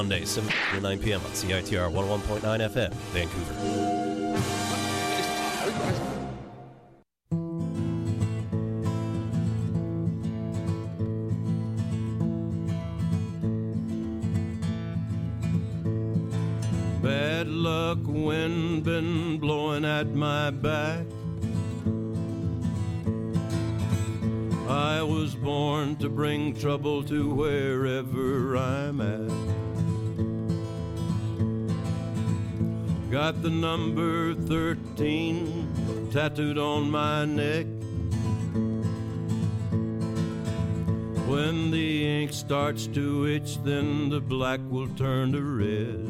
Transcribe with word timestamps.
Monday, 0.00 0.24
7 0.24 0.50
to 0.72 0.80
9 0.80 0.98
p.m. 1.00 1.20
on 1.20 1.30
CITR 1.32 1.92
101.9 1.92 2.40
FM, 2.40 2.90
Vancouver. 3.12 3.99
The 33.42 33.48
number 33.48 34.34
13 34.34 36.10
tattooed 36.12 36.58
on 36.58 36.90
my 36.90 37.24
neck. 37.24 37.64
When 41.26 41.70
the 41.70 42.06
ink 42.06 42.34
starts 42.34 42.86
to 42.88 43.26
itch, 43.26 43.56
then 43.64 44.10
the 44.10 44.20
black 44.20 44.60
will 44.68 44.88
turn 44.88 45.32
to 45.32 45.42
red. 45.42 46.09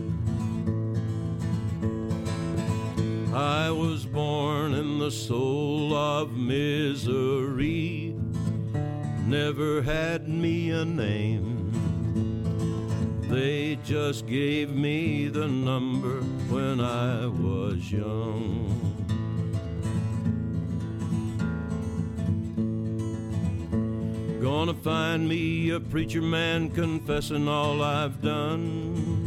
Preacher 25.91 26.23
man 26.23 26.71
confessing 26.71 27.49
all 27.49 27.83
I've 27.83 28.23
done. 28.23 29.27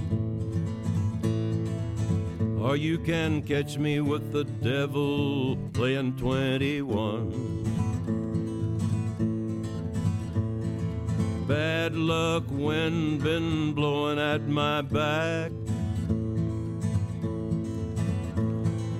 Or 2.61 2.77
you 2.77 2.97
can 2.97 3.41
catch 3.43 3.77
me 3.77 3.99
with 3.99 4.31
the 4.31 4.45
devil 4.45 5.57
playing 5.73 6.15
21. 6.15 7.63
Bad 11.49 11.95
luck, 11.95 12.45
wind 12.49 13.21
been 13.21 13.73
blowing 13.73 14.17
at 14.17 14.47
my 14.47 14.81
back. 14.81 15.51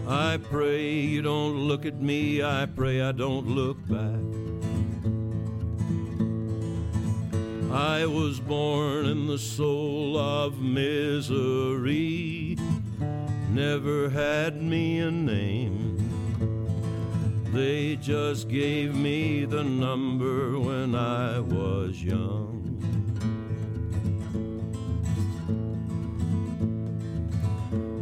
I 0.06 0.36
pray 0.36 0.92
you 0.92 1.22
don't 1.22 1.56
look 1.70 1.86
at 1.86 2.02
me, 2.02 2.44
I 2.44 2.66
pray 2.66 3.02
I 3.02 3.14
don't 3.14 3.48
look 3.48 3.78
back. 3.88 4.43
I 7.74 8.06
was 8.06 8.40
born 8.40 9.08
in 9.08 9.26
the 9.26 9.40
soul 9.40 10.18
of 10.18 10.60
misery 10.62 12.58
never 13.54 14.10
had 14.10 14.62
me 14.62 15.00
a 15.00 15.12
name. 15.12 15.98
They 17.54 17.96
just 17.98 18.50
gave 18.50 18.96
me 18.96 19.46
the 19.46 19.64
number 19.64 20.60
when 20.60 20.96
I 20.96 21.40
was 21.40 22.04
young. 22.04 22.62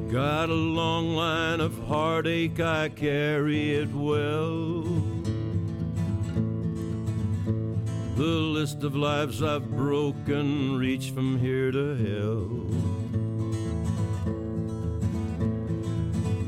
Got 0.10 0.50
a 0.50 0.54
long 0.54 1.16
line 1.16 1.60
of 1.60 1.78
heartache, 1.88 2.60
I 2.62 2.90
carry 2.90 3.76
it 3.76 3.94
well. 3.94 5.01
The 8.22 8.28
list 8.28 8.84
of 8.84 8.96
lives 8.96 9.42
I've 9.42 9.68
broken 9.72 10.78
reach 10.78 11.10
from 11.10 11.40
here 11.40 11.72
to 11.72 11.96
hell. 11.96 12.68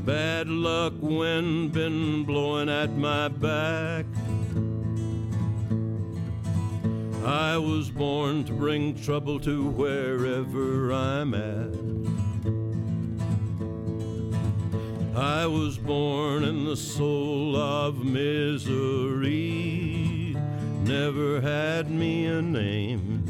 Bad 0.04 0.48
luck, 0.48 0.92
wind 1.00 1.72
been 1.72 2.22
blowing 2.22 2.68
at 2.68 2.96
my 2.96 3.26
back. 3.26 4.06
I 7.24 7.58
was 7.58 7.90
born 7.90 8.44
to 8.44 8.52
bring 8.52 8.94
trouble 8.94 9.40
to 9.40 9.68
wherever 9.70 10.92
I'm 10.92 11.34
at. 11.34 11.74
I 15.16 15.48
was 15.48 15.76
born 15.76 16.44
in 16.44 16.66
the 16.66 16.76
soul 16.76 17.56
of 17.56 18.04
misery, 18.04 20.03
never 20.84 21.40
had 21.40 21.90
me 21.90 22.26
a 22.26 22.42
name. 22.42 23.24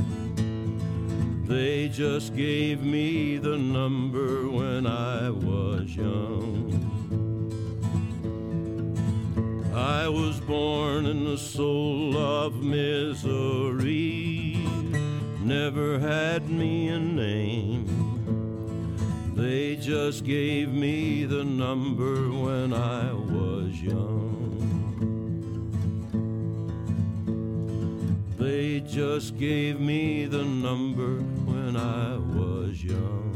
They 1.47 1.89
just 1.89 2.35
gave 2.35 2.83
me 2.83 3.37
the 3.37 3.57
number 3.57 4.49
when 4.49 4.89
I 4.89 5.31
was 5.31 5.95
young. 5.95 6.73
I 9.73 10.09
was 10.09 10.41
born 10.41 11.07
in 11.07 11.25
the 11.25 11.39
soul 11.39 12.17
of 12.17 12.57
misery, 12.57 14.57
never 15.41 16.01
had 16.01 16.51
me 16.51 16.89
a 16.89 16.99
name. 16.99 17.87
They 19.37 19.77
just 19.77 20.25
gave 20.25 20.71
me 20.71 21.25
the 21.25 21.45
number 21.45 22.31
when 22.31 22.73
I 22.73 23.13
was 23.13 23.81
young. 23.81 24.54
They 28.44 28.81
just 28.81 29.38
gave 29.38 29.81
me 29.81 30.27
the 30.27 30.44
number 30.44 31.16
when 31.50 31.78
I 31.78 32.19
was 32.19 32.84
young. 32.84 33.32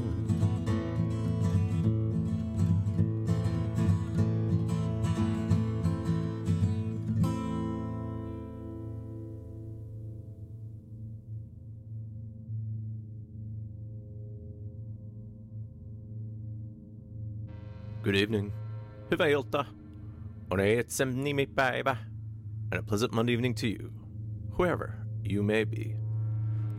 Good 18.03 18.15
evening. 18.15 18.53
Hyvää 19.11 19.27
iltaa. 19.27 19.65
On 20.51 20.61
nimi 21.25 21.47
päivä. 21.47 21.97
And 22.73 22.81
a 22.81 22.83
pleasant 22.83 23.15
Monday 23.15 23.35
evening 23.35 23.55
to 23.55 23.67
you, 23.67 23.91
wherever 24.59 24.98
you 25.23 25.43
may 25.43 25.65
be. 25.65 25.97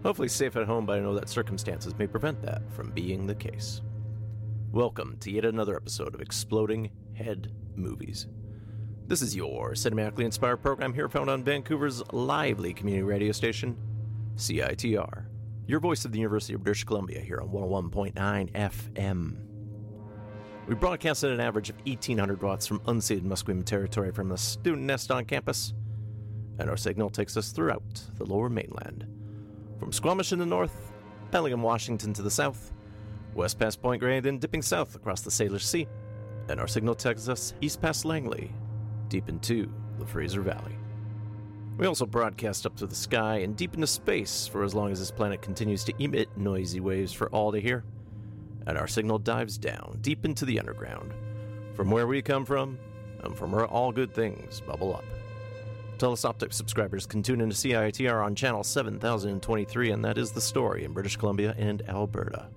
Hopefully 0.04 0.28
safe 0.28 0.56
at 0.56 0.66
home, 0.66 0.86
but 0.86 0.98
I 0.98 1.02
know 1.02 1.14
that 1.16 1.30
circumstances 1.30 1.98
may 1.98 2.08
prevent 2.08 2.42
that 2.42 2.62
from 2.72 2.92
being 2.92 3.28
the 3.28 3.36
case. 3.36 3.82
Welcome 4.72 5.18
to 5.22 5.32
yet 5.32 5.46
another 5.46 5.76
episode 5.76 6.16
of 6.16 6.22
Exploding 6.22 6.92
Head 7.14 7.52
Movies. 7.76 8.28
This 9.08 9.22
is 9.22 9.36
your 9.36 9.72
cinematically 9.74 10.24
inspired 10.24 10.62
program 10.62 10.94
here 10.94 11.10
found 11.10 11.30
on 11.30 11.44
Vancouver's 11.44 12.04
lively 12.14 12.74
community 12.74 13.04
radio 13.04 13.32
station, 13.32 13.76
CITR, 14.36 15.26
your 15.68 15.80
voice 15.80 16.06
of 16.06 16.12
the 16.12 16.20
University 16.20 16.54
of 16.54 16.64
British 16.64 16.84
Columbia 16.84 17.20
here 17.20 17.42
on 17.42 17.50
101.9 17.50 18.52
FM. 18.52 19.36
We 20.68 20.76
broadcast 20.76 21.24
at 21.24 21.32
an 21.32 21.40
average 21.40 21.72
of 21.72 21.78
1800 21.88 22.44
watts 22.44 22.68
from 22.68 22.80
unceded 22.82 23.24
Musqueam 23.24 23.66
territory 23.66 24.12
from 24.12 24.30
the 24.30 24.38
student 24.38 24.84
nest 24.84 25.10
on 25.10 25.26
campus, 25.26 25.74
and 26.60 26.70
our 26.70 26.78
signal 26.78 27.10
takes 27.10 27.36
us 27.36 27.52
throughout 27.52 28.02
the 28.18 28.26
lower 28.26 28.50
mainland. 28.50 29.08
From 29.80 29.92
Squamish 29.92 30.32
in 30.32 30.40
the 30.40 30.46
north, 30.46 30.92
Bellingham, 31.32 31.64
Washington 31.64 32.14
to 32.14 32.22
the 32.22 32.30
south, 32.30 32.72
west 33.34 33.58
past 33.58 33.82
Point 33.82 34.02
Grey, 34.02 34.20
then 34.20 34.38
dipping 34.38 34.62
south 34.62 34.96
across 34.96 35.22
the 35.22 35.32
Salish 35.32 35.64
Sea, 35.64 35.88
and 36.50 36.60
our 36.60 36.68
signal 36.68 36.96
takes 36.96 37.28
us 37.28 37.54
east 37.62 37.82
past 37.82 38.06
Langley, 38.06 38.54
deep 39.08 39.30
into 39.30 39.72
the 39.98 40.06
Fraser 40.06 40.42
Valley. 40.42 40.76
We 41.78 41.88
also 41.88 42.06
broadcast 42.06 42.66
up 42.66 42.76
to 42.78 42.88
the 42.88 42.96
sky 42.96 43.38
and 43.38 43.56
deep 43.56 43.74
into 43.74 43.88
space 43.88 44.46
for 44.46 44.64
as 44.64 44.76
long 44.76 44.92
as 44.92 45.00
this 45.00 45.12
planet 45.12 45.42
continues 45.42 45.84
to 45.86 45.94
emit 46.04 46.30
noisy 46.38 46.82
waves 46.82 47.14
for 47.14 47.30
all 47.30 47.52
to 47.52 47.60
hear 47.60 47.86
and 48.70 48.78
our 48.78 48.88
signal 48.88 49.18
dives 49.18 49.58
down 49.58 49.98
deep 50.02 50.26
into 50.26 50.46
the 50.46 50.60
underground, 50.60 51.12
from 51.74 51.90
where 51.90 52.06
we 52.06 52.22
come 52.22 52.46
from, 52.46 52.78
and 53.24 53.36
from 53.36 53.52
where 53.52 53.66
all 53.66 53.92
good 53.92 54.14
things 54.14 54.62
bubble 54.62 54.96
up. 54.96 55.04
Telus 56.00 56.28
Optik 56.28 56.54
subscribers 56.54 57.06
can 57.06 57.22
tune 57.22 57.42
into 57.42 57.56
CITR 57.56 58.26
on 58.26 58.34
channel 58.34 58.64
7023, 58.64 59.92
and 59.92 60.04
that 60.04 60.18
is 60.18 60.32
the 60.32 60.42
story 60.42 60.86
in 60.86 60.94
British 60.94 61.18
Columbia 61.18 61.54
and 61.58 61.82
Alberta. 61.88 62.48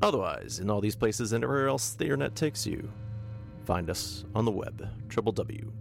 Otherwise, 0.00 0.60
in 0.60 0.70
all 0.70 0.80
these 0.80 0.96
places 0.96 1.32
and 1.32 1.44
everywhere 1.44 1.68
else 1.68 1.94
the 1.94 2.04
internet 2.04 2.34
takes 2.34 2.66
you, 2.66 2.90
find 3.64 3.90
us 3.90 4.24
on 4.34 4.44
the 4.44 4.50
web, 4.50 4.88
www.citr.ca. 5.08 5.74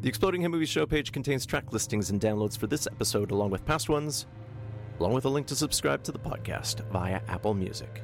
The 0.00 0.08
Exploding 0.08 0.42
Head 0.42 0.50
Movie 0.50 0.66
Show 0.66 0.84
page 0.84 1.12
contains 1.12 1.46
track 1.46 1.72
listings 1.72 2.10
and 2.10 2.20
downloads 2.20 2.58
for 2.58 2.66
this 2.66 2.88
episode, 2.88 3.30
along 3.30 3.50
with 3.50 3.64
past 3.64 3.88
ones 3.88 4.26
along 5.02 5.14
with 5.14 5.24
a 5.24 5.28
link 5.28 5.48
to 5.48 5.56
subscribe 5.56 6.02
to 6.04 6.12
the 6.12 6.18
podcast 6.18 6.84
via 6.92 7.20
Apple 7.26 7.54
Music. 7.54 8.02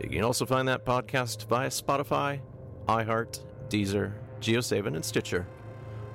You 0.00 0.08
can 0.08 0.22
also 0.22 0.46
find 0.46 0.68
that 0.68 0.84
podcast 0.84 1.46
via 1.48 1.68
Spotify, 1.68 2.40
iHeart, 2.86 3.40
Deezer, 3.68 4.12
GeoSaven, 4.40 4.94
and 4.94 5.04
Stitcher 5.04 5.46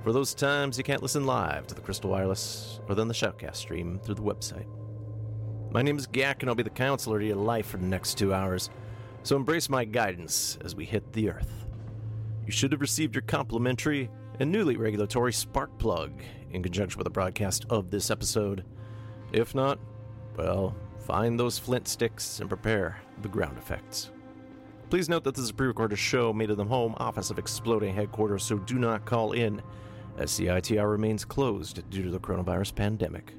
for 0.06 0.14
those 0.14 0.36
times 0.36 0.78
you 0.78 0.84
can't 0.84 1.02
listen 1.02 1.26
live 1.26 1.66
to 1.66 1.74
the 1.74 1.82
Crystal 1.82 2.12
Wireless 2.12 2.80
or 2.88 2.94
then 2.94 3.08
the 3.08 3.14
Shoutcast 3.16 3.56
stream 3.56 4.00
through 4.04 4.14
the 4.14 4.22
website. 4.22 4.68
My 5.72 5.82
name 5.82 5.98
is 5.98 6.06
Gak, 6.06 6.42
and 6.42 6.50
I'll 6.50 6.54
be 6.54 6.62
the 6.62 6.70
counselor 6.70 7.20
to 7.20 7.26
your 7.26 7.38
life 7.38 7.66
for 7.66 7.78
the 7.78 7.88
next 7.88 8.16
two 8.16 8.32
hours, 8.32 8.70
so 9.24 9.36
embrace 9.36 9.68
my 9.68 9.84
guidance 9.84 10.60
as 10.64 10.76
we 10.76 10.86
hit 10.86 11.12
the 11.12 11.32
Earth. 11.32 11.66
You 12.46 12.52
should 12.52 12.72
have 12.72 12.82
received 12.82 13.16
your 13.16 13.24
complimentary 13.24 14.12
and 14.40 14.52
newly 14.52 14.78
regulatory 14.78 15.34
spark 15.34 15.76
plug 15.80 16.22
in 16.52 16.62
conjunction 16.62 17.00
with 17.00 17.06
the 17.06 17.10
broadcast 17.10 17.66
of 17.72 17.90
this 17.90 18.12
episode. 18.12 18.64
If 19.34 19.56
not, 19.56 19.80
well, 20.38 20.76
find 21.00 21.40
those 21.40 21.58
flint 21.58 21.88
sticks 21.88 22.42
and 22.42 22.48
prepare 22.48 23.02
the 23.24 23.28
ground 23.28 23.58
effects. 23.58 24.12
Please 24.96 25.10
note 25.10 25.26
that 25.26 25.36
this 25.36 25.44
is 25.44 25.50
a 25.50 25.54
pre 25.54 25.68
recorded 25.68 26.00
show 26.00 26.32
made 26.32 26.50
in 26.50 26.56
the 26.56 26.64
home 26.64 26.96
office 27.00 27.30
of 27.30 27.38
Exploding 27.38 27.94
Headquarters, 27.94 28.46
so 28.46 28.60
do 28.60 28.76
not 28.76 29.04
call 29.04 29.34
in, 29.34 29.62
as 30.18 30.32
CITR 30.32 30.90
remains 30.90 31.26
closed 31.26 31.84
due 31.90 32.02
to 32.02 32.10
the 32.10 32.20
coronavirus 32.22 32.74
pandemic. 32.76 33.34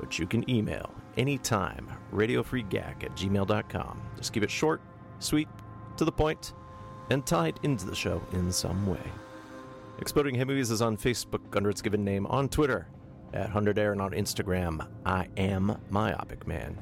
But 0.00 0.18
you 0.18 0.26
can 0.26 0.50
email 0.50 0.92
anytime 1.16 1.86
radiofreegag 2.12 3.04
at 3.04 3.14
gmail.com. 3.14 4.02
Just 4.16 4.32
keep 4.32 4.42
it 4.42 4.50
short, 4.50 4.80
sweet, 5.20 5.46
to 5.98 6.04
the 6.04 6.10
point, 6.10 6.52
and 7.10 7.24
tied 7.24 7.60
into 7.62 7.86
the 7.86 7.94
show 7.94 8.20
in 8.32 8.50
some 8.50 8.84
way. 8.84 9.12
Exploding 10.00 10.34
Head 10.34 10.48
Movies 10.48 10.72
is 10.72 10.82
on 10.82 10.96
Facebook 10.96 11.56
under 11.56 11.70
its 11.70 11.80
given 11.80 12.04
name, 12.04 12.26
on 12.26 12.48
Twitter 12.48 12.88
at 13.32 13.42
100 13.42 13.78
Air, 13.78 13.92
and 13.92 14.02
on 14.02 14.10
Instagram, 14.10 14.88
I 15.06 15.28
am 15.36 15.80
Myopic 15.90 16.44
Man. 16.44 16.76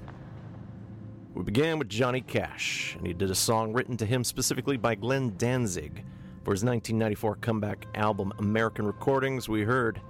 We 1.33 1.45
began 1.45 1.79
with 1.79 1.89
Johnny 1.89 2.23
Cash, 2.23 2.97
and 2.99 3.07
he 3.07 3.13
did 3.13 3.31
a 3.31 3.37
song 3.37 3.73
written 3.73 3.97
to 3.99 4.07
him 4.07 4.25
specifically 4.25 4.77
by 4.77 4.97
Glenn 4.97 5.37
Danzig 5.37 6.05
for 6.43 6.51
his 6.51 6.65
1994 6.65 7.37
comeback 7.37 7.87
album 7.95 8.33
American 8.39 8.85
Recordings. 8.85 9.49
We 9.49 9.63
heard 9.63 10.01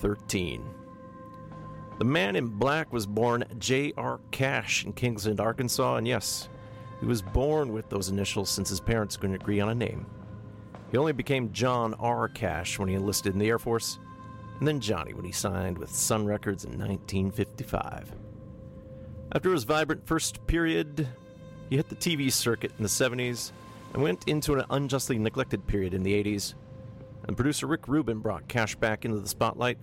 13. 0.00 0.64
The 2.00 2.04
man 2.04 2.34
in 2.34 2.48
black 2.48 2.92
was 2.92 3.06
born 3.06 3.44
J.R. 3.58 4.18
Cash 4.32 4.84
in 4.84 4.92
Kingsland, 4.92 5.40
Arkansas, 5.40 5.94
and 5.94 6.08
yes, 6.08 6.48
he 6.98 7.06
was 7.06 7.22
born 7.22 7.72
with 7.72 7.88
those 7.88 8.08
initials 8.08 8.50
since 8.50 8.68
his 8.68 8.80
parents 8.80 9.16
couldn't 9.16 9.36
agree 9.36 9.60
on 9.60 9.68
a 9.68 9.74
name. 9.76 10.06
He 10.90 10.98
only 10.98 11.12
became 11.12 11.52
John 11.52 11.94
R. 11.94 12.28
Cash 12.28 12.80
when 12.80 12.88
he 12.88 12.96
enlisted 12.96 13.32
in 13.32 13.38
the 13.38 13.48
Air 13.48 13.60
Force, 13.60 14.00
and 14.58 14.66
then 14.66 14.80
Johnny 14.80 15.14
when 15.14 15.24
he 15.24 15.32
signed 15.32 15.78
with 15.78 15.94
Sun 15.94 16.26
Records 16.26 16.64
in 16.64 16.72
1955. 16.72 18.23
After 19.34 19.50
his 19.50 19.64
vibrant 19.64 20.06
first 20.06 20.46
period, 20.46 21.08
he 21.68 21.76
hit 21.76 21.88
the 21.88 21.96
TV 21.96 22.30
circuit 22.30 22.70
in 22.78 22.84
the 22.84 22.88
70s 22.88 23.50
and 23.92 24.00
went 24.00 24.28
into 24.28 24.54
an 24.54 24.64
unjustly 24.70 25.18
neglected 25.18 25.66
period 25.66 25.92
in 25.92 26.04
the 26.04 26.22
80s. 26.22 26.54
And 27.26 27.36
producer 27.36 27.66
Rick 27.66 27.88
Rubin 27.88 28.20
brought 28.20 28.46
Cash 28.46 28.76
back 28.76 29.04
into 29.04 29.18
the 29.18 29.28
spotlight 29.28 29.78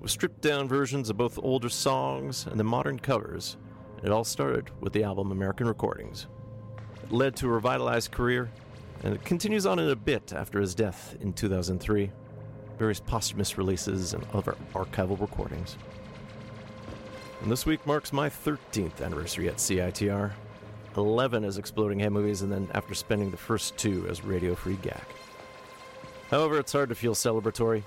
with 0.00 0.12
stripped 0.12 0.40
down 0.40 0.68
versions 0.68 1.10
of 1.10 1.16
both 1.16 1.36
older 1.42 1.68
songs 1.68 2.46
and 2.46 2.60
the 2.60 2.64
modern 2.64 2.96
covers. 2.96 3.56
And 3.96 4.06
it 4.06 4.12
all 4.12 4.22
started 4.22 4.70
with 4.80 4.92
the 4.92 5.02
album 5.02 5.32
American 5.32 5.66
Recordings. 5.66 6.28
It 7.02 7.10
led 7.10 7.34
to 7.36 7.48
a 7.48 7.52
revitalized 7.52 8.12
career, 8.12 8.50
and 9.02 9.14
it 9.14 9.24
continues 9.24 9.66
on 9.66 9.80
in 9.80 9.88
a 9.88 9.96
bit 9.96 10.32
after 10.32 10.60
his 10.60 10.76
death 10.76 11.16
in 11.20 11.32
2003. 11.32 12.08
Various 12.78 13.00
posthumous 13.00 13.58
releases 13.58 14.14
and 14.14 14.24
other 14.32 14.56
archival 14.74 15.20
recordings. 15.20 15.76
And 17.42 17.50
this 17.50 17.66
week 17.66 17.84
marks 17.84 18.12
my 18.12 18.28
13th 18.28 19.02
anniversary 19.02 19.48
at 19.48 19.56
CITR. 19.56 20.30
11 20.96 21.44
as 21.44 21.58
Exploding 21.58 21.98
Head 21.98 22.12
Movies, 22.12 22.42
and 22.42 22.52
then 22.52 22.68
after 22.72 22.94
spending 22.94 23.32
the 23.32 23.36
first 23.36 23.76
two 23.76 24.06
as 24.08 24.24
Radio 24.24 24.54
Free 24.54 24.76
Gak. 24.76 25.02
However, 26.30 26.60
it's 26.60 26.72
hard 26.72 26.90
to 26.90 26.94
feel 26.94 27.14
celebratory, 27.14 27.82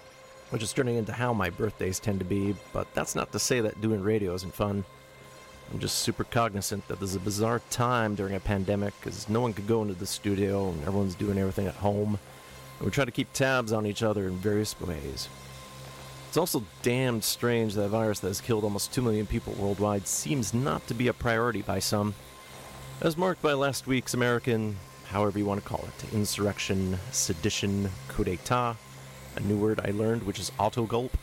which 0.49 0.61
is 0.61 0.73
turning 0.73 0.97
into 0.97 1.13
how 1.13 1.31
my 1.33 1.49
birthdays 1.49 2.01
tend 2.01 2.19
to 2.19 2.25
be, 2.25 2.53
but 2.73 2.93
that's 2.93 3.15
not 3.15 3.31
to 3.31 3.39
say 3.39 3.61
that 3.61 3.79
doing 3.79 4.01
radio 4.01 4.33
isn't 4.33 4.53
fun. 4.53 4.83
I'm 5.71 5.79
just 5.79 5.99
super 5.99 6.25
cognizant 6.25 6.85
that 6.89 6.99
this 6.99 7.11
is 7.11 7.15
a 7.15 7.19
bizarre 7.19 7.61
time 7.69 8.13
during 8.13 8.35
a 8.35 8.41
pandemic 8.41 8.93
because 8.99 9.29
no 9.29 9.39
one 9.39 9.53
could 9.53 9.67
go 9.67 9.81
into 9.81 9.93
the 9.93 10.05
studio 10.05 10.69
and 10.69 10.81
everyone's 10.81 11.15
doing 11.15 11.37
everything 11.37 11.67
at 11.67 11.75
home. 11.75 12.19
And 12.79 12.85
we 12.85 12.91
try 12.91 13.05
to 13.05 13.11
keep 13.11 13.31
tabs 13.31 13.71
on 13.71 13.85
each 13.85 14.03
other 14.03 14.27
in 14.27 14.35
various 14.35 14.79
ways. 14.81 15.29
It's 16.35 16.37
also 16.37 16.65
damned 16.81 17.23
strange 17.23 17.75
that 17.75 17.83
a 17.83 17.87
virus 17.87 18.19
that 18.19 18.27
has 18.27 18.41
killed 18.41 18.65
almost 18.65 18.93
2 18.93 19.01
million 19.01 19.25
people 19.25 19.53
worldwide 19.53 20.05
seems 20.05 20.53
not 20.53 20.85
to 20.87 20.93
be 20.93 21.07
a 21.07 21.13
priority 21.13 21.61
by 21.61 21.79
some 21.79 22.13
as 22.99 23.15
marked 23.15 23.41
by 23.41 23.53
last 23.53 23.87
week's 23.87 24.13
American, 24.13 24.75
however 25.05 25.39
you 25.39 25.45
want 25.45 25.63
to 25.63 25.69
call 25.69 25.87
it, 25.87 26.13
insurrection, 26.13 26.99
sedition, 27.13 27.89
coup 28.09 28.25
d'etat, 28.25 28.75
a 29.37 29.39
new 29.39 29.57
word 29.57 29.79
I 29.81 29.91
learned, 29.91 30.23
which 30.23 30.37
is 30.37 30.51
autogolpe. 30.59 31.15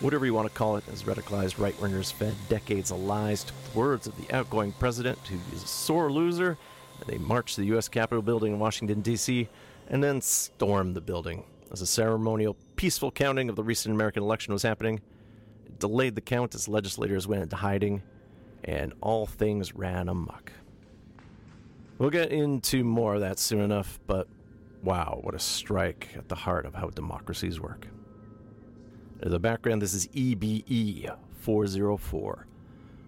Whatever 0.00 0.26
you 0.26 0.34
want 0.34 0.48
to 0.48 0.54
call 0.54 0.76
it, 0.76 0.84
as 0.92 1.04
radicalized 1.04 1.58
right 1.58 1.80
wingers 1.80 2.12
fed 2.12 2.34
decades 2.50 2.90
of 2.90 3.00
lies 3.00 3.42
to 3.44 3.54
the 3.54 3.78
words 3.78 4.06
of 4.06 4.18
the 4.18 4.30
outgoing 4.36 4.72
president, 4.72 5.16
who 5.28 5.38
is 5.56 5.62
a 5.62 5.66
sore 5.66 6.12
loser, 6.12 6.58
they 7.06 7.16
marched 7.16 7.54
to 7.54 7.62
the 7.62 7.68
U.S. 7.68 7.88
Capitol 7.88 8.20
building 8.20 8.52
in 8.52 8.58
Washington, 8.58 9.00
D.C., 9.00 9.48
and 9.88 10.04
then 10.04 10.20
stormed 10.20 10.94
the 10.94 11.00
building. 11.00 11.44
As 11.72 11.82
a 11.82 11.86
ceremonial, 11.86 12.56
peaceful 12.74 13.12
counting 13.12 13.48
of 13.48 13.54
the 13.54 13.62
recent 13.62 13.94
American 13.94 14.24
election 14.24 14.52
was 14.52 14.64
happening, 14.64 15.00
it 15.64 15.78
delayed 15.78 16.16
the 16.16 16.20
count 16.20 16.54
as 16.56 16.66
legislators 16.66 17.28
went 17.28 17.42
into 17.42 17.54
hiding, 17.54 18.02
and 18.64 18.92
all 19.00 19.24
things 19.24 19.72
ran 19.74 20.08
amok. 20.08 20.52
We'll 21.98 22.10
get 22.10 22.32
into 22.32 22.82
more 22.82 23.14
of 23.14 23.20
that 23.20 23.38
soon 23.38 23.60
enough, 23.60 24.00
but 24.08 24.26
wow, 24.82 25.20
what 25.22 25.34
a 25.34 25.38
strike 25.38 26.08
at 26.16 26.28
the 26.28 26.34
heart 26.34 26.66
of 26.66 26.74
how 26.74 26.90
democracies 26.90 27.60
work. 27.60 27.86
In 29.22 29.30
the 29.30 29.38
background, 29.38 29.80
this 29.80 29.94
is 29.94 30.08
EBE 30.08 31.14
404, 31.40 32.46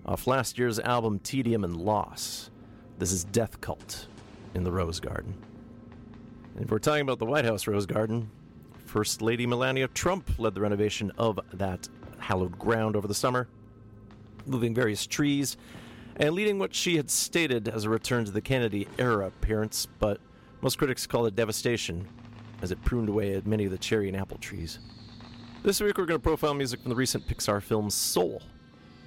off 0.07 0.27
last 0.29 0.57
year's 0.57 0.79
album 0.79 1.19
Tedium 1.19 1.65
and 1.65 1.77
Loss. 1.77 2.51
This 2.99 3.11
is 3.11 3.25
Death 3.25 3.61
Cult 3.61 4.07
in 4.55 4.63
the 4.63 4.71
Rose 4.71 5.01
Garden. 5.01 5.35
And 6.55 6.65
if 6.65 6.71
we're 6.71 6.79
talking 6.79 7.03
about 7.03 7.19
the 7.19 7.25
White 7.25 7.47
House 7.47 7.67
Rose 7.67 7.87
Garden, 7.87 8.31
First 8.93 9.23
Lady 9.23 9.47
Melania 9.47 9.89
Trump 9.89 10.39
led 10.39 10.55
the 10.55 10.61
renovation 10.61 11.11
of 11.17 11.41
that 11.55 11.89
hallowed 12.19 12.59
ground 12.59 12.95
over 12.95 13.09
the 13.09 13.15
summer, 13.15 13.49
moving 14.45 14.75
various 14.75 15.07
trees 15.07 15.57
and 16.17 16.35
leading 16.35 16.59
what 16.59 16.75
she 16.75 16.99
had 16.99 17.11
stated 17.11 17.69
as 17.69 17.85
a 17.85 17.89
return 17.89 18.27
to 18.27 18.31
the 18.31 18.43
Kennedy 18.43 18.87
era 18.99 19.29
appearance, 19.29 19.87
but 19.99 20.21
most 20.61 20.77
critics 20.77 21.07
call 21.07 21.25
it 21.25 21.35
devastation, 21.35 22.07
as 22.61 22.71
it 22.71 22.85
pruned 22.85 23.09
away 23.09 23.35
at 23.35 23.47
many 23.47 23.65
of 23.65 23.71
the 23.71 23.79
cherry 23.79 24.09
and 24.09 24.17
apple 24.17 24.37
trees. 24.37 24.79
This 25.63 25.81
week 25.81 25.97
we're 25.97 26.05
going 26.05 26.21
to 26.21 26.23
profile 26.23 26.53
music 26.53 26.83
from 26.83 26.91
the 26.91 26.95
recent 26.95 27.27
Pixar 27.27 27.63
film 27.63 27.89
Soul, 27.89 28.43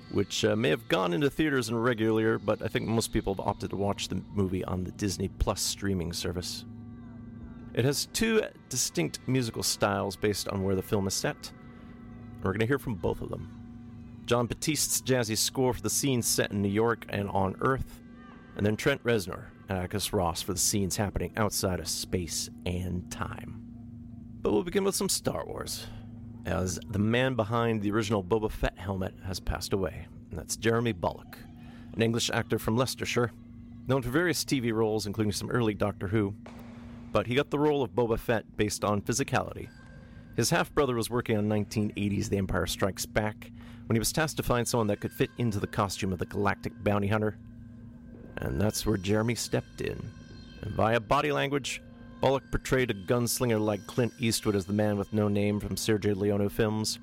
which 0.10 0.44
uh, 0.46 0.56
may 0.56 0.70
have 0.70 0.88
gone 0.88 1.14
into 1.14 1.30
theaters 1.30 1.70
in 1.70 1.78
regular 1.78 2.40
but 2.40 2.64
I 2.64 2.70
think 2.70 2.88
most 2.88 3.14
people 3.14 3.36
have 3.36 3.48
opted 3.48 3.70
to 3.70 3.76
watch 3.76 4.08
the 4.08 4.20
movie 4.34 4.66
on 4.66 4.84
the 4.84 4.92
Disney 4.94 5.28
Plus 5.28 5.62
streaming 5.62 6.12
service. 6.12 6.66
It 7.76 7.84
has 7.84 8.06
two 8.14 8.42
distinct 8.70 9.20
musical 9.28 9.62
styles 9.62 10.16
based 10.16 10.48
on 10.48 10.64
where 10.64 10.76
the 10.76 10.82
film 10.82 11.08
is 11.08 11.14
set, 11.14 11.52
and 12.34 12.42
we're 12.42 12.54
going 12.54 12.62
to 12.62 12.66
hear 12.66 12.80
from 12.80 12.96
both 12.96 13.20
of 13.20 13.30
them. 13.30 13.52
Jon 14.26 14.48
Batiste's 14.48 15.02
jazzy 15.02 15.38
score 15.38 15.74
for 15.74 15.82
the 15.82 15.90
scenes 15.90 16.26
set 16.26 16.52
in 16.52 16.62
New 16.62 16.70
York 16.70 17.06
and 17.10 17.30
on 17.30 17.58
Earth, 17.60 18.00
and 18.56 18.66
then 18.66 18.78
Trent 18.78 19.04
Reznor 19.04 19.48
and 19.68 19.78
Atticus 19.78 20.14
Ross 20.14 20.42
for 20.42 20.54
the 20.54 20.60
scenes 20.60 20.96
happening 20.96 21.34
outside 21.36 21.82
of 21.82 21.90
space 21.90 22.50
and 22.66 23.12
time. 23.12 23.62
But 24.42 24.54
we'll 24.54 24.64
begin 24.64 24.86
with 24.86 24.96
some 24.96 25.10
Star 25.10 25.46
Wars, 25.46 25.86
as 26.46 26.80
the 26.92 27.00
man 27.00 27.36
behind 27.36 27.82
the 27.82 27.92
original 27.92 28.24
Boba 28.24 28.50
Fett 28.50 28.78
helmet 28.78 29.16
has 29.26 29.42
passed 29.42 29.74
away, 29.74 30.08
and 30.30 30.40
that's 30.40 30.56
Jeremy 30.56 30.94
Bulloch, 30.94 31.38
an 31.92 32.02
English 32.02 32.30
actor 32.30 32.58
from 32.58 32.78
Leicestershire, 32.78 33.34
known 33.86 34.02
for 34.02 34.12
various 34.12 34.46
TV 34.46 34.72
roles, 34.72 35.08
including 35.08 35.34
some 35.34 35.52
early 35.52 35.74
Doctor 35.74 36.08
Who. 36.08 36.34
But 37.16 37.28
he 37.28 37.36
got 37.36 37.50
the 37.50 37.58
role 37.58 37.82
of 37.82 37.92
Boba 37.92 38.20
Fett 38.20 38.44
based 38.58 38.84
on 38.84 39.02
physicality. 39.02 39.70
His 40.36 40.50
half 40.50 40.74
brother 40.74 40.96
was 40.96 41.10
working 41.10 41.38
on 41.38 41.48
1980's 41.48 42.28
The 42.28 42.38
Empire 42.38 42.66
Strikes 42.66 43.06
Back, 43.06 43.52
when 43.86 43.96
he 43.96 44.00
was 44.00 44.12
tasked 44.12 44.36
to 44.36 44.44
find 44.44 44.68
someone 44.68 44.88
that 44.88 45.00
could 45.00 45.14
fit 45.14 45.30
into 45.38 45.62
the 45.62 45.66
costume 45.66 46.12
of 46.12 46.20
the 46.20 46.26
galactic 46.26 46.74
bounty 46.84 47.08
hunter. 47.08 47.38
And 48.40 48.60
that's 48.60 48.86
where 48.86 48.98
Jeremy 48.98 49.36
stepped 49.36 49.80
in. 49.80 49.98
And 50.62 50.72
via 50.74 51.00
body 51.00 51.32
language, 51.32 51.82
Bulloch 52.20 52.44
portrayed 52.52 52.92
a 52.92 52.94
gunslinger 52.94 53.64
like 53.64 53.88
Clint 53.88 54.12
Eastwood 54.20 54.58
as 54.58 54.66
the 54.66 54.74
man 54.74 54.98
with 54.98 55.14
no 55.14 55.30
name 55.30 55.62
from 55.62 55.78
Sergio 55.78 56.18
Leone 56.18 56.50
films. 56.50 57.00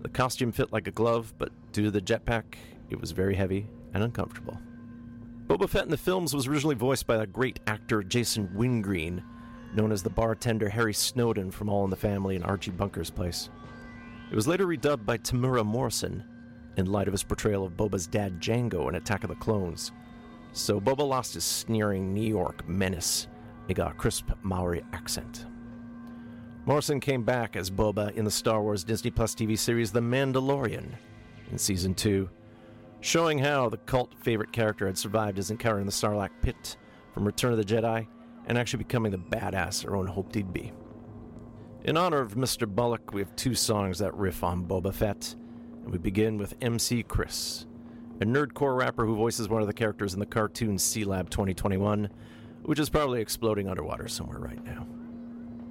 The 0.00 0.08
costume 0.08 0.50
fit 0.50 0.72
like 0.72 0.88
a 0.88 0.90
glove, 0.90 1.32
but 1.38 1.52
due 1.70 1.84
to 1.84 1.90
the 1.92 2.00
jetpack, 2.00 2.56
it 2.90 3.00
was 3.00 3.12
very 3.12 3.36
heavy 3.36 3.68
and 3.94 4.02
uncomfortable. 4.02 4.58
Boba 5.52 5.68
Fett 5.68 5.84
in 5.84 5.90
the 5.90 5.98
films 5.98 6.32
was 6.32 6.46
originally 6.46 6.74
voiced 6.74 7.06
by 7.06 7.18
the 7.18 7.26
great 7.26 7.60
actor 7.66 8.02
Jason 8.02 8.48
Wingreen, 8.54 9.22
known 9.74 9.92
as 9.92 10.02
the 10.02 10.08
bartender 10.08 10.70
Harry 10.70 10.94
Snowden 10.94 11.50
from 11.50 11.68
All 11.68 11.84
in 11.84 11.90
the 11.90 11.96
Family 11.96 12.36
and 12.36 12.44
Archie 12.46 12.70
Bunker's 12.70 13.10
Place. 13.10 13.50
It 14.30 14.34
was 14.34 14.48
later 14.48 14.66
redubbed 14.66 15.04
by 15.04 15.18
Temuera 15.18 15.62
Morrison 15.62 16.24
in 16.78 16.86
light 16.86 17.06
of 17.06 17.12
his 17.12 17.22
portrayal 17.22 17.66
of 17.66 17.76
Boba's 17.76 18.06
dad 18.06 18.40
Jango 18.40 18.88
in 18.88 18.94
Attack 18.94 19.24
of 19.24 19.28
the 19.28 19.36
Clones. 19.36 19.92
So 20.52 20.80
Boba 20.80 21.06
lost 21.06 21.34
his 21.34 21.44
sneering 21.44 22.14
New 22.14 22.26
York 22.26 22.66
menace 22.66 23.28
and 23.68 23.76
got 23.76 23.90
a 23.90 23.94
crisp 23.94 24.30
Maori 24.40 24.82
accent. 24.94 25.44
Morrison 26.64 26.98
came 26.98 27.24
back 27.24 27.56
as 27.56 27.70
Boba 27.70 28.10
in 28.14 28.24
the 28.24 28.30
Star 28.30 28.62
Wars 28.62 28.84
Disney 28.84 29.10
Plus 29.10 29.34
TV 29.34 29.58
series 29.58 29.92
The 29.92 30.00
Mandalorian 30.00 30.92
in 31.50 31.58
Season 31.58 31.94
2, 31.94 32.30
showing 33.02 33.38
how 33.38 33.68
the 33.68 33.76
cult 33.78 34.14
favorite 34.20 34.52
character 34.52 34.86
had 34.86 34.96
survived 34.96 35.36
his 35.36 35.50
encounter 35.50 35.80
in 35.80 35.86
the 35.86 35.92
Sarlacc 35.92 36.30
pit 36.40 36.76
from 37.12 37.24
Return 37.24 37.52
of 37.52 37.58
the 37.58 37.64
Jedi 37.64 38.06
and 38.46 38.56
actually 38.56 38.84
becoming 38.84 39.10
the 39.10 39.18
badass 39.18 39.84
everyone 39.84 40.06
hoped 40.06 40.34
he'd 40.34 40.52
be. 40.52 40.72
In 41.84 41.96
honor 41.96 42.20
of 42.20 42.36
Mr. 42.36 42.72
Bulloch, 42.72 43.12
we 43.12 43.20
have 43.20 43.34
two 43.34 43.56
songs 43.56 43.98
that 43.98 44.14
riff 44.14 44.44
on 44.44 44.64
Boba 44.64 44.94
Fett, 44.94 45.34
and 45.82 45.90
we 45.90 45.98
begin 45.98 46.38
with 46.38 46.54
MC 46.60 47.02
Chris, 47.02 47.66
a 48.20 48.24
nerdcore 48.24 48.76
rapper 48.76 49.04
who 49.04 49.16
voices 49.16 49.48
one 49.48 49.62
of 49.62 49.66
the 49.66 49.74
characters 49.74 50.14
in 50.14 50.20
the 50.20 50.26
cartoon 50.26 50.76
Sealab 50.76 51.28
2021, 51.28 52.08
which 52.62 52.78
is 52.78 52.88
probably 52.88 53.20
exploding 53.20 53.68
underwater 53.68 54.06
somewhere 54.06 54.38
right 54.38 54.64
now. 54.64 54.86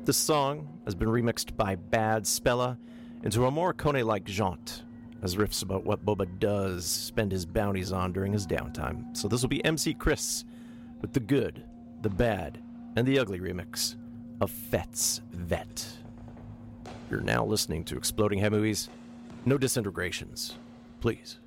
This 0.03 0.17
song 0.17 0.81
has 0.83 0.95
been 0.95 1.07
remixed 1.07 1.55
by 1.55 1.77
Baddd 1.77 2.25
Spellah 2.25 2.77
into 3.23 3.45
a 3.45 3.51
more 3.51 3.73
Kone 3.73 4.03
like 4.03 4.25
jaunt, 4.25 4.83
as 5.21 5.35
riffs 5.35 5.61
about 5.63 5.85
what 5.85 6.05
Boba 6.05 6.27
does 6.39 6.85
spend 6.85 7.31
his 7.31 7.45
bounties 7.45 7.91
on 7.91 8.11
during 8.11 8.33
his 8.33 8.47
downtime. 8.47 9.15
So 9.15 9.27
this 9.27 9.41
will 9.41 9.49
be 9.49 9.63
MC 9.63 9.93
Chris 9.93 10.45
with 11.01 11.13
the 11.13 11.19
good, 11.19 11.63
the 12.01 12.09
bad, 12.09 12.59
and 12.95 13.07
the 13.07 13.19
ugly 13.19 13.39
remix 13.39 13.95
of 14.39 14.49
Fett's 14.49 15.21
Vette. 15.31 15.85
You're 17.09 17.21
now 17.21 17.45
listening 17.45 17.83
to 17.85 17.97
Exploding 17.97 18.39
Head 18.39 18.51
Movies. 18.51 18.89
No 19.45 19.57
disintegrations, 19.57 20.57
please. 21.01 21.40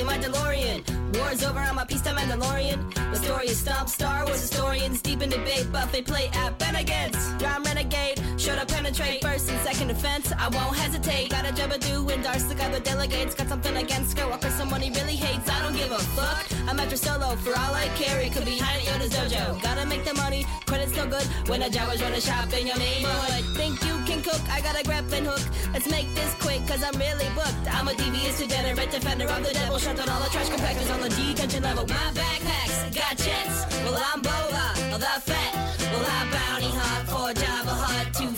In 0.00 0.06
my 0.06 0.18
DeLorean. 0.18 0.80
War's 1.18 1.44
over, 1.44 1.58
I'm 1.58 1.78
a 1.78 1.84
peace 1.84 2.00
time 2.00 2.16
Mandalorian. 2.16 2.78
The 3.12 3.16
story 3.16 3.46
is 3.48 3.58
stump, 3.58 3.88
Star 3.88 4.24
Wars 4.24 4.40
historians 4.40 5.02
deep 5.02 5.20
in 5.22 5.30
debate. 5.30 5.70
Buffet 5.70 6.06
play 6.06 6.28
at 6.32 6.58
Bennigan's. 6.58 7.20
Drum 7.38 7.62
renegade, 7.64 8.18
should 8.38 8.58
I 8.58 8.64
penetrate 8.64 9.20
first 9.20 9.50
and 9.50 9.60
second 9.60 9.88
defense? 9.88 10.32
I 10.32 10.48
won't 10.48 10.76
hesitate. 10.76 11.30
Got 11.30 11.48
a 11.48 11.52
job 11.52 11.72
to 11.72 11.78
do 11.78 12.08
and 12.08 12.24
Darce 12.24 12.48
the 12.48 12.54
guy 12.54 12.70
delegates. 12.78 13.34
Got 13.34 13.48
something 13.48 13.76
against 13.76 14.16
Skywalker, 14.16 14.50
someone 14.50 14.80
he 14.80 14.90
really 14.90 15.16
hates. 15.16 15.48
I 15.48 15.62
don't 15.62 15.76
give 15.76 15.92
a 15.92 15.98
fuck. 15.98 16.49
I'm 16.70 16.78
after 16.78 16.96
solo 16.96 17.34
for 17.34 17.50
all 17.50 17.74
I 17.74 17.88
carry. 17.98 18.30
Could 18.30 18.44
be 18.44 18.56
hiding 18.56 18.86
at 18.86 19.00
Yoda's 19.00 19.10
dojo. 19.10 19.60
Gotta 19.60 19.84
make 19.86 20.04
the 20.04 20.14
money, 20.14 20.46
credit's 20.66 20.94
no 20.94 21.04
good 21.04 21.26
when 21.50 21.62
a 21.62 21.68
Jawas 21.68 22.00
run 22.00 22.12
a 22.12 22.20
shop 22.20 22.46
in 22.54 22.64
your 22.64 22.78
neighborhood. 22.78 23.42
Think 23.58 23.82
you 23.82 23.98
can 24.06 24.22
cook? 24.22 24.40
I 24.48 24.60
got 24.60 24.78
a 24.78 24.84
grappling 24.84 25.24
hook. 25.24 25.42
Let's 25.72 25.90
make 25.90 26.06
this 26.14 26.32
quick, 26.38 26.64
cause 26.68 26.84
I'm 26.84 26.94
really 26.94 27.26
booked. 27.34 27.66
I'm 27.74 27.88
a 27.88 27.94
devious 27.94 28.38
degenerate 28.38 28.92
defender 28.92 29.26
of 29.26 29.42
the 29.42 29.52
devil. 29.52 29.78
Shut 29.78 29.96
down 29.96 30.08
all 30.10 30.22
the 30.22 30.30
trash 30.30 30.48
compactors 30.48 30.94
on 30.94 31.00
the 31.00 31.08
detention 31.10 31.64
level. 31.64 31.88
My 31.88 32.06
backpacks 32.14 32.94
got 32.94 33.18
jets. 33.18 33.66
Well, 33.82 33.98
I'm 33.98 34.22
Boba, 34.22 34.64
the 34.94 35.20
fat. 35.26 35.52
Well, 35.90 36.06
I 36.06 36.22
bounty 36.30 36.70
hunt 36.70 37.08
for 37.10 37.34
Java 37.34 37.74
Hut 37.82 38.14
to 38.14 38.29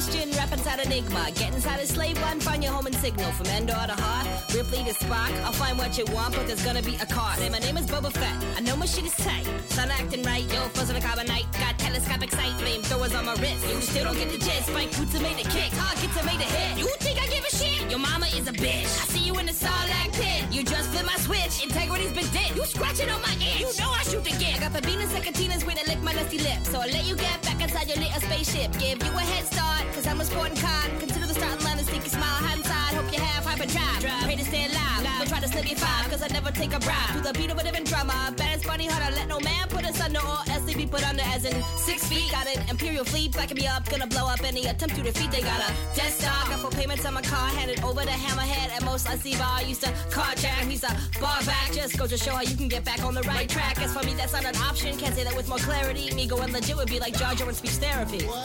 question, 0.00 0.30
rap 0.30 0.52
inside 0.52 0.80
Enigma. 0.80 1.30
Get 1.34 1.54
inside 1.54 1.80
a 1.80 1.86
slave 1.86 2.20
one, 2.22 2.40
find 2.40 2.62
your 2.62 2.72
home 2.72 2.86
and 2.86 2.96
signal. 2.96 3.30
From 3.32 3.46
Endor 3.46 3.84
to 3.86 3.96
Heart, 4.02 4.26
Ripley 4.54 4.82
to 4.84 4.94
Spock. 4.94 5.32
I'll 5.44 5.52
find 5.52 5.76
what 5.76 5.98
you 5.98 6.04
want, 6.14 6.34
but 6.34 6.46
there's 6.46 6.64
gonna 6.64 6.82
be 6.82 6.94
a 6.96 7.06
car. 7.06 7.34
Say, 7.36 7.50
my 7.50 7.58
name 7.58 7.76
is 7.76 7.86
Boba 7.86 8.10
Fett. 8.12 8.36
I 8.56 8.60
know 8.60 8.76
my 8.76 8.86
shit 8.86 9.04
is 9.04 9.14
tight. 9.16 9.46
Sun 9.68 9.90
acting 9.90 10.22
right, 10.22 10.44
yo, 10.52 10.60
frozen 10.74 10.96
a 10.96 11.00
carbonite. 11.00 11.46
Got 11.60 11.78
telescopic 11.78 12.30
sight, 12.30 12.52
flamethrowers 12.60 13.16
on 13.18 13.26
my 13.26 13.34
wrist. 13.34 13.62
You 13.68 13.80
still 13.80 14.04
don't 14.04 14.16
get 14.16 14.30
the 14.30 14.38
gist. 14.38 14.66
Spike 14.68 14.96
boots 14.96 15.20
made 15.20 15.38
a 15.44 15.48
kick. 15.48 15.70
Targets 15.72 16.24
made 16.24 16.40
a 16.40 16.48
hit. 16.56 16.78
You 16.78 16.88
think 17.00 17.18
I 17.20 17.26
give 17.28 17.44
a 17.44 17.56
shit? 17.56 17.69
Your 17.90 17.98
mama 17.98 18.26
is 18.38 18.46
a 18.46 18.52
bitch. 18.52 18.86
I 19.02 19.04
see 19.10 19.18
you 19.18 19.36
in 19.40 19.46
the 19.46 19.52
Sarlacc 19.52 20.12
pit. 20.12 20.44
You 20.52 20.62
just 20.62 20.90
flip 20.90 21.04
my 21.04 21.16
switch. 21.26 21.60
Integrity's 21.66 22.12
been 22.12 22.30
dead. 22.30 22.54
You 22.54 22.64
scratching 22.64 23.10
on 23.10 23.20
my 23.20 23.34
itch. 23.34 23.60
You 23.60 23.82
know 23.82 23.90
I 23.90 24.04
shoot 24.04 24.22
the 24.22 24.30
gift. 24.38 24.62
I 24.62 24.68
got 24.68 24.72
Fabinas 24.72 25.12
and 25.12 25.24
Catinas 25.24 25.66
way 25.66 25.74
to 25.74 25.84
lick 25.90 26.00
my 26.00 26.12
nasty 26.12 26.38
lips. 26.38 26.70
So 26.70 26.80
I'll 26.80 26.88
let 26.88 27.04
you 27.04 27.16
get 27.16 27.42
back 27.42 27.60
inside 27.60 27.88
your 27.88 27.96
little 27.98 28.20
spaceship. 28.20 28.70
Give 28.78 29.02
you 29.02 29.10
a 29.10 29.24
head 29.32 29.44
start, 29.46 29.82
cause 29.92 30.06
I'm 30.06 30.20
a 30.20 30.24
sporting 30.24 30.56
con. 30.56 30.86
Consider 31.00 31.26
the 31.26 31.34
starting 31.34 31.64
line 31.64 31.78
and 31.78 31.86
sneaky 31.88 32.10
smile 32.10 32.38
hindsight. 32.46 32.94
Hope 32.94 33.12
you 33.12 33.18
have 33.18 33.44
hyperdrive. 33.44 34.22
Pray 34.22 34.36
to 34.36 34.44
stay 34.44 34.66
alive. 34.70 35.02
Don't 35.18 35.28
try 35.28 35.40
to 35.40 35.48
slip 35.48 35.64
me 35.64 35.74
five, 35.74 36.08
cause 36.10 36.22
I 36.22 36.28
never 36.28 36.52
take 36.52 36.72
a 36.72 36.78
bribe. 36.78 37.12
To 37.14 37.20
the 37.26 37.32
beat 37.32 37.50
of 37.50 37.58
a 37.58 37.64
different 37.64 37.88
drama. 37.88 38.32
Baddest 38.36 38.66
bunny 38.66 38.86
hunter, 38.86 39.10
let 39.16 39.26
no 39.26 39.40
man 39.40 39.66
put 39.68 39.84
us 39.84 40.00
under 40.00 40.20
or 40.20 40.38
else 40.54 40.62
they 40.62 40.74
be 40.74 40.86
put 40.86 41.02
under 41.08 41.22
as 41.34 41.44
in 41.44 41.58
six 41.76 42.06
feet. 42.06 42.30
Got 42.30 42.46
an 42.46 42.62
imperial 42.70 43.04
fleet 43.04 43.34
backing 43.34 43.58
me 43.58 43.66
up. 43.66 43.88
Gonna 43.90 44.06
blow 44.06 44.26
up 44.30 44.42
any 44.44 44.66
attempt 44.66 44.94
to 44.94 45.02
defeat. 45.02 45.32
They 45.32 45.42
got 45.42 45.58
a 45.58 45.68
Death 45.98 46.20
Star. 46.20 46.38
Got 46.46 46.60
full 46.60 46.70
payments 46.70 47.04
on 47.04 47.14
my 47.14 47.22
car. 47.22 47.48
Handed 47.58 47.79
over 47.84 48.02
the 48.02 48.10
Hammerhead. 48.10 48.70
And 48.74 48.84
most 48.84 49.08
I 49.08 49.16
see 49.16 49.36
bar 49.36 49.62
used 49.62 49.82
to 49.82 49.90
carjack. 50.10 50.68
He's 50.68 50.84
a 50.84 50.92
bar 51.20 51.42
back. 51.44 51.72
Just 51.72 51.98
go 51.98 52.06
to 52.06 52.16
show 52.16 52.32
how 52.32 52.42
you 52.42 52.56
can 52.56 52.68
get 52.68 52.84
back 52.84 53.02
on 53.04 53.14
the 53.14 53.22
right 53.22 53.48
track. 53.48 53.80
As 53.82 53.92
for 53.92 54.04
me, 54.04 54.14
that's 54.14 54.32
not 54.32 54.44
an 54.44 54.56
option. 54.56 54.96
Can't 54.98 55.14
say 55.14 55.24
that 55.24 55.36
with 55.36 55.48
more 55.48 55.58
clarity. 55.58 56.12
Me 56.14 56.26
going 56.26 56.52
legit 56.52 56.76
would 56.76 56.88
be 56.88 57.00
like 57.00 57.16
Jar 57.16 57.34
Jar 57.34 57.48
in 57.48 57.54
speech 57.54 57.72
therapy. 57.72 58.26
My, 58.26 58.42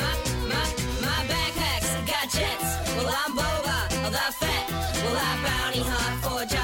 my, 0.00 0.14
my, 0.50 0.66
my 1.06 1.20
backpacks 1.30 1.90
got 2.06 2.30
jets. 2.30 2.70
Well, 2.96 3.14
I'm 3.24 3.36
Boba, 3.36 3.88
the 4.10 4.32
fat. 4.40 4.70
Well, 5.04 5.16
I 5.16 5.32
bounty 5.44 5.80
hunt 5.80 6.22
for 6.24 6.44
Java 6.46 6.63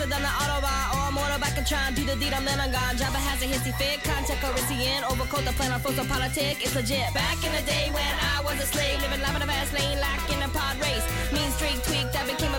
faster 0.00 0.08
than 0.08 0.22
an 0.24 0.34
autobahn. 0.40 0.86
Or 0.96 1.08
a 1.08 1.12
motorbike 1.12 1.54
can 1.54 1.64
try 1.64 1.86
and 1.86 1.96
do 1.96 2.04
the 2.04 2.16
deed, 2.16 2.32
I'm 2.32 2.44
then 2.44 2.60
I'm 2.60 2.72
gone. 2.72 2.96
Java 2.96 3.18
has 3.18 3.42
a 3.42 3.46
hissy 3.46 3.72
fit, 3.76 4.02
contact 4.02 4.40
currency 4.40 4.86
in. 4.86 5.04
Overcoat 5.04 5.44
the 5.44 5.52
plan 5.52 5.72
on 5.72 5.80
social 5.80 6.04
politic, 6.04 6.62
it's 6.64 6.74
legit. 6.74 7.12
Back 7.14 7.36
in 7.44 7.52
the 7.52 7.64
day 7.66 7.90
when 7.92 8.14
I 8.34 8.40
was 8.42 8.56
a 8.60 8.66
slave, 8.66 9.00
living 9.02 9.20
life 9.20 9.36
in 9.36 9.42
a 9.42 9.46
fast 9.46 9.72
lane, 9.72 9.98
like 10.00 10.24
in 10.32 10.40
a 10.42 10.48
pod 10.48 10.76
race. 10.80 11.04
Mean 11.32 11.50
streak 11.52 11.78
tweaked, 11.84 12.16
I 12.16 12.24
became 12.26 12.49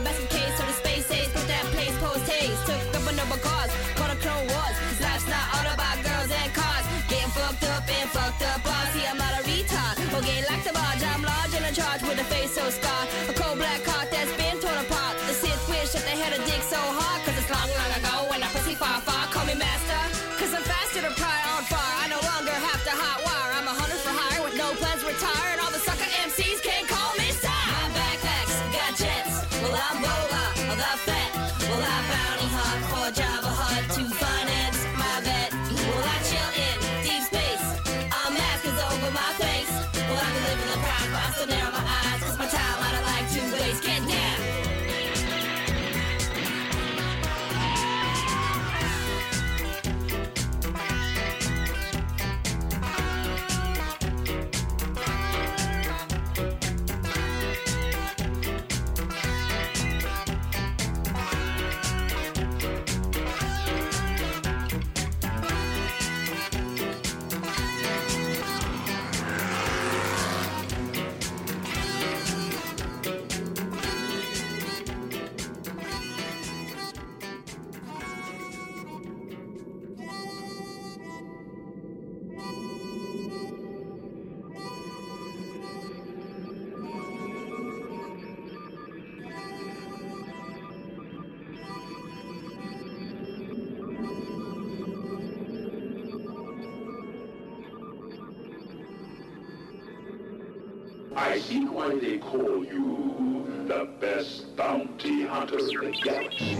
why 101.81 101.97
they 101.97 102.17
call 102.19 102.63
you 102.63 103.65
the 103.67 103.87
best 103.99 104.55
bounty 104.55 105.25
hunter 105.25 105.57
in 105.57 105.65
the 105.65 105.91
galaxy. 106.03 106.57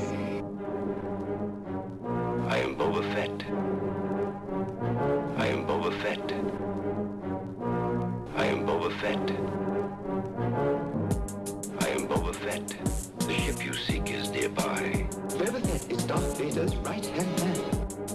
I 2.53 2.57
am 2.65 2.75
Boba 2.75 3.03
Fett. 3.13 3.37
I 5.37 5.47
am 5.53 5.67
Boba 5.67 5.91
Fett. 6.01 6.27
I 8.35 8.45
am 8.47 8.65
Boba 8.65 8.91
Fett. 8.99 9.27
I 11.85 11.89
am 11.89 12.07
Boba 12.07 12.33
Fett. 12.33 12.67
The 13.19 13.33
ship 13.33 13.63
you 13.63 13.73
seek 13.73 14.09
is 14.09 14.31
nearby. 14.31 15.07
Boba 15.37 15.61
Fett 15.67 15.91
is 15.91 16.03
Darth 16.05 16.37
Vader's 16.39 16.75
right-hand 16.77 17.31
man. 17.41 17.61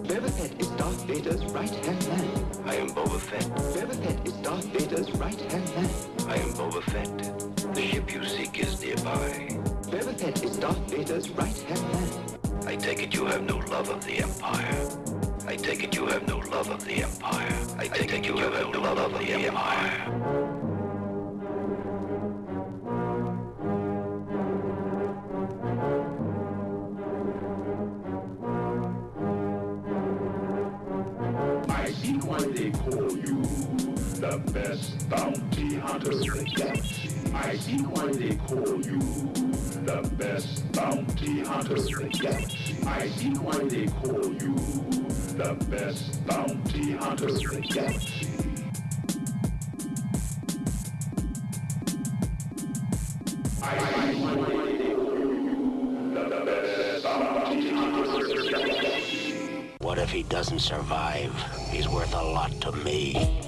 Boba 0.08 0.30
Fett 0.30 0.60
is 0.60 0.68
Darth 0.82 1.02
Vader's 1.04 1.44
right-hand 1.52 2.08
man. 2.08 2.28
I 2.66 2.74
am 2.76 2.88
Boba 2.88 3.20
Fett. 3.20 3.48
Boba 3.76 3.94
Fett 3.94 4.26
is 4.26 4.32
Darth 4.48 4.64
Vader's 4.64 5.10
right-hand 5.12 5.74
man. 5.76 6.15
I 6.28 6.38
am 6.38 6.48
Boba 6.54 6.82
Fett. 6.82 7.74
The 7.74 7.82
ship 7.82 8.12
you 8.12 8.24
seek 8.24 8.58
is 8.58 8.80
nearby. 8.82 9.48
Boba 9.90 10.18
Fett 10.18 10.42
is 10.42 10.56
Darth 10.56 10.78
Vader's 10.90 11.30
right-hand 11.30 11.82
man. 11.92 12.66
I 12.66 12.74
take 12.74 13.00
it 13.02 13.14
you 13.14 13.26
have 13.26 13.44
no 13.44 13.58
love 13.58 13.88
of 13.88 14.04
the 14.04 14.18
Empire. 14.18 14.88
I 15.46 15.54
take 15.54 15.84
it 15.84 15.94
you 15.94 16.06
have 16.06 16.26
no 16.26 16.38
love 16.38 16.68
of 16.68 16.84
the 16.84 17.04
Empire. 17.04 17.56
I 17.78 17.86
take 17.86 18.12
it 18.12 18.26
you 18.26 18.36
have 18.38 18.72
no 18.72 18.80
love 18.80 18.98
of 18.98 19.12
the 19.12 19.32
Empire. 19.34 20.02
I 31.68 31.92
see 31.92 32.16
hunter 35.96 36.44
galaxy. 36.54 37.10
I 37.32 37.56
see 37.56 37.78
why 37.78 38.12
they 38.12 38.36
call 38.36 38.80
you 38.84 38.98
the 39.84 40.06
best 40.18 40.70
bounty 40.72 41.40
hunter 41.40 41.76
in 41.76 41.84
the 41.84 42.18
galaxy. 42.20 42.76
I 42.86 43.08
see 43.08 43.30
why 43.30 43.64
they 43.64 43.86
call 43.86 44.32
you 44.34 44.54
the 45.36 45.56
best 45.70 46.26
bounty 46.26 46.92
hunter 46.92 47.28
in 47.28 47.34
the 47.34 47.60
galaxy. 47.72 48.26
The 56.12 56.30
galaxy. 58.52 59.70
What 59.78 59.98
if 59.98 60.10
he 60.10 60.24
doesn't 60.24 60.58
survive? 60.58 61.32
He's 61.70 61.88
worth 61.88 62.12
a 62.12 62.22
lot 62.22 62.50
to 62.60 62.72
me. 62.72 63.45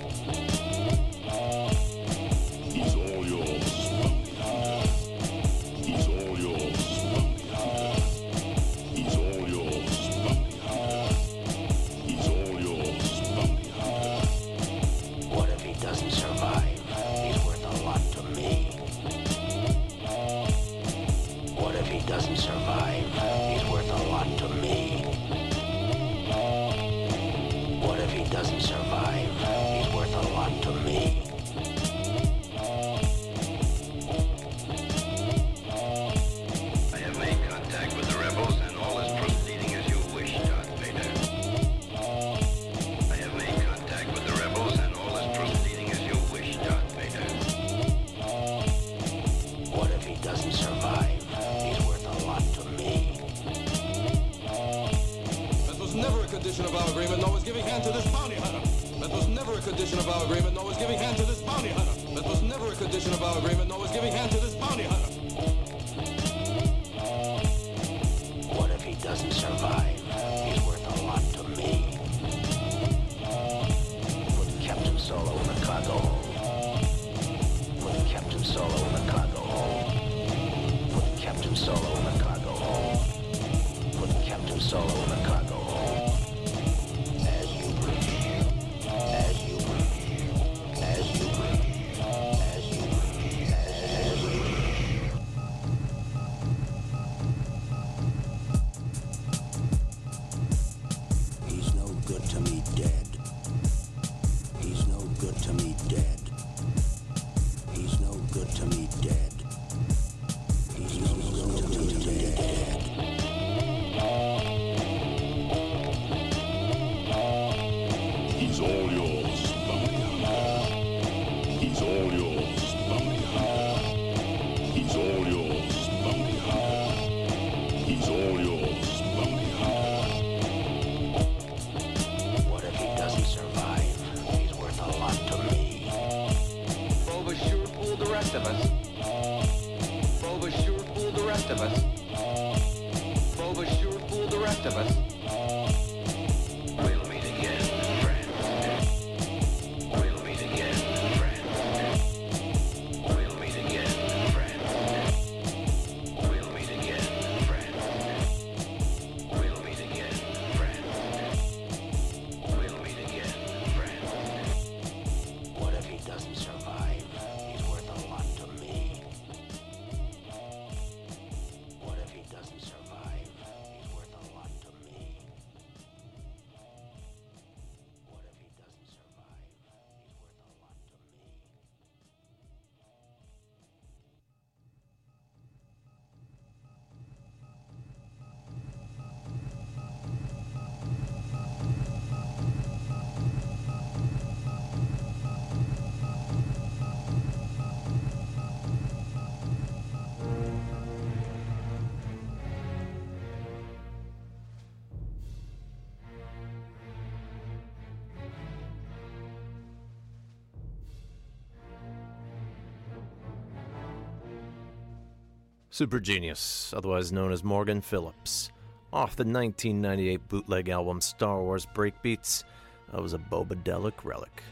Supergenius, 215.78 216.74
otherwise 216.76 217.12
known 217.12 217.30
as 217.30 217.44
Morgan 217.44 217.80
Phillips, 217.80 218.50
off 218.92 219.14
the 219.14 219.22
1998 219.22 220.26
bootleg 220.26 220.68
album 220.70 221.00
Star 221.00 221.40
Wars 221.40 221.66
Breakbeats, 221.72 222.42
that 222.90 223.00
was 223.00 223.14
a 223.14 223.18
Bobadelic 223.18 223.92
relic. 224.02 224.42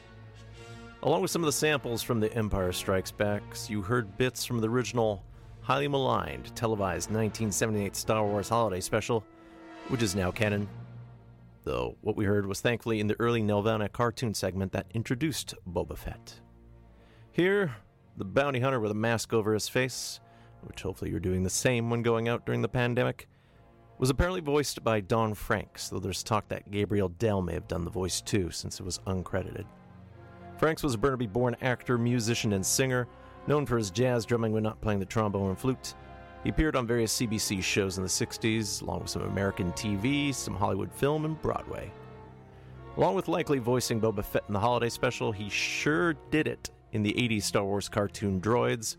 Along 1.02 1.22
with 1.22 1.32
some 1.32 1.42
of 1.42 1.46
the 1.46 1.52
samples 1.52 2.00
from 2.00 2.20
The 2.20 2.32
Empire 2.34 2.70
Strikes 2.70 3.10
Back, 3.10 3.42
you 3.66 3.82
heard 3.82 4.16
bits 4.16 4.44
from 4.44 4.60
the 4.60 4.68
original, 4.68 5.24
highly 5.62 5.88
maligned, 5.88 6.54
televised 6.54 7.10
1978 7.10 7.96
Star 7.96 8.24
Wars 8.24 8.48
Holiday 8.48 8.80
Special, 8.80 9.24
which 9.88 10.02
is 10.02 10.14
now 10.14 10.30
canon. 10.30 10.68
Though 11.64 11.96
what 12.02 12.14
we 12.14 12.24
heard 12.24 12.46
was 12.46 12.60
thankfully 12.60 13.00
in 13.00 13.08
the 13.08 13.18
early 13.18 13.42
Nelvana 13.42 13.90
cartoon 13.90 14.32
segment 14.32 14.70
that 14.70 14.86
introduced 14.94 15.54
Boba 15.68 15.98
Fett. 15.98 16.38
Here, 17.32 17.74
the 18.16 18.24
bounty 18.24 18.60
hunter 18.60 18.78
with 18.78 18.92
a 18.92 18.94
mask 18.94 19.32
over 19.32 19.52
his 19.54 19.68
face, 19.68 20.20
which 20.66 20.82
hopefully 20.82 21.10
you're 21.10 21.20
doing 21.20 21.42
the 21.42 21.50
same 21.50 21.90
when 21.90 22.02
going 22.02 22.28
out 22.28 22.44
during 22.46 22.62
the 22.62 22.68
pandemic, 22.68 23.28
was 23.98 24.10
apparently 24.10 24.40
voiced 24.40 24.84
by 24.84 25.00
Don 25.00 25.34
Francks, 25.34 25.88
though 25.88 25.98
there's 25.98 26.22
talk 26.22 26.48
that 26.48 26.70
Gabriel 26.70 27.08
Dell 27.08 27.40
may 27.40 27.54
have 27.54 27.68
done 27.68 27.84
the 27.84 27.90
voice 27.90 28.20
too, 28.20 28.50
since 28.50 28.78
it 28.78 28.84
was 28.84 28.98
uncredited. 29.06 29.64
Franks 30.58 30.82
was 30.82 30.94
a 30.94 30.98
Burnaby 30.98 31.26
born 31.26 31.56
actor, 31.62 31.96
musician, 31.96 32.52
and 32.52 32.64
singer, 32.64 33.08
known 33.46 33.64
for 33.64 33.76
his 33.76 33.90
jazz 33.90 34.26
drumming 34.26 34.52
when 34.52 34.62
not 34.62 34.80
playing 34.80 35.00
the 35.00 35.06
trombone 35.06 35.50
and 35.50 35.58
flute. 35.58 35.94
He 36.42 36.50
appeared 36.50 36.76
on 36.76 36.86
various 36.86 37.18
CBC 37.18 37.62
shows 37.62 37.96
in 37.96 38.02
the 38.02 38.08
60s, 38.08 38.82
along 38.82 39.00
with 39.00 39.10
some 39.10 39.22
American 39.22 39.72
TV, 39.72 40.34
some 40.34 40.54
Hollywood 40.54 40.92
film, 40.92 41.24
and 41.24 41.40
Broadway. 41.40 41.90
Along 42.96 43.14
with 43.14 43.28
likely 43.28 43.58
voicing 43.58 44.00
Boba 44.00 44.24
Fett 44.24 44.44
in 44.48 44.54
the 44.54 44.60
holiday 44.60 44.88
special, 44.88 45.32
he 45.32 45.48
sure 45.48 46.14
did 46.30 46.46
it 46.46 46.70
in 46.92 47.02
the 47.02 47.12
80s 47.12 47.42
Star 47.42 47.64
Wars 47.64 47.88
cartoon 47.88 48.40
Droids, 48.40 48.96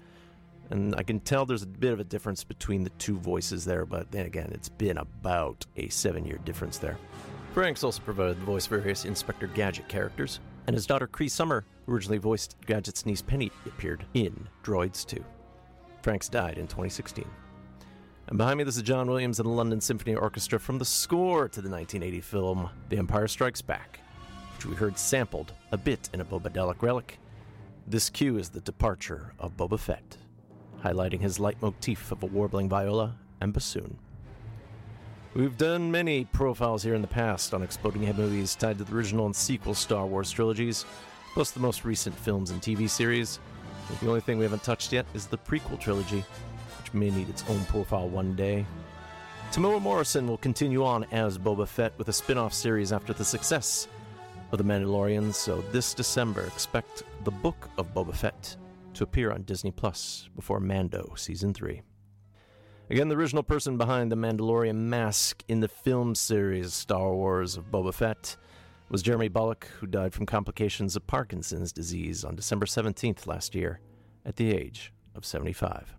and 0.70 0.96
I 0.96 1.04
can 1.04 1.20
tell 1.20 1.46
there's 1.46 1.64
a 1.64 1.68
bit 1.68 1.94
of 1.94 2.00
a 2.00 2.04
difference 2.04 2.44
between 2.44 2.84
the 2.84 2.90
two 2.92 3.18
voices 3.18 3.66
there, 3.66 3.86
but 3.86 4.12
then 4.12 4.26
again, 4.26 4.52
it's 4.54 4.70
been 4.70 4.98
about 4.98 5.66
a 5.78 5.88
seven 5.90 6.26
year 6.26 6.40
difference 6.44 6.78
there. 6.78 6.98
Francks 7.54 7.84
also 7.84 8.02
provided 8.02 8.40
the 8.40 8.46
voice 8.46 8.66
of 8.66 8.72
various 8.72 9.06
Inspector 9.06 9.48
Gadget 9.48 9.88
characters, 9.88 10.40
and 10.68 10.76
his 10.76 10.86
daughter 10.86 11.08
Cree 11.08 11.30
Summer, 11.30 11.66
who 11.86 11.94
originally 11.94 12.18
voiced 12.18 12.58
Gadget's 12.66 13.06
niece 13.06 13.22
Penny, 13.22 13.52
appeared 13.66 14.06
in 14.14 14.48
Droids 14.64 15.06
2. 15.06 15.24
Francks 16.02 16.30
died 16.30 16.58
in 16.58 16.68
2016. 16.68 17.26
And 18.28 18.38
behind 18.38 18.58
me, 18.58 18.66
this 18.66 18.76
is 18.76 18.84
John 18.84 19.08
Williams 19.08 19.40
and 19.40 19.48
the 19.48 19.54
London 19.54 19.80
Symphony 19.80 20.16
Orchestra 20.16 20.60
from 20.60 20.78
the 20.78 20.86
score 20.86 21.48
to 21.48 21.62
the 21.62 21.70
1980 21.70 22.22
film 22.22 22.70
The 22.90 22.98
Empire 22.98 23.28
Strikes 23.28 23.62
Back, 23.62 24.02
which 24.56 24.66
we 24.66 24.76
heard 24.76 25.00
sampled 25.00 25.54
a 25.72 25.78
bit 25.78 26.10
in 26.14 26.20
a 26.20 26.26
Bobadelic 26.26 26.82
relic. 26.82 27.20
This 27.88 28.10
cue 28.10 28.38
is 28.38 28.50
the 28.50 28.60
departure 28.60 29.34
of 29.40 29.56
Boba 29.56 29.80
Fett 29.80 30.18
highlighting 30.88 31.20
his 31.20 31.40
leitmotif 31.40 32.12
of 32.12 32.24
a 32.24 32.26
warbling 32.26 32.70
viola 32.70 33.16
and 33.42 33.54
bassoon. 33.54 33.98
We've 35.36 35.58
done 35.58 35.92
many 35.92 36.26
profiles 36.26 36.82
here 36.82 36.96
in 36.96 37.02
the 37.02 37.08
past 37.08 37.54
on 37.54 37.62
Exploding 37.62 38.04
Head 38.04 38.18
movies 38.18 38.56
tied 38.56 38.78
to 38.80 38.84
the 38.84 38.96
original 38.96 39.26
and 39.26 39.36
sequel 39.36 39.74
Star 39.74 40.06
Wars 40.06 40.32
trilogies, 40.32 40.86
plus 41.34 41.52
the 41.52 41.60
most 41.60 41.86
recent 41.86 42.16
films 42.16 42.50
and 42.50 42.62
TV 42.62 42.90
series. 42.90 43.40
The 44.02 44.08
only 44.08 44.22
thing 44.22 44.38
we 44.38 44.46
haven't 44.46 44.64
touched 44.64 44.92
yet 44.94 45.06
is 45.14 45.28
the 45.28 45.38
prequel 45.38 45.80
trilogy, 45.80 46.24
which 46.82 46.94
may 46.94 47.12
need 47.12 47.30
its 47.30 47.44
own 47.50 47.64
profile 47.66 48.10
one 48.10 48.36
day. 48.36 48.66
Temuera 49.52 49.82
Morrison 49.82 50.28
will 50.28 50.38
continue 50.38 50.84
on 50.84 51.06
as 51.12 51.38
Boba 51.38 51.68
Fett 51.68 51.94
with 51.98 52.10
a 52.10 52.14
spin 52.14 52.38
off 52.38 52.54
series 52.54 52.92
after 52.92 53.14
the 53.14 53.24
success 53.24 53.88
of 54.52 54.58
The 54.58 54.64
Mandalorian, 54.64 55.34
so 55.34 55.62
this 55.72 55.94
December 55.94 56.46
expect 56.46 57.04
the 57.26 57.32
Book 57.32 57.70
of 57.78 57.94
Boba 57.94 58.16
Fett 58.16 58.56
to 58.98 59.04
appear 59.04 59.32
on 59.32 59.44
Disney 59.44 59.72
Plus 59.72 60.28
before 60.36 60.60
Mando 60.60 61.14
Season 61.16 61.54
3. 61.54 61.82
Again, 62.90 63.10
the 63.10 63.16
original 63.16 63.44
person 63.44 63.78
behind 63.78 64.12
the 64.12 64.16
Mandalorian 64.16 64.76
mask 64.76 65.44
in 65.48 65.60
the 65.60 65.68
film 65.68 66.16
series 66.16 66.74
Star 66.74 67.14
Wars 67.14 67.58
of 67.58 67.70
Boba 67.72 67.94
Fett 67.94 68.38
was 68.90 69.04
Jeremy 69.04 69.28
Bulloch, 69.28 69.68
who 69.80 69.86
died 69.86 70.14
from 70.14 70.26
complications 70.26 70.96
of 70.96 71.06
Parkinson's 71.06 71.72
disease 71.72 72.24
on 72.24 72.36
December 72.36 72.66
17th 72.66 73.28
last 73.28 73.54
year 73.54 73.82
at 74.26 74.38
the 74.38 74.52
age 74.52 74.94
of 75.14 75.26
75. 75.26 75.94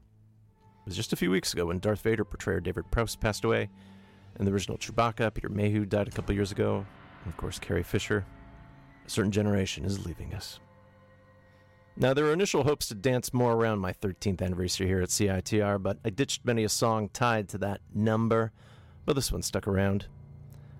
It 0.80 0.86
was 0.86 0.96
just 0.96 1.12
a 1.12 1.16
few 1.16 1.30
weeks 1.30 1.52
ago 1.52 1.66
when 1.66 1.78
Darth 1.78 2.00
Vader 2.00 2.24
portrayer 2.24 2.60
David 2.60 2.90
Prowse 2.90 3.14
passed 3.14 3.44
away, 3.44 3.68
and 4.36 4.46
the 4.46 4.52
original 4.52 4.78
Chewbacca, 4.78 5.34
Peter 5.34 5.48
Mayhew, 5.48 5.84
died 5.84 6.08
a 6.08 6.12
couple 6.12 6.34
years 6.34 6.50
ago, 6.50 6.84
and 7.24 7.32
of 7.32 7.36
course, 7.36 7.58
Carrie 7.58 7.82
Fisher. 7.82 8.24
A 9.06 9.10
certain 9.10 9.32
generation 9.32 9.84
is 9.84 10.04
leaving 10.04 10.34
us. 10.34 10.58
Now, 12.00 12.14
there 12.14 12.26
were 12.26 12.32
initial 12.32 12.62
hopes 12.62 12.86
to 12.88 12.94
dance 12.94 13.34
more 13.34 13.54
around 13.54 13.80
my 13.80 13.92
13th 13.92 14.40
anniversary 14.40 14.86
here 14.86 15.02
at 15.02 15.08
CITR, 15.08 15.82
but 15.82 15.98
I 16.04 16.10
ditched 16.10 16.44
many 16.44 16.62
a 16.62 16.68
song 16.68 17.08
tied 17.08 17.48
to 17.48 17.58
that 17.58 17.80
number, 17.92 18.52
but 19.04 19.14
this 19.14 19.32
one 19.32 19.42
stuck 19.42 19.66
around. 19.66 20.06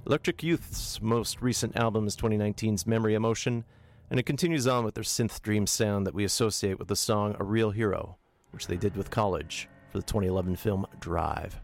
Electric 0.07 0.45
Youth's 0.45 1.03
most 1.03 1.43
recent 1.43 1.75
album 1.77 2.07
is 2.07 2.17
2019's 2.17 2.87
Memory 2.87 3.15
Emotion, 3.15 3.65
and 4.13 4.21
it 4.21 4.27
continues 4.27 4.69
on 4.69 4.85
with 4.85 4.95
their 4.95 5.03
synth 5.03 5.43
dream 5.43 5.67
sound 5.67 6.07
that 6.07 6.15
we 6.15 6.23
associate 6.23 6.79
with 6.79 6.87
the 6.87 6.95
song 6.95 7.35
A 7.41 7.45
Real 7.45 7.73
Hero, 7.73 8.17
which 8.53 8.69
they 8.69 8.77
did 8.77 8.97
with 8.97 9.11
College 9.11 9.69
for 9.91 9.99
the 9.99 10.05
2011 10.05 10.55
film 10.55 10.87
Drive. 11.01 11.61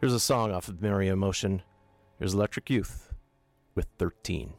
Here's 0.00 0.12
a 0.12 0.18
song 0.18 0.50
off 0.50 0.66
of 0.66 0.82
Memory 0.82 1.06
Emotion. 1.06 1.62
Here's 2.18 2.34
Electric 2.34 2.70
Youth 2.70 3.14
with 3.76 3.86
13. 3.98 4.54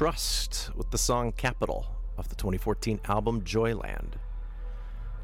Trust 0.00 0.70
with 0.76 0.90
the 0.90 0.96
song 0.96 1.30
Capitol 1.32 1.86
off 2.16 2.30
the 2.30 2.34
2014 2.34 3.00
album 3.04 3.42
Joyland. 3.42 4.14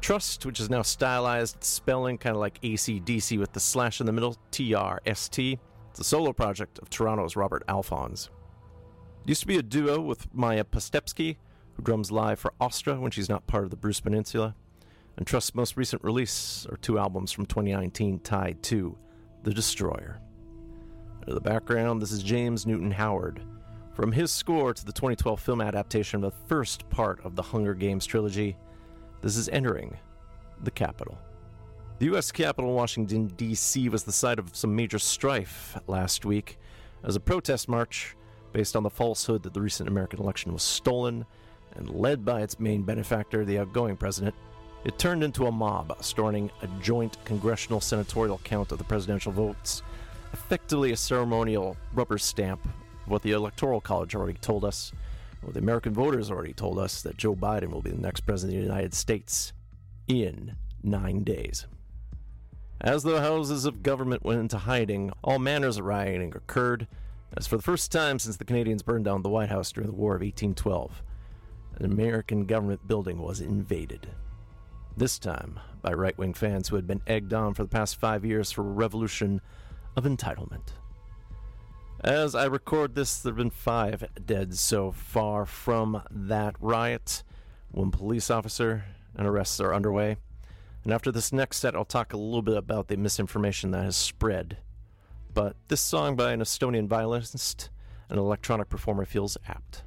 Trust, 0.01 0.45
which 0.45 0.59
is 0.59 0.69
now 0.69 0.83
stylized 0.83 1.63
spelling 1.63 2.19
kind 2.19 2.35
of 2.35 2.39
like 2.39 2.61
ACDC 2.61 3.39
with 3.39 3.53
the 3.53 3.59
slash 3.59 3.99
in 3.99 4.05
the 4.05 4.11
middle, 4.11 4.37
T 4.51 4.75
R 4.75 5.01
S 5.03 5.29
T. 5.29 5.57
It's 5.89 5.99
a 5.99 6.03
solo 6.03 6.31
project 6.31 6.77
of 6.77 6.91
Toronto's 6.91 7.35
Robert 7.35 7.63
Alphonse. 7.67 8.29
Used 9.25 9.41
to 9.41 9.47
be 9.47 9.57
a 9.57 9.63
duo 9.63 9.99
with 9.99 10.31
Maya 10.31 10.63
Postepski, 10.63 11.37
who 11.73 11.81
drums 11.81 12.11
live 12.11 12.39
for 12.39 12.53
Austra 12.61 12.99
when 12.99 13.09
she's 13.09 13.29
not 13.29 13.47
part 13.47 13.63
of 13.63 13.71
the 13.71 13.77
Bruce 13.77 13.99
Peninsula. 13.99 14.53
And 15.17 15.25
Trust's 15.25 15.55
most 15.55 15.75
recent 15.75 16.03
release 16.03 16.67
are 16.69 16.77
two 16.77 16.99
albums 16.99 17.31
from 17.31 17.47
2019 17.47 18.19
tied 18.19 18.61
to 18.61 18.95
The 19.41 19.55
Destroyer. 19.55 20.21
In 21.25 21.33
the 21.33 21.41
background, 21.41 21.99
this 21.99 22.11
is 22.11 22.21
James 22.21 22.67
Newton 22.67 22.91
Howard. 22.91 23.41
From 23.97 24.11
his 24.11 24.31
score 24.31 24.75
to 24.75 24.85
the 24.85 24.91
2012 24.91 25.39
film 25.39 25.59
adaptation 25.59 26.23
of 26.23 26.31
the 26.31 26.47
first 26.47 26.87
part 26.91 27.19
of 27.25 27.35
the 27.35 27.41
Hunger 27.41 27.73
Games 27.73 28.05
trilogy, 28.05 28.55
this 29.23 29.35
is 29.35 29.49
entering 29.49 29.97
the 30.61 30.69
Capitol. 30.69 31.17
The 31.97 32.05
U.S. 32.05 32.31
Capitol 32.31 32.69
in 32.69 32.75
Washington, 32.75 33.25
D.C. 33.25 33.89
was 33.89 34.03
the 34.03 34.11
site 34.11 34.37
of 34.37 34.55
some 34.55 34.75
major 34.75 34.99
strife 34.99 35.79
last 35.87 36.25
week 36.25 36.59
as 37.03 37.15
a 37.15 37.19
protest 37.19 37.67
march 37.67 38.15
based 38.53 38.75
on 38.75 38.83
the 38.83 38.89
falsehood 38.91 39.41
that 39.41 39.55
the 39.55 39.61
recent 39.61 39.89
American 39.89 40.19
election 40.19 40.53
was 40.53 40.61
stolen 40.61 41.25
and 41.75 41.89
led 41.89 42.23
by 42.23 42.43
its 42.43 42.59
main 42.59 42.83
benefactor, 42.83 43.45
the 43.45 43.57
outgoing 43.57 43.97
president. 43.97 44.35
It 44.85 44.99
turned 44.99 45.23
into 45.23 45.47
a 45.47 45.51
mob, 45.51 45.97
storming 46.01 46.51
a 46.61 46.67
joint 46.83 47.17
congressional 47.25 47.81
senatorial 47.81 48.41
count 48.43 48.71
of 48.71 48.77
the 48.77 48.83
presidential 48.83 49.31
votes, 49.31 49.81
effectively 50.33 50.91
a 50.91 50.97
ceremonial 50.97 51.75
rubber 51.95 52.19
stamp 52.19 52.61
what 53.07 53.21
the 53.21 53.31
Electoral 53.31 53.81
College 53.81 54.15
already 54.15 54.37
told 54.39 54.63
us 54.63 54.91
what 55.41 55.53
the 55.53 55.59
American 55.59 55.93
voters 55.93 56.29
already 56.29 56.53
told 56.53 56.79
us 56.79 57.01
that 57.03 57.17
Joe 57.17 57.35
Biden 57.35 57.69
will 57.69 57.81
be 57.81 57.91
the 57.91 58.01
next 58.01 58.21
president 58.21 58.57
of 58.57 58.63
the 58.63 58.73
United 58.73 58.93
States 58.93 59.53
in 60.07 60.55
nine 60.83 61.23
days. 61.23 61.67
As 62.81 63.03
the 63.03 63.21
houses 63.21 63.65
of 63.65 63.81
government 63.81 64.23
went 64.23 64.39
into 64.39 64.57
hiding, 64.57 65.11
all 65.23 65.39
manners 65.39 65.77
of 65.77 65.85
rioting 65.85 66.33
occurred, 66.35 66.87
as 67.35 67.47
for 67.47 67.57
the 67.57 67.63
first 67.63 67.91
time 67.91 68.19
since 68.19 68.37
the 68.37 68.45
Canadians 68.45 68.83
burned 68.83 69.05
down 69.05 69.21
the 69.21 69.29
White 69.29 69.49
House 69.49 69.71
during 69.71 69.89
the 69.89 69.95
War 69.95 70.15
of 70.15 70.21
1812, 70.21 71.01
an 71.79 71.85
American 71.85 72.45
government 72.45 72.87
building 72.87 73.21
was 73.21 73.41
invaded. 73.41 74.07
This 74.95 75.19
time 75.19 75.59
by 75.81 75.93
right 75.93 76.17
wing 76.17 76.33
fans 76.33 76.67
who 76.67 76.75
had 76.75 76.87
been 76.87 77.01
egged 77.05 77.33
on 77.33 77.53
for 77.53 77.63
the 77.63 77.69
past 77.69 77.99
five 77.99 78.25
years 78.25 78.51
for 78.51 78.61
a 78.61 78.71
revolution 78.71 79.41
of 79.95 80.05
entitlement. 80.05 80.69
As 82.03 82.35
I 82.35 82.45
record 82.45 82.93
this, 82.93 83.17
there 83.17 83.31
have 83.31 83.37
been 83.37 83.49
five 83.49 84.07
dead 84.23 84.55
so 84.55 84.91
far 84.91 85.47
from 85.47 86.03
that 86.11 86.55
riot. 86.59 87.23
One 87.71 87.89
police 87.89 88.29
officer 88.29 88.85
and 89.15 89.25
arrests 89.25 89.59
are 89.59 89.73
underway. 89.73 90.17
And 90.83 90.93
after 90.93 91.11
this 91.11 91.33
next 91.33 91.57
set, 91.57 91.75
I'll 91.75 91.85
talk 91.85 92.13
a 92.13 92.17
little 92.17 92.43
bit 92.43 92.55
about 92.55 92.87
the 92.87 92.97
misinformation 92.97 93.71
that 93.71 93.83
has 93.83 93.95
spread. 93.95 94.57
But 95.33 95.55
this 95.69 95.81
song 95.81 96.15
by 96.15 96.33
an 96.33 96.39
Estonian 96.39 96.87
violinist 96.87 97.71
and 98.09 98.19
electronic 98.19 98.69
performer 98.69 99.05
feels 99.05 99.35
apt. 99.47 99.81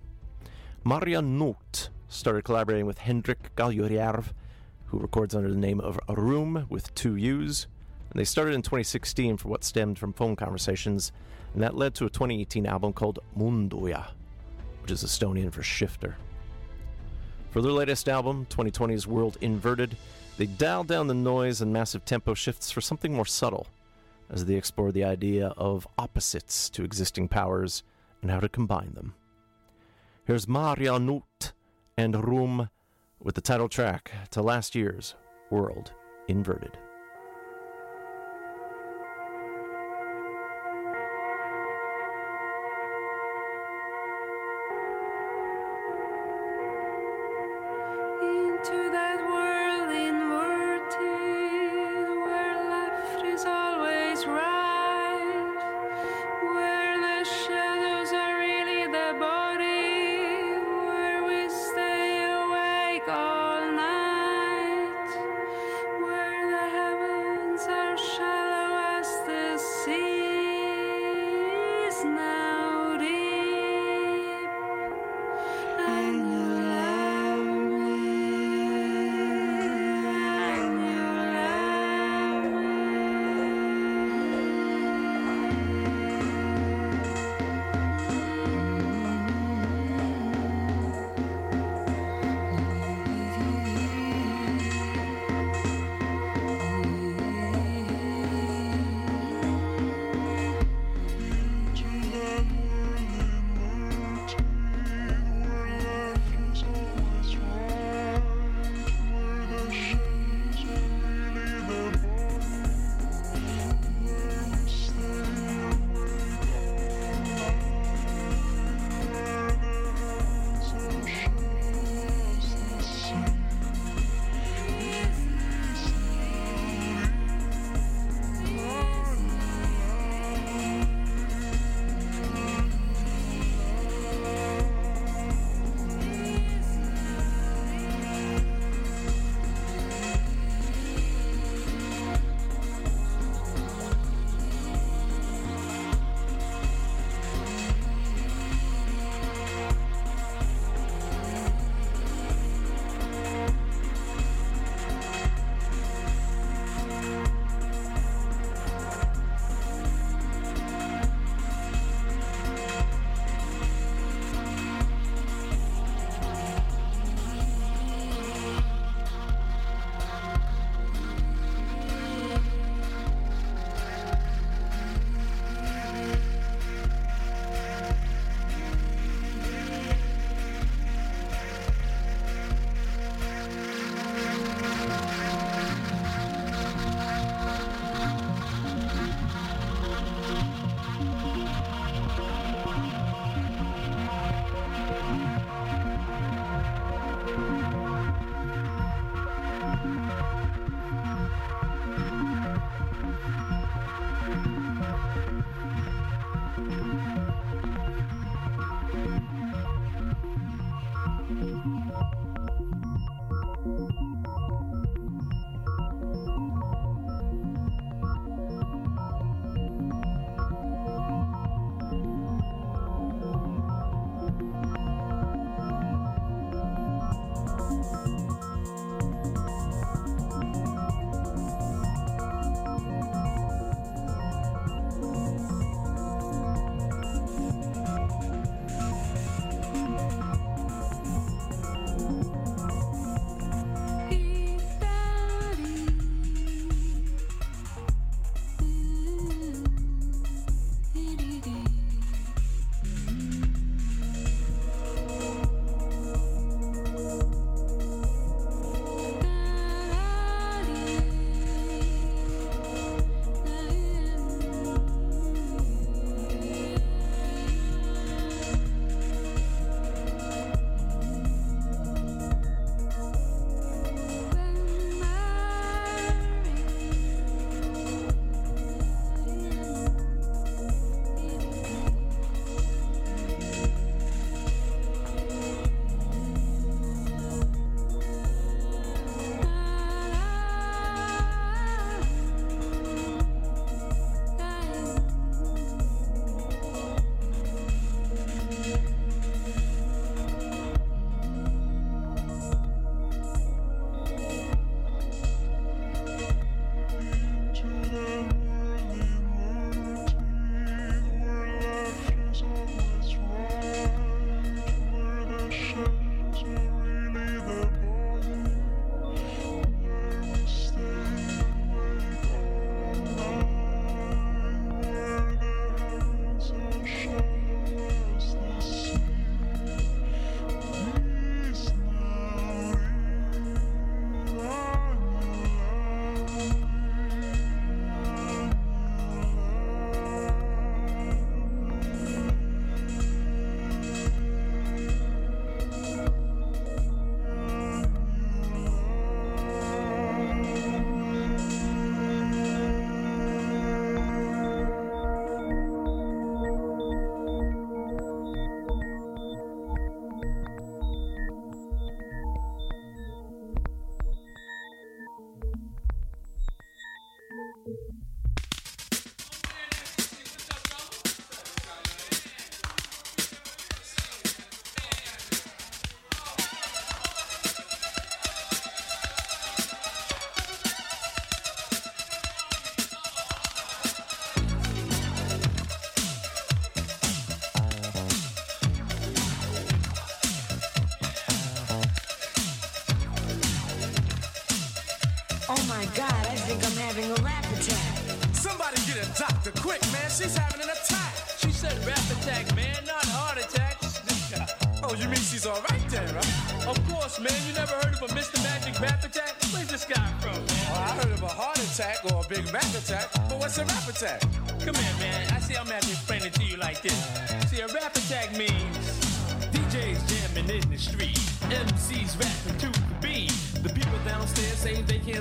Maarja 0.84 1.24
Nuut 1.24 1.90
started 2.08 2.42
collaborating 2.42 2.86
with 2.86 2.98
Hendrik 2.98 3.54
Kaljujärv, 3.54 4.32
who 4.86 4.98
records 4.98 5.36
under 5.36 5.48
the 5.48 5.56
name 5.56 5.80
of 5.80 6.00
Ruum 6.08 6.68
with 6.68 6.92
two 6.96 7.14
U's. 7.14 7.68
And 8.10 8.18
they 8.18 8.24
started 8.24 8.54
in 8.54 8.62
2016 8.62 9.36
for 9.36 9.48
what 9.48 9.62
stemmed 9.62 9.96
from 9.96 10.12
phone 10.12 10.34
conversations 10.34 11.12
and 11.54 11.62
that 11.62 11.76
led 11.76 11.94
to 11.96 12.06
a 12.06 12.10
2018 12.10 12.66
album 12.66 12.92
called 12.92 13.20
Muunduja, 13.36 14.06
which 14.82 14.90
is 14.90 15.04
Estonian 15.04 15.52
for 15.52 15.62
shifter. 15.62 16.16
For 17.50 17.60
their 17.60 17.72
latest 17.72 18.08
album, 18.08 18.46
2020's 18.48 19.06
World 19.06 19.36
Inverted, 19.40 19.96
they 20.36 20.46
dialed 20.46 20.86
down 20.86 21.08
the 21.08 21.14
noise 21.14 21.60
and 21.60 21.72
massive 21.72 22.04
tempo 22.04 22.34
shifts 22.34 22.70
for 22.70 22.80
something 22.80 23.12
more 23.12 23.26
subtle, 23.26 23.66
as 24.30 24.44
they 24.44 24.54
explore 24.54 24.92
the 24.92 25.04
idea 25.04 25.48
of 25.56 25.88
opposites 25.98 26.70
to 26.70 26.84
existing 26.84 27.28
powers 27.28 27.82
and 28.22 28.30
how 28.30 28.40
to 28.40 28.48
combine 28.48 28.92
them. 28.94 29.14
Here's 30.24 30.46
Maarja 30.46 31.00
Nuut 31.04 31.52
and 31.96 32.14
Ruum 32.14 32.70
with 33.20 33.34
the 33.34 33.40
title 33.40 33.68
track 33.68 34.12
to 34.30 34.40
last 34.40 34.74
year's 34.74 35.14
World 35.50 35.92
Inverted. 36.28 36.78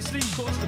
sleep, 0.01 0.23
cause 0.35 0.58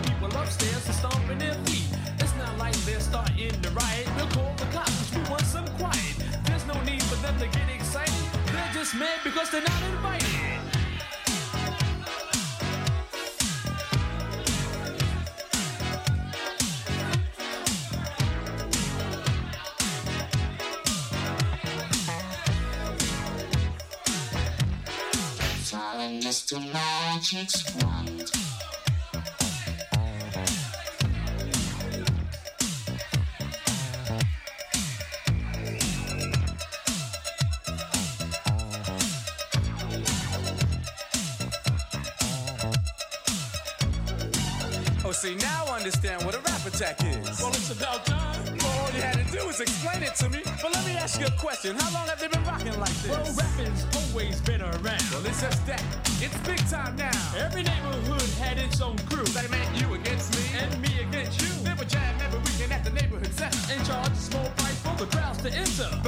explain 49.59 50.03
it 50.03 50.15
to 50.15 50.29
me. 50.29 50.41
But 50.61 50.73
let 50.73 50.85
me 50.85 50.93
ask 50.93 51.19
you 51.19 51.27
a 51.27 51.31
question. 51.31 51.75
How 51.75 51.91
long 51.93 52.07
have 52.07 52.19
they 52.19 52.27
been 52.27 52.43
rocking 52.45 52.79
like 52.79 52.93
this? 53.01 53.11
Well, 53.11 53.35
rapping's 53.35 53.85
always 53.95 54.39
been 54.41 54.61
around. 54.61 55.03
Well, 55.11 55.25
it's 55.25 55.41
just 55.41 55.65
that. 55.67 55.83
It's 56.21 56.37
big 56.47 56.59
time 56.69 56.95
now. 56.95 57.11
Every 57.35 57.63
neighborhood 57.63 58.29
had 58.39 58.57
its 58.57 58.79
own 58.81 58.97
crew. 59.09 59.25
That 59.33 59.49
meant 59.49 59.69
you 59.75 59.93
against 59.93 60.35
me. 60.37 60.43
And 60.59 60.81
me 60.81 61.01
against 61.01 61.41
you. 61.41 61.49
They 61.63 61.85
jam 61.85 62.15
every 62.21 62.39
weekend 62.39 62.71
at 62.71 62.83
the 62.83 62.91
neighborhood 62.91 63.33
center. 63.33 63.73
in 63.73 63.83
charge 63.85 64.13
small 64.13 64.47
price 64.57 64.79
for 64.81 64.95
the 65.03 65.05
crowds 65.11 65.41
to 65.41 65.51
enter. 65.51 66.00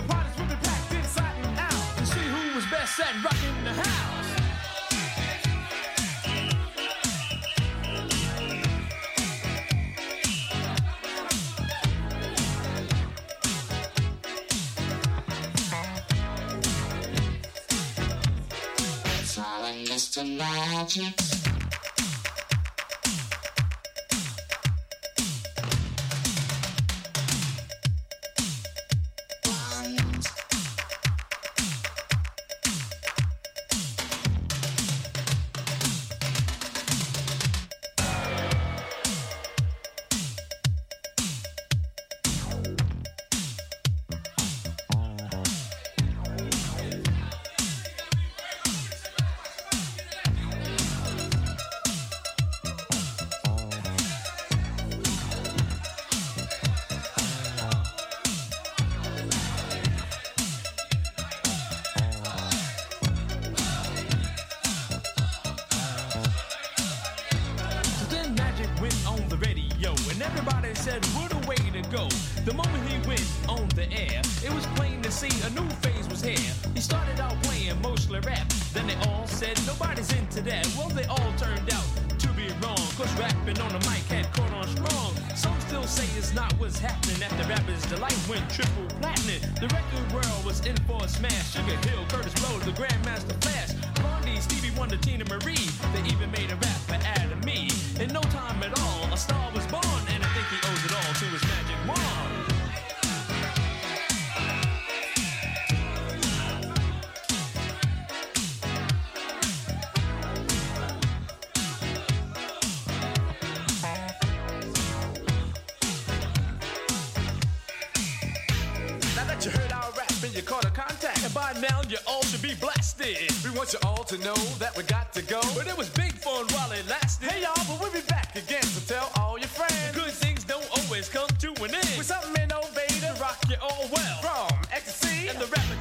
We 123.04 123.50
want 123.50 123.74
you 123.74 123.80
all 123.84 124.06
to 124.06 124.18
know 124.20 124.34
that 124.60 124.78
we 124.78 124.84
got 124.84 125.12
to 125.14 125.22
go. 125.24 125.42
But 125.56 125.68
it 125.68 125.78
was 125.78 125.90
big 125.90 126.14
fun 126.14 126.46
while 126.56 126.72
it 126.72 126.88
lasted. 126.88 127.30
Hey 127.30 127.42
y'all, 127.42 127.52
but 127.68 127.82
we'll 127.82 127.92
be 127.92 128.00
back 128.08 128.34
again. 128.34 128.64
So 128.64 128.80
tell 128.96 129.12
all 129.20 129.38
your 129.38 129.50
friends. 129.50 129.92
Good 129.94 130.14
things 130.14 130.46
don't 130.46 130.66
always 130.72 131.10
come 131.10 131.28
to 131.28 131.50
an 131.66 131.76
end. 131.76 131.92
With 131.98 132.06
something 132.06 132.42
innovative, 132.42 133.20
rock 133.20 133.44
you 133.50 133.58
all 133.62 133.90
well. 133.92 134.22
From 134.22 134.58
ecstasy 134.72 135.28
and 135.28 135.38
the 135.38 135.48
rap. 135.48 135.73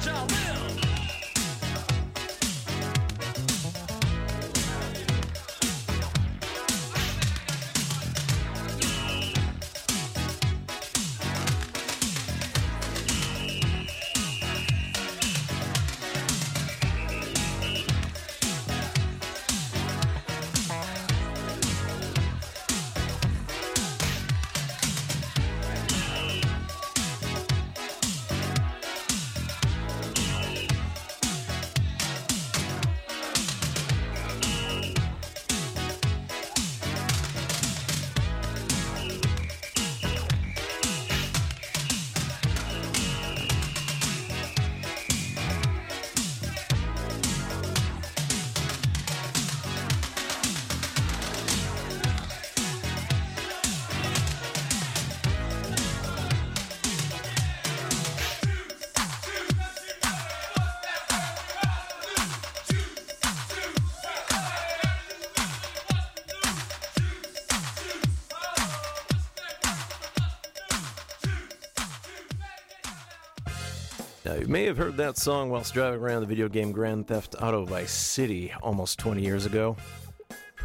Have 74.73 74.79
heard 74.79 74.97
that 74.97 75.19
song 75.19 75.51
whilst 75.51 75.75
driving 75.75 75.99
around 75.99 76.21
the 76.21 76.25
video 76.25 76.49
game 76.49 76.71
Grand 76.71 77.07
Theft 77.07 77.35
Auto 77.39 77.63
Vice 77.63 77.91
City 77.91 78.51
almost 78.63 78.97
20 78.97 79.21
years 79.21 79.45
ago. 79.45 79.77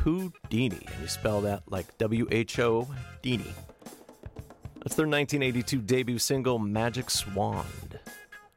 Whodini, 0.02 0.80
and 0.80 1.02
you 1.02 1.08
spell 1.08 1.42
that 1.42 1.62
like 1.66 1.98
W 1.98 2.26
H 2.30 2.58
O 2.58 2.88
Dini. 3.22 3.52
That's 4.76 4.94
their 4.94 5.06
1982 5.06 5.82
debut 5.82 6.18
single, 6.18 6.58
Magic 6.58 7.10
Wand. 7.34 8.00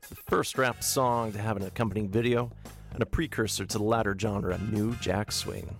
The 0.08 0.16
first 0.16 0.58
rap 0.58 0.82
song 0.82 1.34
to 1.34 1.40
have 1.42 1.58
an 1.58 1.64
accompanying 1.64 2.08
video 2.08 2.50
and 2.94 3.04
a 3.04 3.06
precursor 3.06 3.66
to 3.66 3.78
the 3.78 3.84
latter 3.84 4.16
genre, 4.18 4.58
New 4.58 4.96
Jack 5.02 5.34
Swing. 5.34 5.76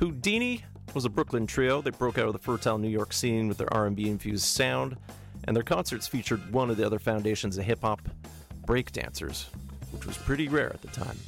Whodini 0.00 0.62
was 0.94 1.04
a 1.04 1.10
Brooklyn 1.10 1.46
trio. 1.46 1.82
They 1.82 1.90
broke 1.90 2.16
out 2.16 2.28
of 2.28 2.32
the 2.32 2.38
fertile 2.38 2.78
New 2.78 2.88
York 2.88 3.12
scene 3.12 3.46
with 3.46 3.58
their 3.58 3.70
R&B 3.74 4.08
infused 4.08 4.46
sound, 4.46 4.96
and 5.44 5.54
their 5.54 5.62
concerts 5.62 6.06
featured 6.06 6.50
one 6.50 6.70
of 6.70 6.78
the 6.78 6.86
other 6.86 6.98
foundations 6.98 7.58
of 7.58 7.66
hip 7.66 7.82
hop, 7.82 8.08
breakdancers, 8.68 9.46
which 9.92 10.04
was 10.04 10.18
pretty 10.18 10.46
rare 10.46 10.70
at 10.70 10.82
the 10.82 10.88
time. 10.88 11.18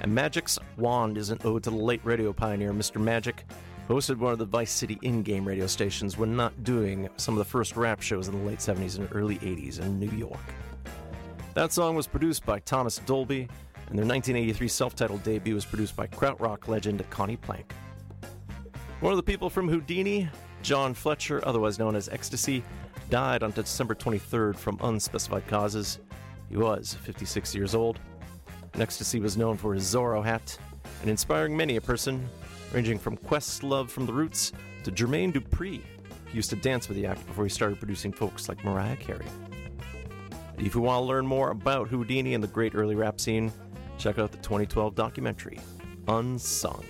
And 0.00 0.12
Magic's 0.12 0.58
Wand 0.76 1.16
is 1.16 1.30
an 1.30 1.38
ode 1.44 1.62
to 1.62 1.70
the 1.70 1.76
late 1.76 2.00
radio 2.02 2.32
pioneer 2.32 2.72
Mr. 2.72 3.00
Magic, 3.00 3.44
who 3.86 3.94
hosted 3.94 4.18
one 4.18 4.32
of 4.32 4.40
the 4.40 4.44
Vice 4.44 4.72
City 4.72 4.98
in-game 5.02 5.46
radio 5.46 5.68
stations 5.68 6.18
when 6.18 6.34
not 6.34 6.64
doing 6.64 7.08
some 7.16 7.34
of 7.34 7.38
the 7.38 7.44
first 7.44 7.76
rap 7.76 8.02
shows 8.02 8.26
in 8.26 8.36
the 8.36 8.44
late 8.44 8.58
70s 8.58 8.98
and 8.98 9.08
early 9.12 9.36
80s 9.38 9.80
in 9.80 10.00
New 10.00 10.10
York. 10.10 10.40
That 11.54 11.72
song 11.72 11.94
was 11.94 12.08
produced 12.08 12.44
by 12.44 12.58
Thomas 12.58 12.98
Dolby, 12.98 13.48
and 13.88 13.96
their 13.96 14.04
1983 14.04 14.68
self-titled 14.68 15.22
debut 15.22 15.54
was 15.54 15.64
produced 15.64 15.94
by 15.94 16.08
krautrock 16.08 16.66
legend 16.66 17.02
Conny 17.08 17.36
Plank. 17.36 17.72
One 19.00 19.12
of 19.12 19.16
the 19.16 19.22
people 19.22 19.48
from 19.48 19.70
Whodini, 19.70 20.28
John 20.62 20.92
Fletcher, 20.92 21.40
otherwise 21.46 21.78
known 21.78 21.94
as 21.94 22.08
Ecstasy, 22.08 22.64
died 23.10 23.44
on 23.44 23.52
December 23.52 23.94
23rd 23.94 24.56
from 24.56 24.76
unspecified 24.82 25.46
causes. 25.46 26.00
He 26.48 26.56
was 26.56 26.94
56 27.02 27.54
years 27.54 27.74
old. 27.74 27.98
Ecstasy 28.74 29.20
was 29.20 29.36
known 29.36 29.56
for 29.56 29.74
his 29.74 29.84
Zorro 29.84 30.24
hat 30.24 30.58
and 31.00 31.10
inspiring 31.10 31.56
many 31.56 31.76
a 31.76 31.80
person, 31.80 32.28
ranging 32.72 32.98
from 32.98 33.16
Questlove 33.16 33.90
from 33.90 34.06
The 34.06 34.12
Roots 34.12 34.52
to 34.84 34.90
Jermaine 34.90 35.32
Dupri. 35.32 35.80
He 36.26 36.36
used 36.36 36.50
to 36.50 36.56
dance 36.56 36.88
with 36.88 36.96
the 36.96 37.06
act 37.06 37.26
before 37.26 37.44
he 37.44 37.50
started 37.50 37.78
producing 37.78 38.12
folks 38.12 38.48
like 38.48 38.64
Mariah 38.64 38.96
Carey. 38.96 39.26
If 40.58 40.74
you 40.74 40.80
want 40.80 41.02
to 41.02 41.04
learn 41.04 41.26
more 41.26 41.50
about 41.50 41.88
Whodini 41.88 42.34
and 42.34 42.42
the 42.42 42.48
great 42.48 42.74
early 42.74 42.94
rap 42.94 43.20
scene, 43.20 43.52
check 43.96 44.18
out 44.18 44.32
the 44.32 44.38
2012 44.38 44.94
documentary, 44.94 45.60
Unsung 46.08 46.84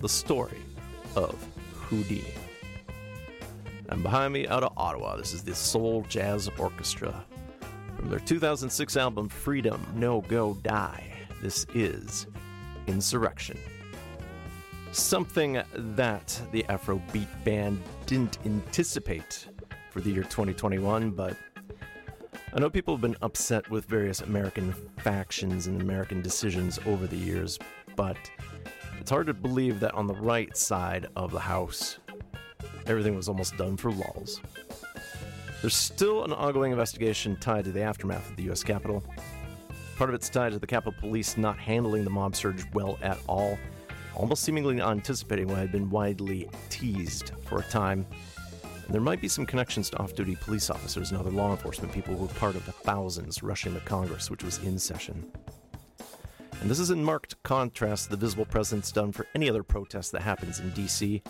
The 0.00 0.08
Story 0.08 0.58
of 1.14 1.34
Whodini. 1.88 2.34
And 3.88 4.02
behind 4.02 4.32
me 4.32 4.48
out 4.48 4.64
of 4.64 4.72
Ottawa, 4.76 5.16
this 5.16 5.32
is 5.32 5.42
the 5.44 5.52
Souljazz 5.52 6.50
Orchestra. 6.58 7.24
From 7.96 8.10
their 8.10 8.20
2006 8.20 8.96
album 8.96 9.28
Freedom 9.28 9.84
No 9.94 10.20
Go 10.22 10.54
Die, 10.62 11.12
this 11.40 11.66
is 11.74 12.26
Insurrection. 12.86 13.58
Something 14.92 15.62
that 15.74 16.40
the 16.52 16.62
Afrobeat 16.64 17.26
band 17.44 17.82
didn't 18.04 18.38
anticipate 18.44 19.48
for 19.90 20.02
the 20.02 20.10
year 20.10 20.22
2021, 20.24 21.10
but 21.10 21.36
I 22.52 22.60
know 22.60 22.68
people 22.68 22.94
have 22.94 23.00
been 23.00 23.16
upset 23.22 23.68
with 23.70 23.86
various 23.86 24.20
American 24.20 24.74
factions 24.98 25.66
and 25.66 25.80
American 25.80 26.20
decisions 26.20 26.78
over 26.86 27.06
the 27.06 27.16
years, 27.16 27.58
but 27.96 28.18
it's 29.00 29.10
hard 29.10 29.26
to 29.26 29.34
believe 29.34 29.80
that 29.80 29.94
on 29.94 30.06
the 30.06 30.14
right 30.14 30.54
side 30.54 31.06
of 31.16 31.32
the 31.32 31.40
House, 31.40 31.98
everything 32.86 33.16
was 33.16 33.28
almost 33.28 33.56
done 33.56 33.76
for 33.76 33.90
lulls. 33.90 34.40
There's 35.66 35.74
still 35.74 36.22
an 36.22 36.32
ongoing 36.32 36.70
investigation 36.70 37.34
tied 37.40 37.64
to 37.64 37.72
the 37.72 37.82
aftermath 37.82 38.30
of 38.30 38.36
the 38.36 38.44
U.S. 38.44 38.62
Capitol. 38.62 39.02
Part 39.96 40.08
of 40.08 40.14
it's 40.14 40.28
tied 40.28 40.52
to 40.52 40.60
the 40.60 40.66
Capitol 40.68 40.94
Police 41.00 41.36
not 41.36 41.58
handling 41.58 42.04
the 42.04 42.10
mob 42.10 42.36
surge 42.36 42.64
well 42.72 42.96
at 43.02 43.18
all, 43.26 43.58
almost 44.14 44.44
seemingly 44.44 44.80
anticipating 44.80 45.48
what 45.48 45.58
had 45.58 45.72
been 45.72 45.90
widely 45.90 46.48
teased 46.70 47.32
for 47.42 47.58
a 47.58 47.64
time. 47.64 48.06
And 48.84 48.94
there 48.94 49.00
might 49.00 49.20
be 49.20 49.26
some 49.26 49.44
connections 49.44 49.90
to 49.90 49.98
off 49.98 50.14
duty 50.14 50.36
police 50.36 50.70
officers 50.70 51.10
and 51.10 51.18
other 51.18 51.32
law 51.32 51.50
enforcement 51.50 51.92
people 51.92 52.14
who 52.14 52.26
were 52.26 52.34
part 52.34 52.54
of 52.54 52.64
the 52.64 52.70
thousands 52.70 53.42
rushing 53.42 53.74
the 53.74 53.80
Congress, 53.80 54.30
which 54.30 54.44
was 54.44 54.58
in 54.58 54.78
session. 54.78 55.32
And 56.60 56.70
this 56.70 56.78
is 56.78 56.90
in 56.90 57.02
marked 57.02 57.42
contrast 57.42 58.04
to 58.04 58.10
the 58.10 58.16
visible 58.18 58.44
presence 58.44 58.92
done 58.92 59.10
for 59.10 59.26
any 59.34 59.50
other 59.50 59.64
protest 59.64 60.12
that 60.12 60.22
happens 60.22 60.60
in 60.60 60.70
D.C. 60.70 61.24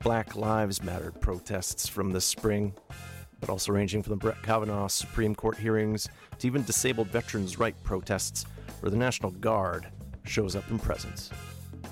Black 0.00 0.34
Lives 0.34 0.82
Matter 0.82 1.12
protests 1.12 1.86
from 1.86 2.10
this 2.10 2.24
spring, 2.24 2.74
but 3.42 3.50
also 3.50 3.72
ranging 3.72 4.04
from 4.04 4.12
the 4.12 4.16
Brett 4.16 4.40
Kavanaugh 4.44 4.86
Supreme 4.86 5.34
Court 5.34 5.58
hearings 5.58 6.08
to 6.38 6.46
even 6.46 6.62
disabled 6.62 7.08
veterans' 7.08 7.58
right 7.58 7.74
protests 7.82 8.46
where 8.80 8.88
the 8.88 8.96
National 8.96 9.32
Guard 9.32 9.88
shows 10.24 10.54
up 10.54 10.70
in 10.70 10.78
presence. 10.78 11.28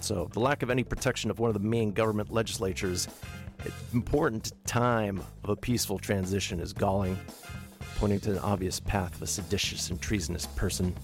So, 0.00 0.30
the 0.32 0.38
lack 0.38 0.62
of 0.62 0.70
any 0.70 0.84
protection 0.84 1.28
of 1.28 1.40
one 1.40 1.50
of 1.50 1.54
the 1.54 1.68
main 1.68 1.90
government 1.90 2.32
legislatures 2.32 3.08
at 3.66 3.72
important 3.92 4.52
time 4.64 5.20
of 5.42 5.50
a 5.50 5.56
peaceful 5.56 5.98
transition 5.98 6.60
is 6.60 6.72
galling, 6.72 7.18
pointing 7.96 8.20
to 8.20 8.30
an 8.30 8.38
obvious 8.38 8.78
path 8.78 9.16
of 9.16 9.22
a 9.22 9.26
seditious 9.26 9.90
and 9.90 10.00
treasonous 10.00 10.46
person 10.46 10.94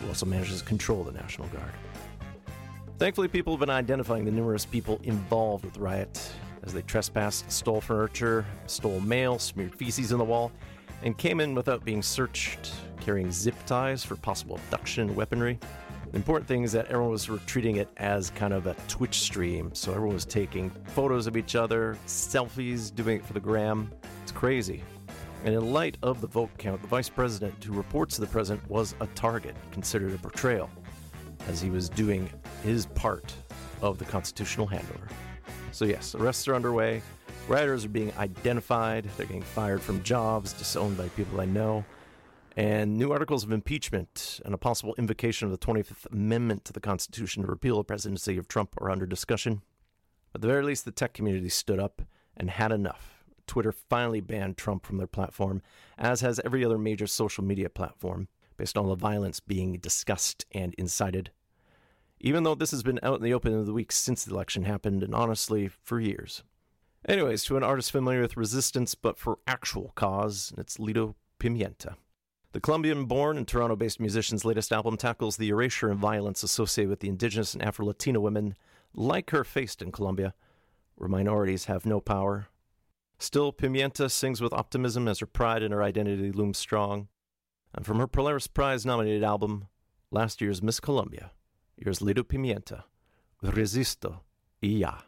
who 0.00 0.08
also 0.08 0.26
manages 0.26 0.62
to 0.62 0.66
control 0.66 1.04
the 1.04 1.12
National 1.12 1.46
Guard. 1.48 1.72
Thankfully, 2.98 3.28
people 3.28 3.52
have 3.52 3.60
been 3.60 3.70
identifying 3.70 4.24
the 4.24 4.32
numerous 4.32 4.66
people 4.66 5.00
involved 5.04 5.64
with 5.64 5.74
the 5.74 5.80
riot 5.80 6.32
as 6.66 6.74
they 6.74 6.82
trespassed, 6.82 7.50
stole 7.50 7.80
furniture, 7.80 8.44
stole 8.66 9.00
mail, 9.00 9.38
smeared 9.38 9.74
feces 9.74 10.12
on 10.12 10.18
the 10.18 10.24
wall, 10.24 10.52
and 11.02 11.16
came 11.16 11.40
in 11.40 11.54
without 11.54 11.84
being 11.84 12.02
searched, 12.02 12.72
carrying 13.00 13.30
zip 13.30 13.54
ties 13.64 14.04
for 14.04 14.16
possible 14.16 14.56
abduction 14.56 15.14
weaponry. 15.14 15.58
The 16.10 16.16
important 16.16 16.48
thing 16.48 16.62
is 16.62 16.72
that 16.72 16.86
everyone 16.86 17.10
was 17.10 17.28
treating 17.46 17.76
it 17.76 17.88
as 17.96 18.30
kind 18.30 18.52
of 18.52 18.66
a 18.66 18.74
Twitch 18.88 19.20
stream, 19.20 19.74
so 19.74 19.92
everyone 19.92 20.14
was 20.14 20.24
taking 20.24 20.70
photos 20.86 21.26
of 21.26 21.36
each 21.36 21.54
other, 21.54 21.96
selfies, 22.06 22.94
doing 22.94 23.18
it 23.18 23.24
for 23.24 23.32
the 23.32 23.40
gram. 23.40 23.90
It's 24.22 24.32
crazy. 24.32 24.82
And 25.44 25.54
in 25.54 25.72
light 25.72 25.98
of 26.02 26.20
the 26.20 26.26
vote 26.26 26.50
count, 26.58 26.80
the 26.82 26.88
vice 26.88 27.08
president 27.08 27.62
who 27.62 27.72
reports 27.72 28.16
to 28.16 28.22
the 28.22 28.26
president 28.26 28.68
was 28.68 28.94
a 29.00 29.06
target, 29.08 29.54
considered 29.70 30.14
a 30.14 30.18
betrayal, 30.18 30.70
as 31.48 31.60
he 31.60 31.70
was 31.70 31.88
doing 31.88 32.28
his 32.64 32.86
part 32.86 33.34
of 33.82 33.98
the 33.98 34.04
constitutional 34.06 34.66
handover. 34.66 35.10
So, 35.76 35.84
yes, 35.84 36.14
arrests 36.14 36.48
are 36.48 36.54
underway. 36.54 37.02
Rioters 37.48 37.84
are 37.84 37.90
being 37.90 38.10
identified. 38.16 39.04
They're 39.18 39.26
getting 39.26 39.42
fired 39.42 39.82
from 39.82 40.02
jobs, 40.02 40.54
disowned 40.54 40.96
by 40.96 41.10
people 41.10 41.38
I 41.38 41.44
know. 41.44 41.84
And 42.56 42.96
new 42.96 43.12
articles 43.12 43.44
of 43.44 43.52
impeachment 43.52 44.40
and 44.46 44.54
a 44.54 44.56
possible 44.56 44.94
invocation 44.96 45.44
of 45.44 45.52
the 45.52 45.58
25th 45.58 46.10
Amendment 46.10 46.64
to 46.64 46.72
the 46.72 46.80
Constitution 46.80 47.42
to 47.42 47.48
repeal 47.50 47.76
the 47.76 47.84
presidency 47.84 48.38
of 48.38 48.48
Trump 48.48 48.74
are 48.80 48.90
under 48.90 49.04
discussion. 49.04 49.60
At 50.34 50.40
the 50.40 50.46
very 50.46 50.64
least, 50.64 50.86
the 50.86 50.92
tech 50.92 51.12
community 51.12 51.50
stood 51.50 51.78
up 51.78 52.00
and 52.38 52.48
had 52.48 52.72
enough. 52.72 53.22
Twitter 53.46 53.70
finally 53.70 54.22
banned 54.22 54.56
Trump 54.56 54.86
from 54.86 54.96
their 54.96 55.06
platform, 55.06 55.60
as 55.98 56.22
has 56.22 56.40
every 56.42 56.64
other 56.64 56.78
major 56.78 57.06
social 57.06 57.44
media 57.44 57.68
platform, 57.68 58.28
based 58.56 58.78
on 58.78 58.88
the 58.88 58.94
violence 58.94 59.40
being 59.40 59.74
discussed 59.74 60.46
and 60.52 60.74
incited. 60.78 61.32
Even 62.26 62.42
though 62.42 62.56
this 62.56 62.72
has 62.72 62.82
been 62.82 62.98
out 63.04 63.18
in 63.18 63.22
the 63.22 63.32
open 63.32 63.54
of 63.54 63.66
the 63.66 63.72
week 63.72 63.92
since 63.92 64.24
the 64.24 64.34
election 64.34 64.64
happened, 64.64 65.04
and 65.04 65.14
honestly, 65.14 65.68
for 65.68 66.00
years. 66.00 66.42
Anyways, 67.08 67.44
to 67.44 67.56
an 67.56 67.62
artist 67.62 67.92
familiar 67.92 68.20
with 68.20 68.36
resistance 68.36 68.96
but 68.96 69.16
for 69.16 69.38
actual 69.46 69.92
cause, 69.94 70.52
it's 70.58 70.80
Lido 70.80 71.14
Pimienta. 71.38 71.94
The 72.50 72.60
Colombian 72.60 73.04
born 73.04 73.36
and 73.36 73.46
Toronto 73.46 73.76
based 73.76 74.00
musician's 74.00 74.44
latest 74.44 74.72
album 74.72 74.96
tackles 74.96 75.36
the 75.36 75.50
erasure 75.50 75.88
and 75.88 76.00
violence 76.00 76.42
associated 76.42 76.90
with 76.90 76.98
the 76.98 77.08
indigenous 77.08 77.54
and 77.54 77.62
Afro 77.62 77.86
Latino 77.86 78.18
women 78.18 78.56
like 78.92 79.30
her 79.30 79.44
faced 79.44 79.80
in 79.80 79.92
Colombia, 79.92 80.34
where 80.96 81.08
minorities 81.08 81.66
have 81.66 81.86
no 81.86 82.00
power. 82.00 82.48
Still, 83.20 83.52
Pimienta 83.52 84.10
sings 84.10 84.40
with 84.40 84.52
optimism 84.52 85.06
as 85.06 85.20
her 85.20 85.26
pride 85.26 85.62
and 85.62 85.72
her 85.72 85.84
identity 85.84 86.32
loom 86.32 86.54
strong. 86.54 87.06
And 87.72 87.86
from 87.86 88.00
her 88.00 88.08
Polaris 88.08 88.48
Prize 88.48 88.84
nominated 88.84 89.22
album, 89.22 89.68
last 90.10 90.40
year's 90.40 90.60
Miss 90.60 90.80
Colombia, 90.80 91.30
here's 91.76 92.00
Lido 92.00 92.24
Pimienta, 92.24 92.86
Resisto 93.42 94.24
y 94.60 94.80
Ya. 94.80 95.06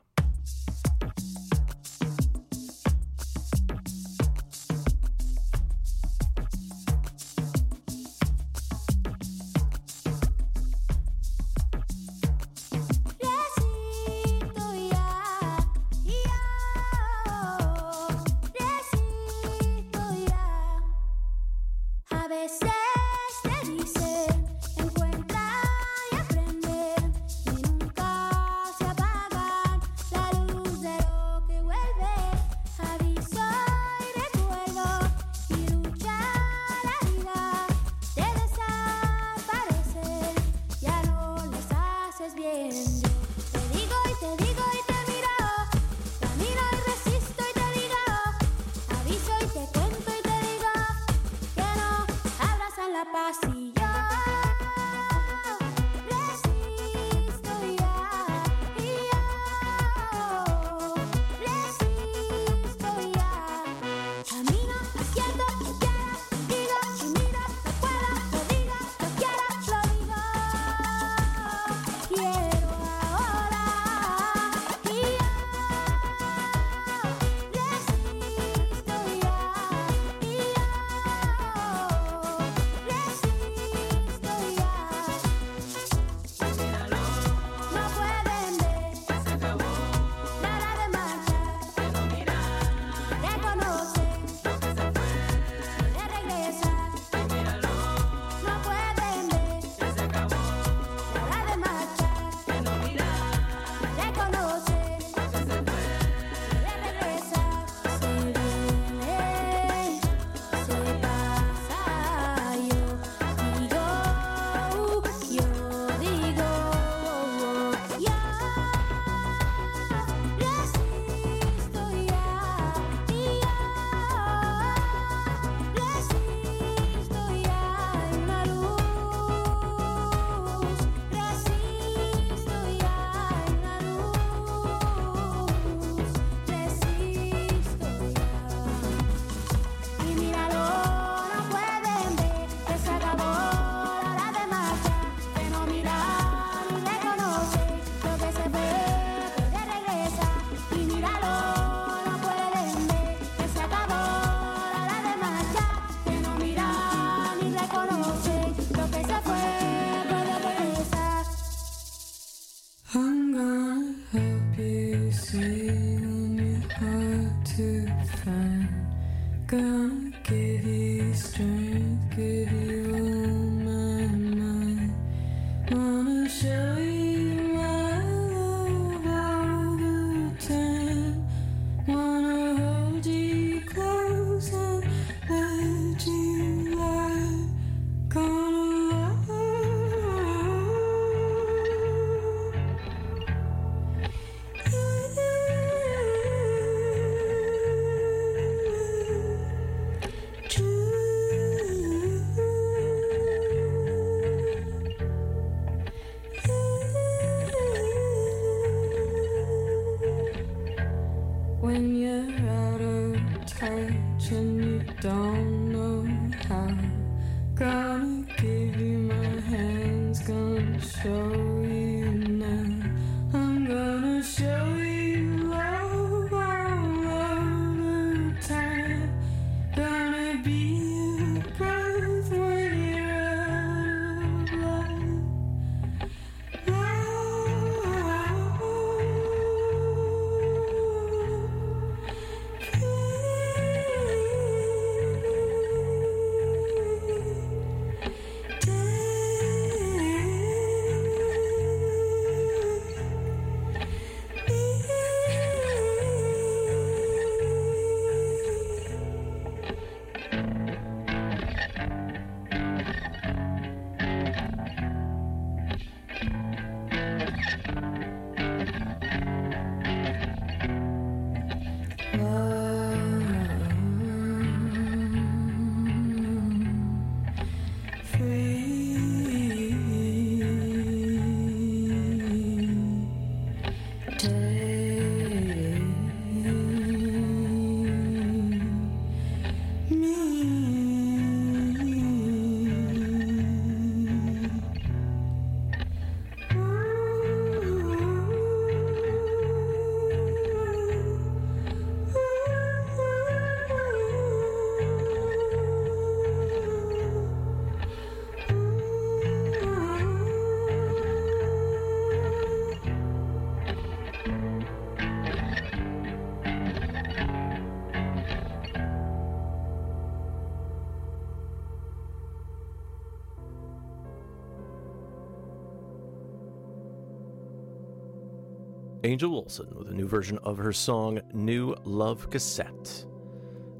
Angel 329.09 329.35
Olsen 329.35 329.75
with 329.75 329.89
a 329.89 329.95
new 329.95 330.07
version 330.07 330.39
of 330.43 330.59
her 330.59 330.71
song 330.71 331.19
New 331.33 331.75
Love 331.85 332.29
Cassette. 332.29 333.07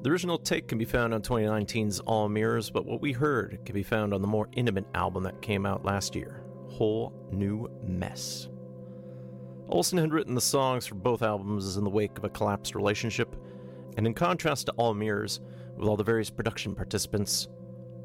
The 0.01 0.09
original 0.09 0.39
take 0.39 0.69
can 0.69 0.79
be 0.79 0.87
found 0.87 1.13
on 1.13 1.21
2019's 1.21 2.01
All 2.01 2.31
Mirrors, 2.31 2.71
but 2.71 2.87
what 2.87 3.03
we 3.03 3.13
heard 3.13 3.61
can 3.67 3.75
be 3.75 3.83
found 3.83 4.15
on 4.15 4.23
the 4.23 4.27
more 4.27 4.49
intimate 4.53 4.87
album 4.95 5.25
that 5.25 5.43
came 5.43 5.67
out 5.67 5.85
last 5.85 6.17
year, 6.17 6.45
Whole 6.69 7.13
New 7.31 7.69
Mess. 7.87 8.49
Olsen 9.69 9.99
had 9.99 10.15
written 10.15 10.35
the 10.35 10.41
songs 10.41 10.87
for 10.87 10.95
both 10.95 11.21
albums 11.21 11.77
in 11.77 11.85
the 11.85 11.91
wake 11.91 12.17
of 12.17 12.25
a 12.25 12.31
collapsed 12.31 12.75
relationship, 12.75 13.37
and 13.99 14.07
in 14.07 14.15
contrast 14.15 14.65
to 14.65 14.73
All 14.79 14.95
Mirrors, 14.95 15.41
with 15.77 15.91
all 15.91 15.99
the 15.99 16.05
various 16.05 16.31
production 16.31 16.75
participants, 16.75 17.49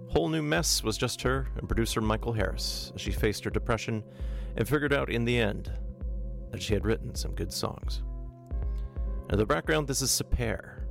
Whole 0.10 0.28
New 0.28 0.42
Mess 0.42 0.84
was 0.84 0.98
just 0.98 1.22
her 1.22 1.48
and 1.56 1.70
producer 1.70 2.02
Michael 2.02 2.34
Harris 2.34 2.92
as 2.94 3.00
she 3.00 3.12
faced 3.12 3.46
her 3.46 3.50
depression 3.50 4.04
and 4.58 4.68
figured 4.68 4.92
out 4.92 5.10
in 5.10 5.24
the 5.24 5.40
end 5.40 5.72
that 6.54 6.62
she 6.62 6.76
had 6.76 6.86
written 6.86 7.14
some 7.16 7.34
good 7.34 7.52
songs. 7.52 8.04
In 9.32 9.40
the 9.40 9.46
background, 9.46 9.88
this 9.88 10.04
is 10.04 10.12
Sepehr. 10.12 10.84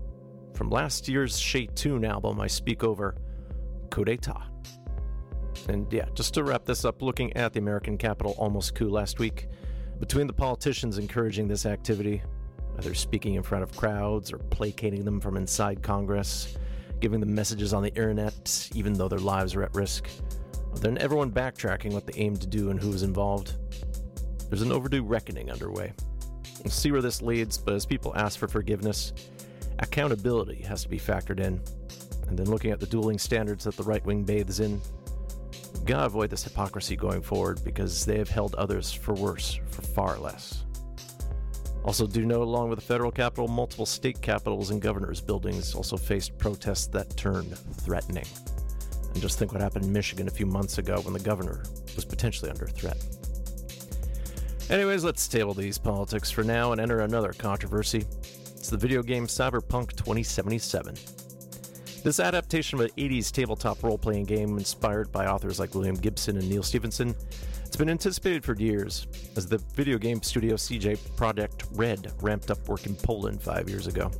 From 0.54 0.68
last 0.70 1.08
year's 1.08 1.40
Shaytoon 1.40 2.06
album, 2.06 2.40
I 2.40 2.48
speak 2.48 2.82
over 2.82 3.14
Coup 3.88 4.04
d'etat. 4.04 4.42
And 5.68 5.90
yeah, 5.92 6.06
just 6.14 6.34
to 6.34 6.42
wrap 6.42 6.64
this 6.64 6.84
up, 6.84 7.00
looking 7.00 7.34
at 7.36 7.52
the 7.52 7.60
American 7.60 7.96
Capitol 7.96 8.34
almost 8.38 8.74
coup 8.74 8.90
last 8.90 9.20
week, 9.20 9.46
between 10.00 10.26
the 10.26 10.32
politicians 10.32 10.98
encouraging 10.98 11.46
this 11.46 11.64
activity, 11.64 12.20
either 12.78 12.92
speaking 12.92 13.34
in 13.34 13.44
front 13.44 13.62
of 13.62 13.76
crowds 13.76 14.32
or 14.32 14.38
placating 14.38 15.04
them 15.04 15.20
from 15.20 15.36
inside 15.36 15.80
Congress, 15.80 16.56
giving 16.98 17.20
them 17.20 17.32
messages 17.32 17.72
on 17.72 17.84
the 17.84 17.90
internet, 17.90 18.68
even 18.74 18.94
though 18.94 19.08
their 19.08 19.20
lives 19.20 19.54
are 19.54 19.62
at 19.62 19.72
risk, 19.76 20.08
then 20.80 20.98
everyone 20.98 21.30
backtracking 21.30 21.92
what 21.92 22.04
they 22.04 22.18
aimed 22.18 22.40
to 22.40 22.48
do 22.48 22.70
and 22.70 22.80
who 22.80 22.90
was 22.90 23.04
involved, 23.04 23.54
there's 24.52 24.60
an 24.60 24.70
overdue 24.70 25.02
reckoning 25.02 25.50
underway. 25.50 25.94
We'll 26.62 26.70
see 26.70 26.92
where 26.92 27.00
this 27.00 27.22
leads, 27.22 27.56
but 27.56 27.72
as 27.72 27.86
people 27.86 28.14
ask 28.14 28.38
for 28.38 28.48
forgiveness, 28.48 29.14
accountability 29.78 30.62
has 30.64 30.82
to 30.82 30.90
be 30.90 30.98
factored 30.98 31.40
in. 31.40 31.58
And 32.28 32.38
then 32.38 32.50
looking 32.50 32.70
at 32.70 32.78
the 32.78 32.84
dueling 32.84 33.18
standards 33.18 33.64
that 33.64 33.78
the 33.78 33.82
right 33.82 34.04
wing 34.04 34.24
bathes 34.24 34.60
in, 34.60 34.78
we 35.72 35.86
gotta 35.86 36.04
avoid 36.04 36.28
this 36.28 36.44
hypocrisy 36.44 36.96
going 36.96 37.22
forward 37.22 37.64
because 37.64 38.04
they 38.04 38.18
have 38.18 38.28
held 38.28 38.54
others 38.56 38.92
for 38.92 39.14
worse 39.14 39.58
for 39.70 39.80
far 39.80 40.18
less. 40.18 40.64
Also, 41.86 42.06
do 42.06 42.26
note, 42.26 42.42
along 42.42 42.68
with 42.68 42.78
the 42.78 42.84
federal 42.84 43.10
capital, 43.10 43.48
multiple 43.48 43.86
state 43.86 44.20
capitals 44.20 44.68
and 44.68 44.82
governors' 44.82 45.22
buildings 45.22 45.74
also 45.74 45.96
faced 45.96 46.36
protests 46.36 46.88
that 46.88 47.16
turned 47.16 47.56
threatening. 47.56 48.26
And 49.14 49.22
just 49.22 49.38
think 49.38 49.52
what 49.52 49.62
happened 49.62 49.86
in 49.86 49.92
Michigan 49.94 50.28
a 50.28 50.30
few 50.30 50.44
months 50.44 50.76
ago 50.76 51.00
when 51.00 51.14
the 51.14 51.20
governor 51.20 51.62
was 51.96 52.04
potentially 52.04 52.50
under 52.50 52.66
threat. 52.66 52.98
Anyways, 54.72 55.04
let's 55.04 55.28
table 55.28 55.52
these 55.52 55.76
politics 55.76 56.30
for 56.30 56.42
now 56.42 56.72
and 56.72 56.80
enter 56.80 57.00
another 57.00 57.34
controversy. 57.34 58.06
It's 58.22 58.70
the 58.70 58.78
video 58.78 59.02
game 59.02 59.26
Cyberpunk 59.26 59.94
2077. 59.96 60.94
This 62.02 62.18
adaptation 62.18 62.80
of 62.80 62.86
an 62.86 62.90
80s 62.96 63.30
tabletop 63.30 63.82
role 63.82 63.98
playing 63.98 64.24
game 64.24 64.56
inspired 64.56 65.12
by 65.12 65.26
authors 65.26 65.60
like 65.60 65.74
William 65.74 65.94
Gibson 65.94 66.38
and 66.38 66.48
Neal 66.48 66.62
Stephenson. 66.62 67.14
It's 67.66 67.76
been 67.76 67.90
anticipated 67.90 68.46
for 68.46 68.56
years, 68.56 69.06
as 69.36 69.46
the 69.46 69.58
video 69.74 69.98
game 69.98 70.22
studio 70.22 70.56
CD 70.56 70.96
Projekt 71.16 71.66
Red 71.72 72.10
ramped 72.22 72.50
up 72.50 72.66
work 72.66 72.86
in 72.86 72.94
Poland 72.94 73.42
five 73.42 73.68
years 73.68 73.88
ago. 73.88 74.10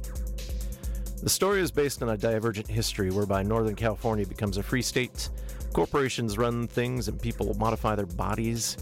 The 1.23 1.31
story 1.31 1.63
is 1.63 1.71
based 1.71 2.03
on 2.03 2.11
a 2.11 2.17
divergent 2.19 2.69
history 2.69 3.11
whereby 3.11 3.43
Northern 3.43 3.75
California 3.75 4.27
becomes 4.27 4.59
a 4.59 4.63
free 4.63 4.83
state, 4.83 5.31
corporations 5.73 6.37
run 6.37 6.69
things, 6.69 7.09
and 7.09 7.19
people 7.19 7.55
modify 7.55 7.95
their 7.95 8.05
bodies, 8.05 8.77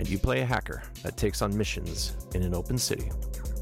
and 0.00 0.08
you 0.08 0.18
play 0.18 0.40
a 0.40 0.46
hacker 0.46 0.82
that 1.02 1.18
takes 1.18 1.42
on 1.42 1.54
missions 1.54 2.16
in 2.34 2.42
an 2.42 2.54
open 2.54 2.78
city. 2.78 3.12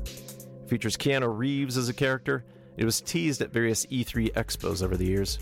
It 0.04 0.68
features 0.68 0.96
Keanu 0.96 1.36
Reeves 1.36 1.76
as 1.76 1.88
a 1.88 1.92
character. 1.92 2.44
It 2.76 2.84
was 2.84 3.00
teased 3.00 3.42
at 3.42 3.52
various 3.52 3.84
E3 3.86 4.32
expos 4.34 4.80
over 4.80 4.96
the 4.96 5.04
years. 5.04 5.40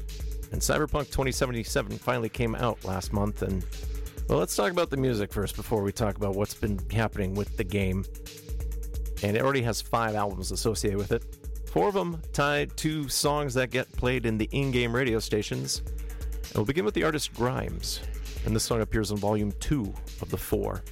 And 0.53 0.61
Cyberpunk 0.63 1.11
2077 1.11 1.99
finally 1.99 2.31
came 2.31 2.55
out 2.55 2.83
last 2.83 3.13
month. 3.13 3.43
And, 3.43 3.63
well, 4.27 4.39
let's 4.39 4.57
talk 4.57 4.73
about 4.73 4.89
the 4.89 4.97
music 4.97 5.31
first 5.31 5.55
before 5.55 5.83
we 5.83 5.93
talk 5.93 6.17
about 6.17 6.35
what's 6.35 6.55
been 6.55 6.79
happening 6.91 7.35
with 7.35 7.59
the 7.59 7.65
game. 7.65 8.07
And 9.23 9.37
it 9.37 9.43
already 9.43 9.63
has 9.63 9.83
five 9.83 10.15
albums 10.15 10.51
associated 10.51 10.97
with 10.97 11.13
it. 11.13 11.25
Four 11.67 11.89
of 11.89 11.95
them 11.95 12.23
tied 12.33 12.75
to 12.79 13.07
songs 13.11 13.53
that 13.53 13.69
get 13.69 13.93
played 13.93 14.25
in 14.25 14.39
the 14.39 14.49
in 14.51 14.71
game 14.71 14.97
radio 14.97 15.19
stations. 15.19 15.83
And 15.85 16.55
we'll 16.55 16.65
begin 16.65 16.87
with 16.87 16.95
the 16.95 17.05
artist 17.05 17.35
Grimes. 17.35 18.01
And 18.47 18.55
this 18.55 18.63
song 18.63 18.81
appears 18.81 19.11
on 19.11 19.19
volume 19.19 19.53
two 19.59 19.93
of 20.23 20.31
the 20.31 20.37
four. 20.37 20.83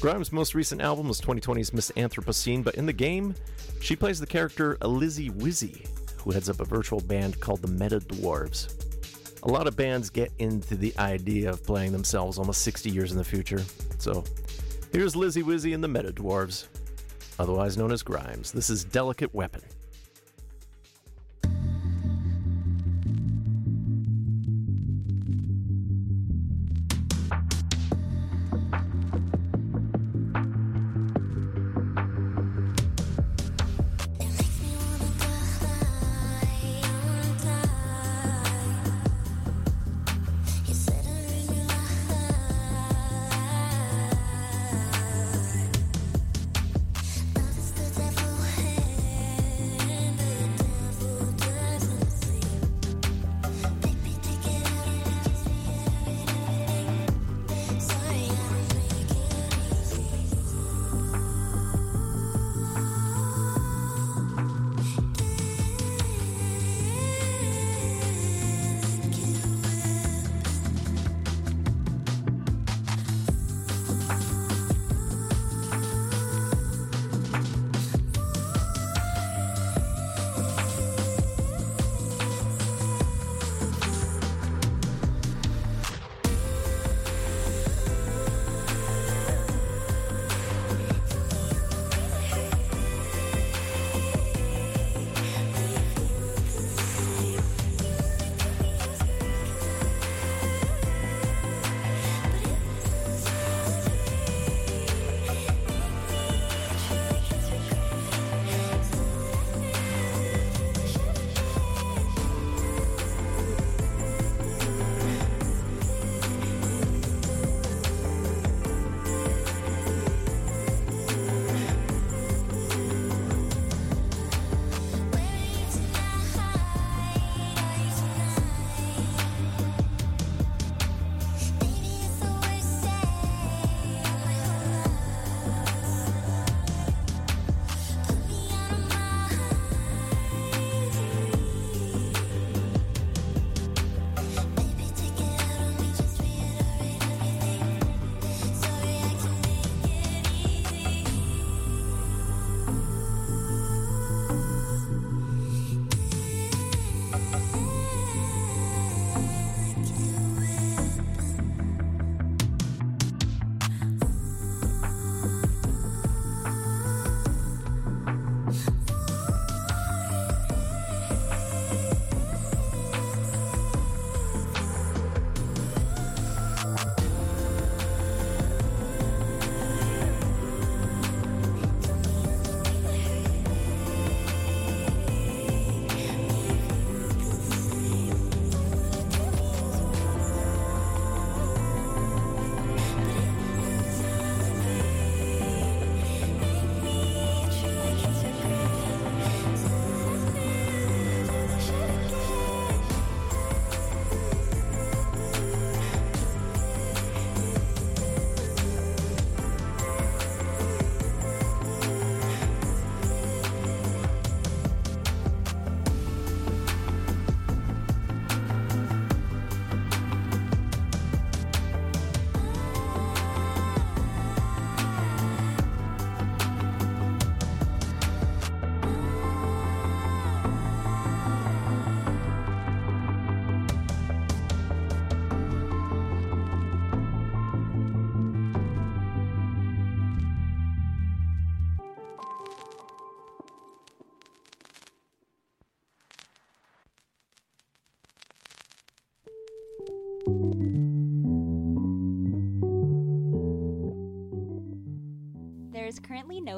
Grimes' 0.00 0.32
most 0.32 0.54
recent 0.54 0.82
album 0.82 1.08
was 1.08 1.20
2020's 1.20 1.72
Miss 1.72 1.90
Anthropocene, 1.92 2.62
but 2.62 2.74
in 2.74 2.84
the 2.86 2.92
game, 2.92 3.34
she 3.80 3.96
plays 3.96 4.20
the 4.20 4.26
character 4.26 4.76
Lizzy 4.82 5.30
Wizzy, 5.30 5.86
who 6.18 6.30
heads 6.30 6.50
up 6.50 6.60
a 6.60 6.64
virtual 6.64 7.00
band 7.00 7.40
called 7.40 7.62
the 7.62 7.68
Meta 7.68 8.00
Dwarves. 8.00 8.78
A 9.44 9.48
lot 9.48 9.66
of 9.66 9.76
bands 9.76 10.10
get 10.10 10.30
into 10.38 10.76
the 10.76 10.92
idea 10.98 11.50
of 11.50 11.64
playing 11.64 11.90
themselves 11.92 12.38
almost 12.38 12.62
60 12.62 12.90
years 12.90 13.12
in 13.12 13.18
the 13.18 13.24
future. 13.24 13.62
So 13.98 14.22
here's 14.92 15.16
Lizzy 15.16 15.42
Wizzy 15.42 15.74
and 15.74 15.82
the 15.82 15.88
Meta 15.88 16.12
Dwarves, 16.12 16.66
otherwise 17.38 17.78
known 17.78 17.92
as 17.92 18.02
Grimes. 18.02 18.52
This 18.52 18.68
is 18.68 18.84
Delicate 18.84 19.34
Weapon. 19.34 19.62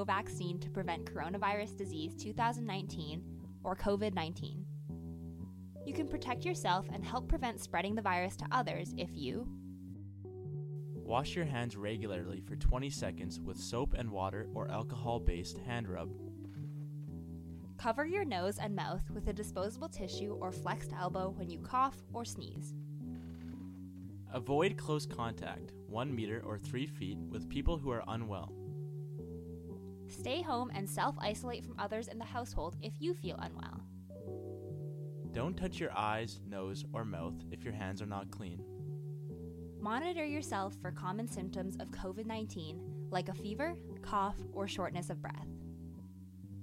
No 0.05 0.15
vaccine 0.15 0.59
to 0.61 0.71
prevent 0.71 1.05
coronavirus 1.05 1.77
disease 1.77 2.15
2019 2.15 3.23
or 3.63 3.77
COVID 3.77 4.15
19. 4.15 4.65
You 5.87 5.93
can 5.93 6.09
protect 6.09 6.45
yourself 6.45 6.87
and 6.93 7.05
help 7.05 7.29
prevent 7.29 7.61
spreading 7.61 7.95
the 7.95 8.03
virus 8.03 8.37
to 8.37 8.47
others 8.51 8.95
if 8.97 9.11
you 9.15 9.47
Wash 10.95 11.37
your 11.37 11.45
hands 11.45 11.77
regularly 11.77 12.41
for 12.41 12.57
20 12.57 12.89
seconds 12.89 13.39
with 13.39 13.59
soap 13.59 13.95
and 13.99 14.11
water 14.11 14.49
or 14.55 14.71
alcohol 14.71 15.21
based 15.21 15.59
hand 15.59 15.89
rub. 15.89 16.11
cover 17.77 18.07
your 18.07 18.25
nose 18.25 18.59
and 18.59 18.75
mouth 18.75 19.03
with 19.11 19.29
a 19.29 19.33
disposable 19.33 19.89
tissue 19.89 20.37
or 20.41 20.51
flexed 20.51 20.93
elbow 20.99 21.35
when 21.37 21.51
you 21.51 21.59
cough 21.59 21.97
or 22.15 22.25
sneeze. 22.25 22.75
Avoid 24.33 24.79
close 24.79 25.05
contact, 25.05 25.73
1 25.89 26.15
meter 26.15 26.43
or 26.45 26.59
3 26.59 26.87
feet, 26.87 27.19
with 27.29 27.49
people 27.51 27.77
who 27.77 27.91
are 27.91 28.03
unwell. 28.09 28.51
Stay 30.15 30.43
home 30.43 30.71
and 30.75 30.89
self 30.89 31.17
isolate 31.19 31.65
from 31.65 31.75
others 31.79 32.09
in 32.09 32.19
the 32.19 32.25
household 32.25 32.77
if 32.83 32.93
you 33.01 33.15
feel 33.15 33.37
unwell. 33.37 33.81
Don't 35.33 35.57
touch 35.57 35.81
your 35.81 35.91
eyes, 35.97 36.41
nose, 36.47 36.85
or 36.93 37.05
mouth 37.05 37.35
if 37.51 37.65
your 37.65 37.73
hands 37.73 38.01
are 38.01 38.07
not 38.07 38.31
clean. 38.31 38.63
Monitor 39.81 40.25
yourself 40.25 40.75
for 40.81 40.93
common 40.93 41.27
symptoms 41.27 41.77
of 41.81 41.91
COVID 41.91 42.27
19 42.27 42.81
like 43.11 43.29
a 43.29 43.35
fever, 43.35 43.75
cough, 44.03 44.37
or 44.53 44.67
shortness 44.69 45.11
of 45.11 45.21
breath. 45.21 45.49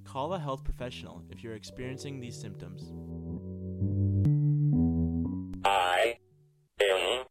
Call 0.06 0.34
a 0.34 0.39
health 0.39 0.64
professional 0.64 1.22
if 1.30 1.43
you're 1.43 1.56
experiencing 1.56 2.20
these 2.20 2.39
symptoms. 2.39 2.91
I 5.64 6.18
am 6.82 7.26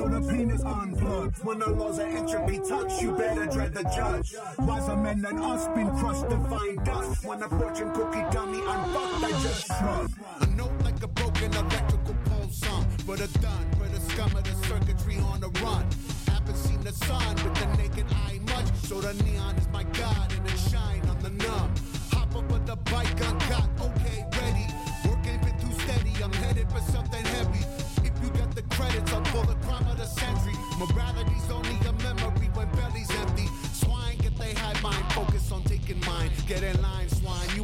so 0.00 0.08
the 0.08 0.32
penis 0.32 0.62
unplugged. 0.62 1.44
When 1.44 1.58
the 1.58 1.70
laws 1.70 1.98
of 1.98 2.06
entropy 2.06 2.58
touch, 2.66 3.02
you 3.02 3.12
better 3.12 3.46
dread 3.46 3.74
the 3.74 3.84
judge. 3.84 4.34
Wiser 4.58 4.96
men 4.96 5.20
than 5.20 5.38
us 5.38 5.68
been 5.68 5.90
crushed 5.98 6.28
to 6.30 6.38
find 6.48 6.84
dust. 6.84 7.24
When 7.24 7.42
a 7.42 7.48
fortune 7.48 7.92
cookie 7.92 8.24
dummy 8.32 8.60
unfucked, 8.60 9.24
I 9.24 9.30
just 9.42 9.66
shrug. 9.66 10.10
A 10.40 10.46
note 10.56 10.72
like 10.84 11.02
a 11.02 11.08
broken 11.08 11.52
electrical 11.52 12.16
pole 12.24 12.48
song. 12.50 12.86
For 13.06 13.16
the 13.16 13.28
done, 13.40 13.66
for 13.78 13.88
the 13.88 14.00
scum 14.00 14.34
of 14.36 14.44
the 14.44 14.54
circuitry 14.68 15.18
on 15.18 15.40
the 15.40 15.50
run. 15.62 15.84
Haven't 16.28 16.56
seen 16.56 16.80
the 16.80 16.92
sun 16.92 17.34
with 17.44 17.54
the 17.60 17.66
naked 17.76 18.06
eye 18.26 18.40
much. 18.46 18.68
So 18.88 19.00
the 19.00 19.12
neon 19.24 19.56
is 19.56 19.68
my 19.68 19.84
god 19.84 20.32
and 20.32 20.46
it 20.46 20.58
shine 20.70 21.02
on 21.08 21.18
the 21.20 21.30
numb. 21.30 21.74
Hop 22.12 22.34
up 22.34 22.50
with 22.50 22.64
the 22.66 22.76
bike, 22.90 23.14
gun 23.18 23.38
got 23.50 23.68
okay, 23.80 24.24
ready. 24.40 24.66
Work 25.06 25.26
ain't 25.26 25.42
been 25.42 25.58
too 25.60 25.74
steady, 25.84 26.12
I'm 26.24 26.32
headed 26.32 26.70
for 26.70 26.80
something 26.92 27.24
heavy. 27.24 27.64
If 28.02 28.12
you 28.22 28.30
got 28.30 28.54
the 28.54 28.62
credits, 28.74 29.12
I'll 29.12 29.22
pull 29.22 29.44
the 29.44 29.59
crime 29.70 29.90
of 29.90 29.98
the 29.98 30.04
century. 30.04 30.54
Morality's 30.78 31.50
only 31.50 31.76
a 31.86 31.92
memory 32.04 32.48
when 32.54 32.68
belly's 32.72 33.10
empty. 33.10 33.46
Swine 33.72 34.16
get 34.18 34.36
they 34.36 34.52
high 34.54 34.80
mind, 34.80 35.04
focus 35.12 35.52
on 35.52 35.62
taking 35.62 36.00
mine. 36.00 36.30
Get 36.46 36.62
in 36.62 36.80
line, 36.82 37.08
swine, 37.08 37.48
you 37.54 37.62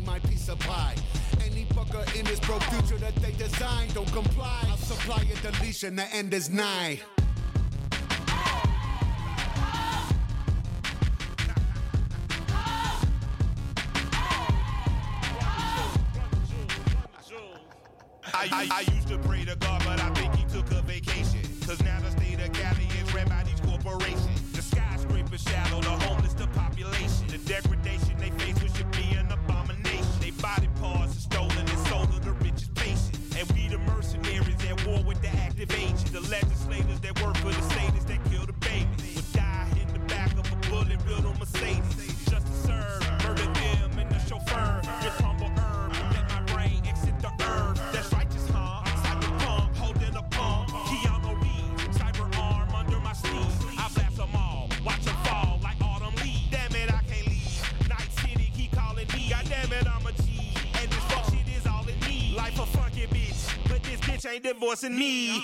my 0.00 0.18
piece 0.20 0.48
of 0.48 0.58
pie. 0.60 0.94
Any 1.44 1.64
fucker 1.66 2.04
in 2.18 2.24
this 2.24 2.40
broke 2.40 2.62
future 2.64 2.98
that 2.98 3.14
they 3.16 3.32
don't 3.92 4.10
comply. 4.12 4.60
I'll 4.68 4.76
supply 4.76 5.22
a 5.32 5.36
deletion, 5.52 5.96
the 5.96 6.08
end 6.14 6.32
is 6.32 6.48
nigh. 6.48 7.00
I, 18.38 18.68
I 18.70 18.80
used 18.94 19.08
to 19.08 19.18
pray 19.18 19.44
to 19.46 19.56
God, 19.56 19.65
The 36.16 36.30
legislators 36.30 36.98
that 37.00 37.22
work 37.22 37.36
for 37.36 37.48
the 37.48 37.60
sadists 37.76 38.06
that 38.06 38.24
kill 38.30 38.46
the 38.46 38.54
babies. 38.54 39.16
Would 39.16 39.32
die 39.34 39.68
in 39.78 39.86
the 39.92 39.98
back 40.08 40.32
of 40.32 40.50
a 40.50 40.56
bullet 40.70 40.96
on 41.26 41.38
Mercedes. 41.38 42.24
Just 42.24 42.46
to 42.46 42.52
serve, 42.64 43.02
murder 43.22 43.44
them 43.44 43.98
and 43.98 44.10
the 44.10 44.18
chauffeur. 44.20 44.80
This 45.02 45.12
humble 45.20 45.52
herb, 45.60 45.92
let 46.14 46.26
my 46.30 46.40
brain 46.54 46.80
exit 46.86 47.20
the 47.20 47.28
herb. 47.44 47.76
That's 47.92 48.10
righteous, 48.14 48.48
huh? 48.48 48.82
Cyberpunk, 49.04 49.76
holding 49.76 50.16
a 50.16 50.22
pump. 50.32 50.70
Keanu 50.88 51.36
Reeves, 51.36 51.98
cyber 51.98 52.34
arm 52.38 52.74
under 52.74 52.98
my 53.00 53.12
sleeve. 53.12 53.76
I 53.78 53.86
blast 53.92 54.16
them 54.16 54.34
all, 54.34 54.70
watch 54.86 55.04
them 55.04 55.16
fall 55.16 55.60
like 55.62 55.76
autumn 55.82 56.14
leaves. 56.24 56.48
Damn 56.50 56.74
it, 56.76 56.88
I 56.90 57.02
can't 57.04 57.26
leave. 57.28 57.90
Night 57.90 58.08
City 58.22 58.50
keep 58.56 58.72
calling 58.72 59.06
me. 59.12 59.28
God 59.28 59.44
damn 59.50 59.70
it, 59.70 59.86
I'm 59.86 60.06
a 60.06 60.12
G. 60.12 60.56
And 60.80 60.90
this 60.90 61.04
fuck 61.12 61.26
shit 61.26 61.46
is 61.54 61.66
all 61.66 61.86
it 61.86 62.00
needs. 62.08 62.34
Life 62.34 62.58
a 62.58 62.64
funky 62.64 63.06
bitch, 63.06 63.68
but 63.68 63.82
this 63.82 64.00
bitch 64.00 64.24
ain't 64.32 64.44
divorcing 64.44 64.96
me. 64.96 65.42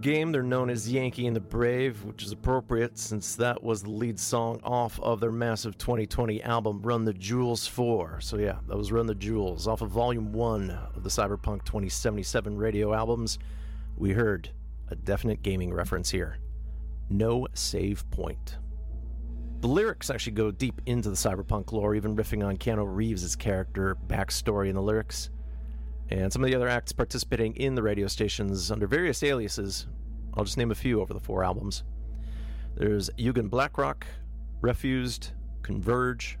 Game, 0.00 0.32
they're 0.32 0.42
known 0.42 0.70
as 0.70 0.90
Yankee 0.90 1.26
and 1.26 1.36
the 1.36 1.40
Brave, 1.40 2.04
which 2.04 2.22
is 2.22 2.32
appropriate 2.32 2.98
since 2.98 3.36
that 3.36 3.62
was 3.62 3.82
the 3.82 3.90
lead 3.90 4.18
song 4.18 4.60
off 4.64 4.98
of 5.00 5.20
their 5.20 5.32
massive 5.32 5.78
2020 5.78 6.42
album, 6.42 6.82
Run 6.82 7.04
the 7.04 7.12
Jewels 7.12 7.66
4. 7.66 8.20
So, 8.20 8.38
yeah, 8.38 8.58
that 8.68 8.76
was 8.76 8.92
Run 8.92 9.06
the 9.06 9.14
Jewels 9.14 9.66
off 9.66 9.82
of 9.82 9.90
Volume 9.90 10.32
1 10.32 10.70
of 10.70 11.02
the 11.02 11.10
Cyberpunk 11.10 11.64
2077 11.64 12.56
radio 12.56 12.94
albums. 12.94 13.38
We 13.96 14.12
heard 14.12 14.50
a 14.88 14.96
definite 14.96 15.42
gaming 15.42 15.72
reference 15.72 16.10
here 16.10 16.38
no 17.10 17.46
save 17.54 18.08
point. 18.10 18.56
The 19.60 19.68
lyrics 19.68 20.08
actually 20.08 20.32
go 20.32 20.50
deep 20.50 20.80
into 20.86 21.10
the 21.10 21.16
cyberpunk 21.16 21.72
lore, 21.72 21.94
even 21.94 22.16
riffing 22.16 22.46
on 22.46 22.56
Keanu 22.56 22.86
Reeves' 22.86 23.36
character 23.36 23.96
backstory 24.06 24.68
in 24.70 24.74
the 24.74 24.82
lyrics. 24.82 25.28
And 26.10 26.32
some 26.32 26.42
of 26.42 26.50
the 26.50 26.56
other 26.56 26.68
acts 26.68 26.92
participating 26.92 27.54
in 27.56 27.74
the 27.74 27.82
radio 27.82 28.08
stations 28.08 28.70
under 28.70 28.86
various 28.86 29.22
aliases. 29.22 29.86
I'll 30.34 30.44
just 30.44 30.58
name 30.58 30.72
a 30.72 30.74
few 30.74 31.00
over 31.00 31.14
the 31.14 31.20
four 31.20 31.44
albums. 31.44 31.84
There's 32.76 33.10
Yugen 33.10 33.48
Blakrok, 33.48 34.02
Refused, 34.60 35.30
Converge, 35.62 36.38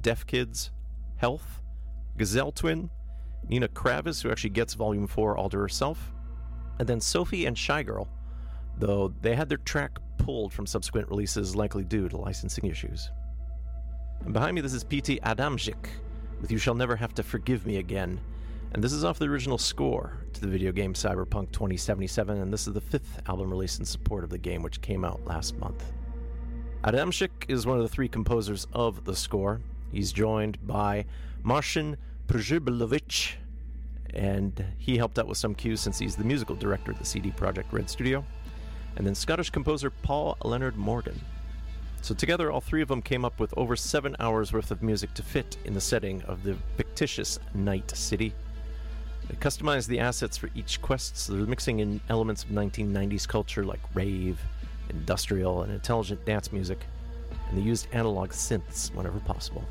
Deaf 0.00 0.26
Kids, 0.26 0.70
Health, 1.16 1.62
Gazelle 2.16 2.52
Twin, 2.52 2.90
Nina 3.48 3.68
Kraviz, 3.68 4.22
who 4.22 4.30
actually 4.30 4.50
gets 4.50 4.74
Volume 4.74 5.06
4 5.06 5.36
all 5.36 5.48
to 5.48 5.58
herself, 5.58 6.12
and 6.78 6.88
then 6.88 7.00
Sophie 7.00 7.46
and 7.46 7.56
Shygirl, 7.56 8.08
though 8.78 9.14
they 9.22 9.34
had 9.34 9.48
their 9.48 9.58
track 9.58 9.98
pulled 10.18 10.52
from 10.52 10.66
subsequent 10.66 11.08
releases, 11.08 11.56
likely 11.56 11.84
due 11.84 12.08
to 12.08 12.16
licensing 12.16 12.66
issues. 12.66 13.10
And 14.24 14.32
behind 14.32 14.54
me, 14.54 14.60
this 14.60 14.74
is 14.74 14.84
P.T. 14.84 15.20
Adamczyk 15.22 15.88
with 16.40 16.50
You 16.50 16.58
Shall 16.58 16.74
Never 16.74 16.96
Have 16.96 17.14
to 17.14 17.22
Forgive 17.22 17.66
Me 17.66 17.78
Again. 17.78 18.20
And 18.72 18.84
this 18.84 18.92
is 18.92 19.02
off 19.02 19.18
the 19.18 19.24
original 19.24 19.56
score 19.56 20.18
to 20.34 20.40
the 20.42 20.46
video 20.46 20.72
game 20.72 20.92
Cyberpunk 20.92 21.52
2077, 21.52 22.38
and 22.38 22.52
this 22.52 22.66
is 22.66 22.74
the 22.74 22.80
fifth 22.82 23.18
album 23.26 23.50
released 23.50 23.80
in 23.80 23.86
support 23.86 24.24
of 24.24 24.30
the 24.30 24.36
game, 24.36 24.62
which 24.62 24.82
came 24.82 25.06
out 25.06 25.24
last 25.24 25.56
month. 25.58 25.90
Adamczyk 26.84 27.30
is 27.48 27.66
one 27.66 27.78
of 27.78 27.82
the 27.82 27.88
three 27.88 28.08
composers 28.08 28.66
of 28.74 29.04
the 29.04 29.16
score. 29.16 29.60
He's 29.90 30.12
joined 30.12 30.64
by 30.66 31.06
Marcin 31.42 31.96
Przybyłowicz, 32.28 33.36
and 34.12 34.62
he 34.76 34.98
helped 34.98 35.18
out 35.18 35.26
with 35.26 35.38
some 35.38 35.54
cues 35.54 35.80
since 35.80 35.98
he's 35.98 36.14
the 36.14 36.24
musical 36.24 36.54
director 36.54 36.92
of 36.92 36.98
the 36.98 37.06
CD 37.06 37.30
Projekt 37.30 37.72
Red 37.72 37.88
Studio, 37.88 38.22
and 38.96 39.06
then 39.06 39.14
Scottish 39.14 39.48
composer 39.48 39.88
Paul 39.88 40.36
Leonard 40.44 40.76
Morgan. 40.76 41.18
So 42.02 42.14
together, 42.14 42.52
all 42.52 42.60
three 42.60 42.82
of 42.82 42.88
them 42.88 43.00
came 43.00 43.24
up 43.24 43.40
with 43.40 43.52
over 43.56 43.76
seven 43.76 44.14
hours 44.20 44.52
worth 44.52 44.70
of 44.70 44.82
music 44.82 45.14
to 45.14 45.22
fit 45.22 45.56
in 45.64 45.72
the 45.72 45.80
setting 45.80 46.22
of 46.24 46.42
the 46.42 46.54
fictitious 46.76 47.38
Night 47.54 47.90
City. 47.96 48.34
They 49.28 49.36
customized 49.36 49.88
the 49.88 50.00
assets 50.00 50.36
for 50.36 50.48
each 50.54 50.80
quest, 50.80 51.16
so 51.16 51.34
they're 51.34 51.46
mixing 51.46 51.80
in 51.80 52.00
elements 52.08 52.44
of 52.44 52.50
1990s 52.50 53.28
culture 53.28 53.64
like 53.64 53.80
rave, 53.94 54.40
industrial, 54.88 55.62
and 55.62 55.72
intelligent 55.72 56.24
dance 56.24 56.50
music, 56.50 56.84
and 57.48 57.58
they 57.58 57.62
used 57.62 57.88
analog 57.92 58.30
synths 58.30 58.92
whenever 58.94 59.18
possible. 59.20 59.64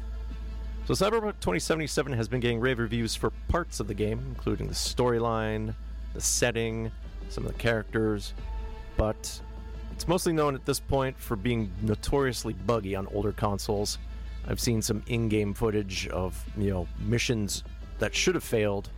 So 0.86 0.94
Cyberpunk 0.94 1.40
2077 1.42 2.14
has 2.14 2.28
been 2.28 2.40
getting 2.40 2.60
rave 2.60 2.80
reviews 2.80 3.16
for 3.16 3.32
parts 3.50 3.80
of 3.80 3.88
the 3.88 3.94
game, 3.94 4.24
including 4.30 4.68
the 4.68 4.74
storyline, 4.74 5.74
the 6.14 6.22
setting, 6.22 6.92
some 7.30 7.46
of 7.46 7.52
the 7.52 7.58
characters, 7.58 8.34
but 8.96 9.42
it's 9.92 10.08
mostly 10.08 10.34
known 10.34 10.54
at 10.56 10.66
this 10.66 10.80
point 10.80 11.18
for 11.20 11.36
being 11.36 11.72
notoriously 11.82 12.54
buggy 12.54 12.96
on 12.96 13.08
older 13.08 13.32
consoles. 13.32 13.98
I've 14.48 14.60
seen 14.60 14.82
some 14.82 15.04
in-game 15.08 15.56
footage 15.56 16.08
of, 16.08 16.42
you 16.56 16.70
know, 16.70 16.88
missions 17.00 17.64
that 18.00 18.16
should 18.16 18.36
have 18.36 18.44
failed 18.44 18.90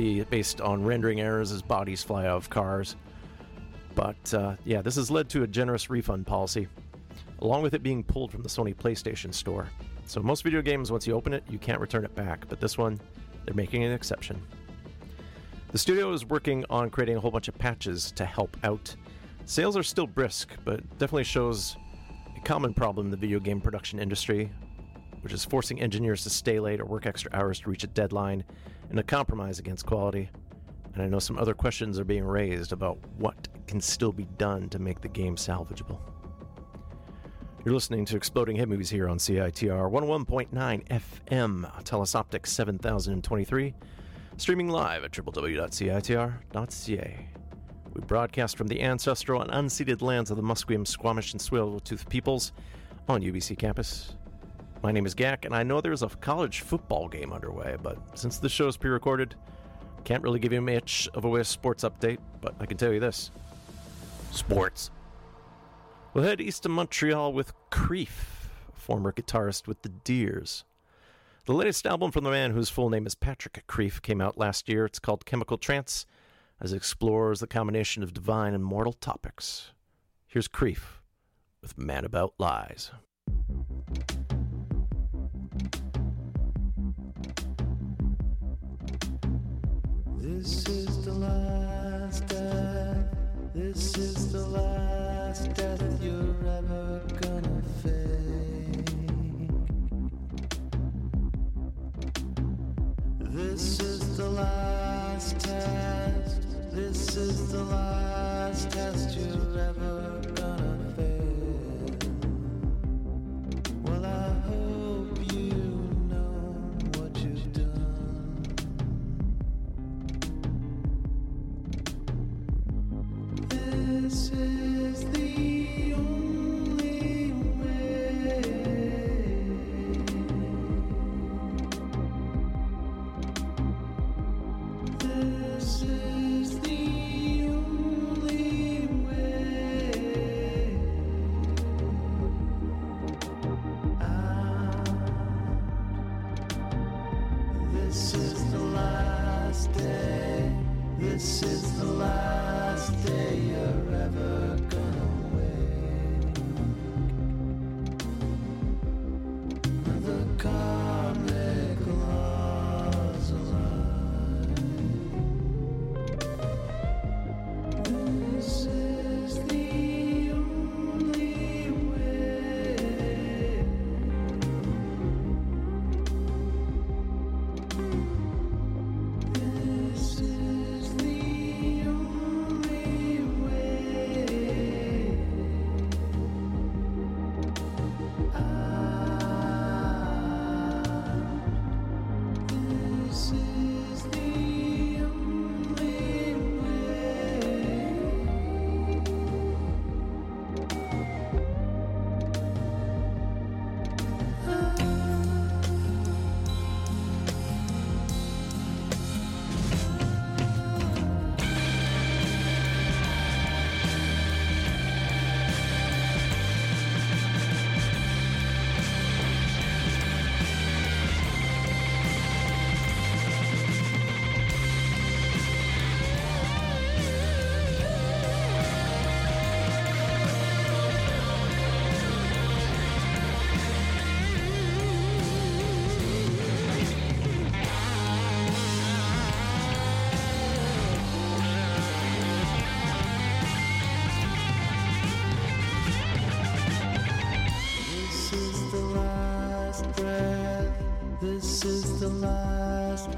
be 0.00 0.22
based 0.24 0.62
on 0.62 0.82
rendering 0.82 1.20
errors 1.20 1.52
as 1.52 1.60
bodies 1.60 2.02
fly 2.02 2.26
off 2.26 2.48
cars. 2.48 2.96
But 3.94 4.32
uh, 4.32 4.56
yeah, 4.64 4.80
this 4.80 4.96
has 4.96 5.10
led 5.10 5.28
to 5.30 5.42
a 5.42 5.46
generous 5.46 5.90
refund 5.90 6.26
policy, 6.26 6.68
along 7.40 7.62
with 7.62 7.74
it 7.74 7.82
being 7.82 8.02
pulled 8.02 8.32
from 8.32 8.42
the 8.42 8.48
Sony 8.48 8.74
PlayStation 8.74 9.34
Store. 9.34 9.68
So 10.06 10.22
most 10.22 10.42
video 10.42 10.62
games, 10.62 10.90
once 10.90 11.06
you 11.06 11.14
open 11.14 11.34
it, 11.34 11.44
you 11.50 11.58
can't 11.58 11.80
return 11.80 12.04
it 12.06 12.14
back. 12.14 12.48
But 12.48 12.60
this 12.60 12.78
one, 12.78 12.98
they're 13.44 13.54
making 13.54 13.84
an 13.84 13.92
exception. 13.92 14.40
The 15.70 15.78
studio 15.78 16.12
is 16.14 16.24
working 16.24 16.64
on 16.70 16.88
creating 16.88 17.16
a 17.18 17.20
whole 17.20 17.30
bunch 17.30 17.48
of 17.48 17.58
patches 17.58 18.10
to 18.12 18.24
help 18.24 18.56
out. 18.64 18.96
Sales 19.44 19.76
are 19.76 19.82
still 19.82 20.06
brisk, 20.06 20.48
but 20.64 20.80
definitely 20.98 21.24
shows 21.24 21.76
a 22.36 22.40
common 22.40 22.72
problem 22.72 23.08
in 23.08 23.10
the 23.10 23.18
video 23.18 23.38
game 23.38 23.60
production 23.60 23.98
industry, 23.98 24.50
which 25.20 25.34
is 25.34 25.44
forcing 25.44 25.78
engineers 25.78 26.22
to 26.22 26.30
stay 26.30 26.58
late 26.58 26.80
or 26.80 26.86
work 26.86 27.04
extra 27.04 27.30
hours 27.34 27.60
to 27.60 27.68
reach 27.68 27.84
a 27.84 27.88
deadline 27.88 28.44
and 28.90 28.98
a 28.98 29.02
compromise 29.02 29.58
against 29.58 29.86
quality. 29.86 30.28
And 30.94 31.02
I 31.02 31.06
know 31.06 31.18
some 31.20 31.38
other 31.38 31.54
questions 31.54 31.98
are 31.98 32.04
being 32.04 32.24
raised 32.24 32.72
about 32.72 32.98
what 33.16 33.48
can 33.66 33.80
still 33.80 34.12
be 34.12 34.26
done 34.36 34.68
to 34.70 34.78
make 34.78 35.00
the 35.00 35.08
game 35.08 35.36
salvageable. 35.36 35.98
You're 37.64 37.74
listening 37.74 38.04
to 38.06 38.16
Exploding 38.16 38.56
Head 38.56 38.68
Movies 38.68 38.90
here 38.90 39.08
on 39.08 39.18
CITR 39.18 39.90
101.9 39.90 40.88
FM, 40.88 41.84
Telus 41.84 42.14
Optics 42.14 42.50
7023, 42.52 43.74
streaming 44.38 44.68
live 44.68 45.04
at 45.04 45.12
www.citr.ca. 45.12 46.36
We 47.92 48.00
broadcast 48.02 48.56
from 48.56 48.68
the 48.68 48.80
ancestral 48.82 49.42
and 49.42 49.50
unceded 49.50 50.00
lands 50.00 50.30
of 50.30 50.36
the 50.36 50.42
Musqueam, 50.42 50.86
Squamish, 50.86 51.32
and 51.32 51.40
Tsleil-Waututh 51.40 52.08
peoples 52.08 52.52
on 53.08 53.20
UBC 53.20 53.58
campus. 53.58 54.14
My 54.82 54.92
name 54.92 55.04
is 55.04 55.14
Gak, 55.14 55.44
and 55.44 55.54
I 55.54 55.62
know 55.62 55.80
there's 55.80 56.02
a 56.02 56.08
college 56.08 56.60
football 56.60 57.06
game 57.06 57.34
underway, 57.34 57.76
but 57.82 57.98
since 58.18 58.38
the 58.38 58.48
show 58.48 58.66
is 58.66 58.78
pre 58.78 58.90
recorded, 58.90 59.34
can't 60.04 60.22
really 60.22 60.38
give 60.38 60.54
you 60.54 60.62
much 60.62 61.06
of 61.12 61.24
a 61.26 61.44
sports 61.44 61.84
update, 61.84 62.18
but 62.40 62.54
I 62.60 62.66
can 62.66 62.78
tell 62.78 62.92
you 62.92 63.00
this 63.00 63.30
sports. 64.32 64.90
We'll 66.14 66.24
head 66.24 66.40
east 66.40 66.62
to 66.62 66.70
Montreal 66.70 67.32
with 67.32 67.52
Krief, 67.70 68.48
former 68.72 69.12
guitarist 69.12 69.66
with 69.66 69.82
the 69.82 69.90
Dears. 69.90 70.64
The 71.44 71.52
latest 71.52 71.86
album 71.86 72.10
from 72.10 72.24
the 72.24 72.30
man 72.30 72.52
whose 72.52 72.70
full 72.70 72.88
name 72.88 73.06
is 73.06 73.14
Patrick 73.14 73.62
Krief 73.68 74.00
came 74.00 74.20
out 74.20 74.38
last 74.38 74.68
year. 74.68 74.86
It's 74.86 74.98
called 74.98 75.26
Chemical 75.26 75.58
Trance, 75.58 76.06
as 76.60 76.72
it 76.72 76.76
explores 76.76 77.40
the 77.40 77.46
combination 77.46 78.02
of 78.02 78.14
divine 78.14 78.54
and 78.54 78.64
mortal 78.64 78.92
topics. 78.94 79.72
Here's 80.26 80.48
Krief 80.48 81.00
with 81.60 81.76
Man 81.76 82.04
About 82.04 82.34
Lies. 82.38 82.92
This 90.38 90.68
is 90.68 91.04
the 91.04 91.12
last. 91.12 92.28
This 93.52 93.98
is 93.98 94.32
the 94.32 94.46
last 94.46 95.50
you're 96.00 96.36
ever 96.58 97.02
gonna. 97.20 97.62
This 103.18 103.80
is 103.80 104.16
the 104.16 104.30
last 104.30 105.40
test. 105.40 106.42
This 106.72 107.16
is 107.16 107.50
the 107.50 107.64
last 107.64 108.70
test 108.70 109.18
you're 109.18 109.58
ever 109.58 110.19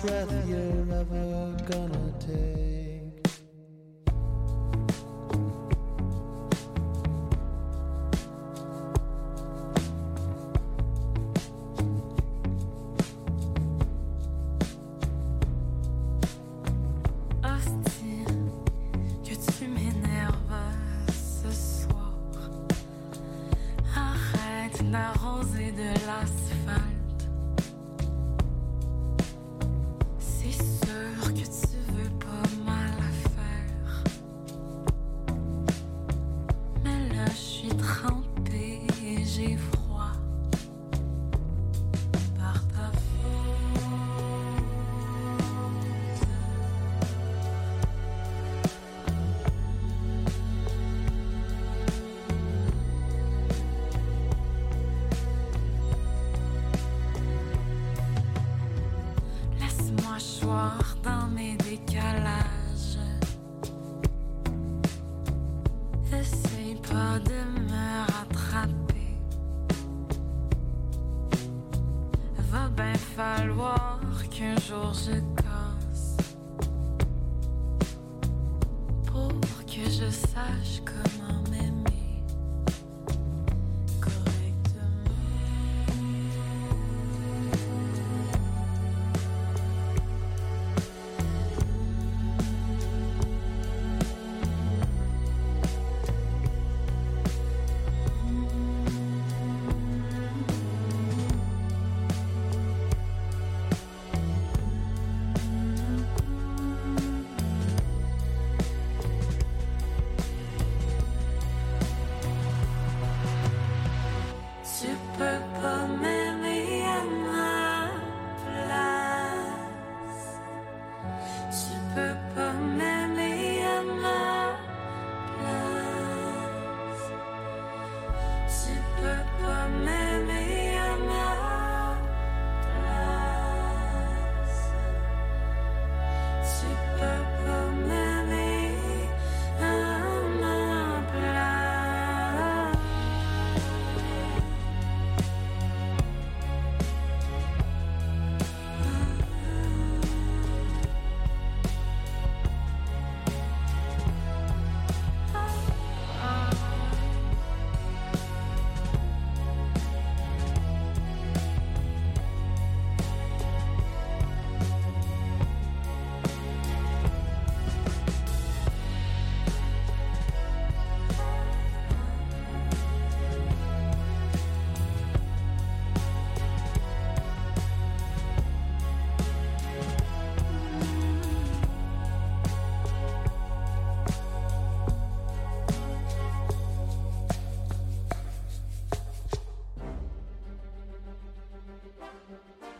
breath 0.03 0.49
you're 0.49 0.82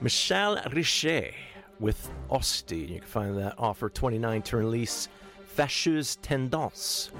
Michel 0.03 0.57
Richet 0.57 1.33
with 1.79 2.11
Osti. 2.29 2.89
You 2.89 2.99
can 2.99 3.09
find 3.09 3.39
that 3.39 3.55
offer 3.57 3.89
29 3.89 4.43
to 4.43 4.57
release 4.57 5.09
Fâcheuse 5.57 6.19
Tendance, 6.23 7.13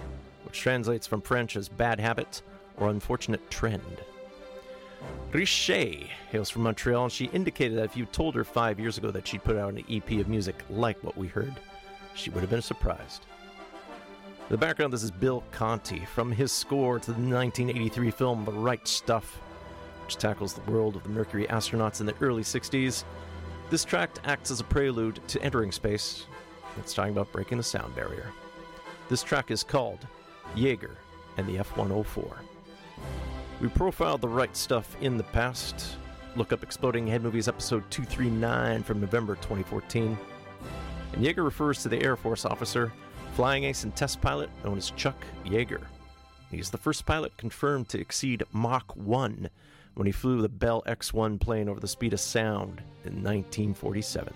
which 0.45 0.59
translates 0.59 1.07
from 1.07 1.21
French 1.21 1.55
as 1.55 1.69
bad 1.69 2.01
habit 2.01 2.43
or 2.79 2.89
unfortunate 2.89 3.49
trend. 3.53 4.03
Richet 5.31 6.09
hails 6.33 6.51
from 6.51 6.63
Montreal, 6.63 7.05
and 7.05 7.13
she 7.13 7.27
indicated 7.27 7.79
that 7.79 7.85
if 7.85 7.97
you 7.97 8.05
told 8.07 8.35
her 8.35 8.45
five 8.45 8.81
years 8.81 8.99
ago 8.99 9.13
that 9.13 9.29
she'd 9.29 9.45
put 9.45 9.57
out 9.57 9.75
an 9.75 9.85
EP 9.89 10.19
of 10.19 10.27
music 10.27 10.57
like 10.69 11.03
what 11.05 11.17
we 11.17 11.29
heard, 11.29 11.55
she 12.15 12.31
would 12.31 12.41
have 12.41 12.51
been 12.51 12.63
surprised. 12.63 13.27
In 14.41 14.55
The 14.55 14.59
background 14.59 14.93
this 14.93 15.05
is 15.05 15.13
Bill 15.13 15.45
Conti 15.53 16.05
from 16.05 16.33
his 16.33 16.51
score 16.51 16.99
to 16.99 17.13
the 17.13 17.13
1983 17.13 18.11
film 18.11 18.45
The 18.45 18.51
Right 18.51 18.87
Stuff, 18.89 19.41
which 20.13 20.21
tackles 20.21 20.53
the 20.53 20.71
world 20.71 20.95
of 20.95 21.03
the 21.05 21.09
Mercury 21.09 21.47
astronauts 21.47 22.01
in 22.01 22.07
the 22.07 22.15
early 22.21 22.43
60s. 22.43 23.05
This 23.71 23.83
track 23.83 24.11
acts 24.25 24.51
as 24.51 24.61
a 24.61 24.65
prelude 24.65 25.27
to 25.29 25.43
entering 25.43 25.73
space. 25.73 26.27
It's 26.77 26.93
talking 26.93 27.13
about 27.13 27.33
breaking 27.33 27.57
the 27.57 27.65
sound 27.65 27.95
barrier. 27.95 28.31
This 29.09 29.23
track 29.23 29.51
is 29.51 29.63
called 29.63 30.07
Yeager 30.55 30.97
and 31.39 31.49
the 31.49 31.59
F 31.59 31.75
104. 31.79 32.37
We 33.63 33.69
profiled 33.69 34.21
the 34.21 34.29
right 34.29 34.55
stuff 34.55 34.95
in 35.01 35.17
the 35.17 35.23
past. 35.23 35.97
Look 36.37 36.53
up 36.53 36.63
Exploding 36.63 37.07
Head 37.07 37.23
Movies 37.23 37.49
episode 37.49 37.91
239 37.91 38.83
from 38.83 39.01
November 39.01 39.37
2014. 39.37 40.19
And 41.15 41.25
Yeager 41.25 41.43
refers 41.43 41.83
to 41.83 41.89
the 41.89 42.03
Air 42.03 42.17
Force 42.17 42.45
officer, 42.45 42.93
flying 43.33 43.65
ace 43.65 43.85
and 43.85 43.97
test 43.97 44.21
pilot 44.21 44.51
known 44.63 44.77
as 44.77 44.91
Chuck 44.91 45.25
Yeager. 45.47 45.85
He's 46.51 46.69
the 46.69 46.77
first 46.77 47.07
pilot 47.07 47.35
confirmed 47.39 47.89
to 47.89 47.99
exceed 47.99 48.45
Mach 48.53 48.95
1 48.95 49.49
when 49.95 50.07
he 50.07 50.13
flew 50.13 50.41
the 50.41 50.49
Bell 50.49 50.83
X 50.87 51.13
1 51.13 51.39
plane 51.39 51.69
over 51.69 51.81
the 51.81 51.89
speed 51.89 52.13
of 52.13 52.21
sound 52.21 52.81
in 53.05 53.15
1947. 53.23 54.33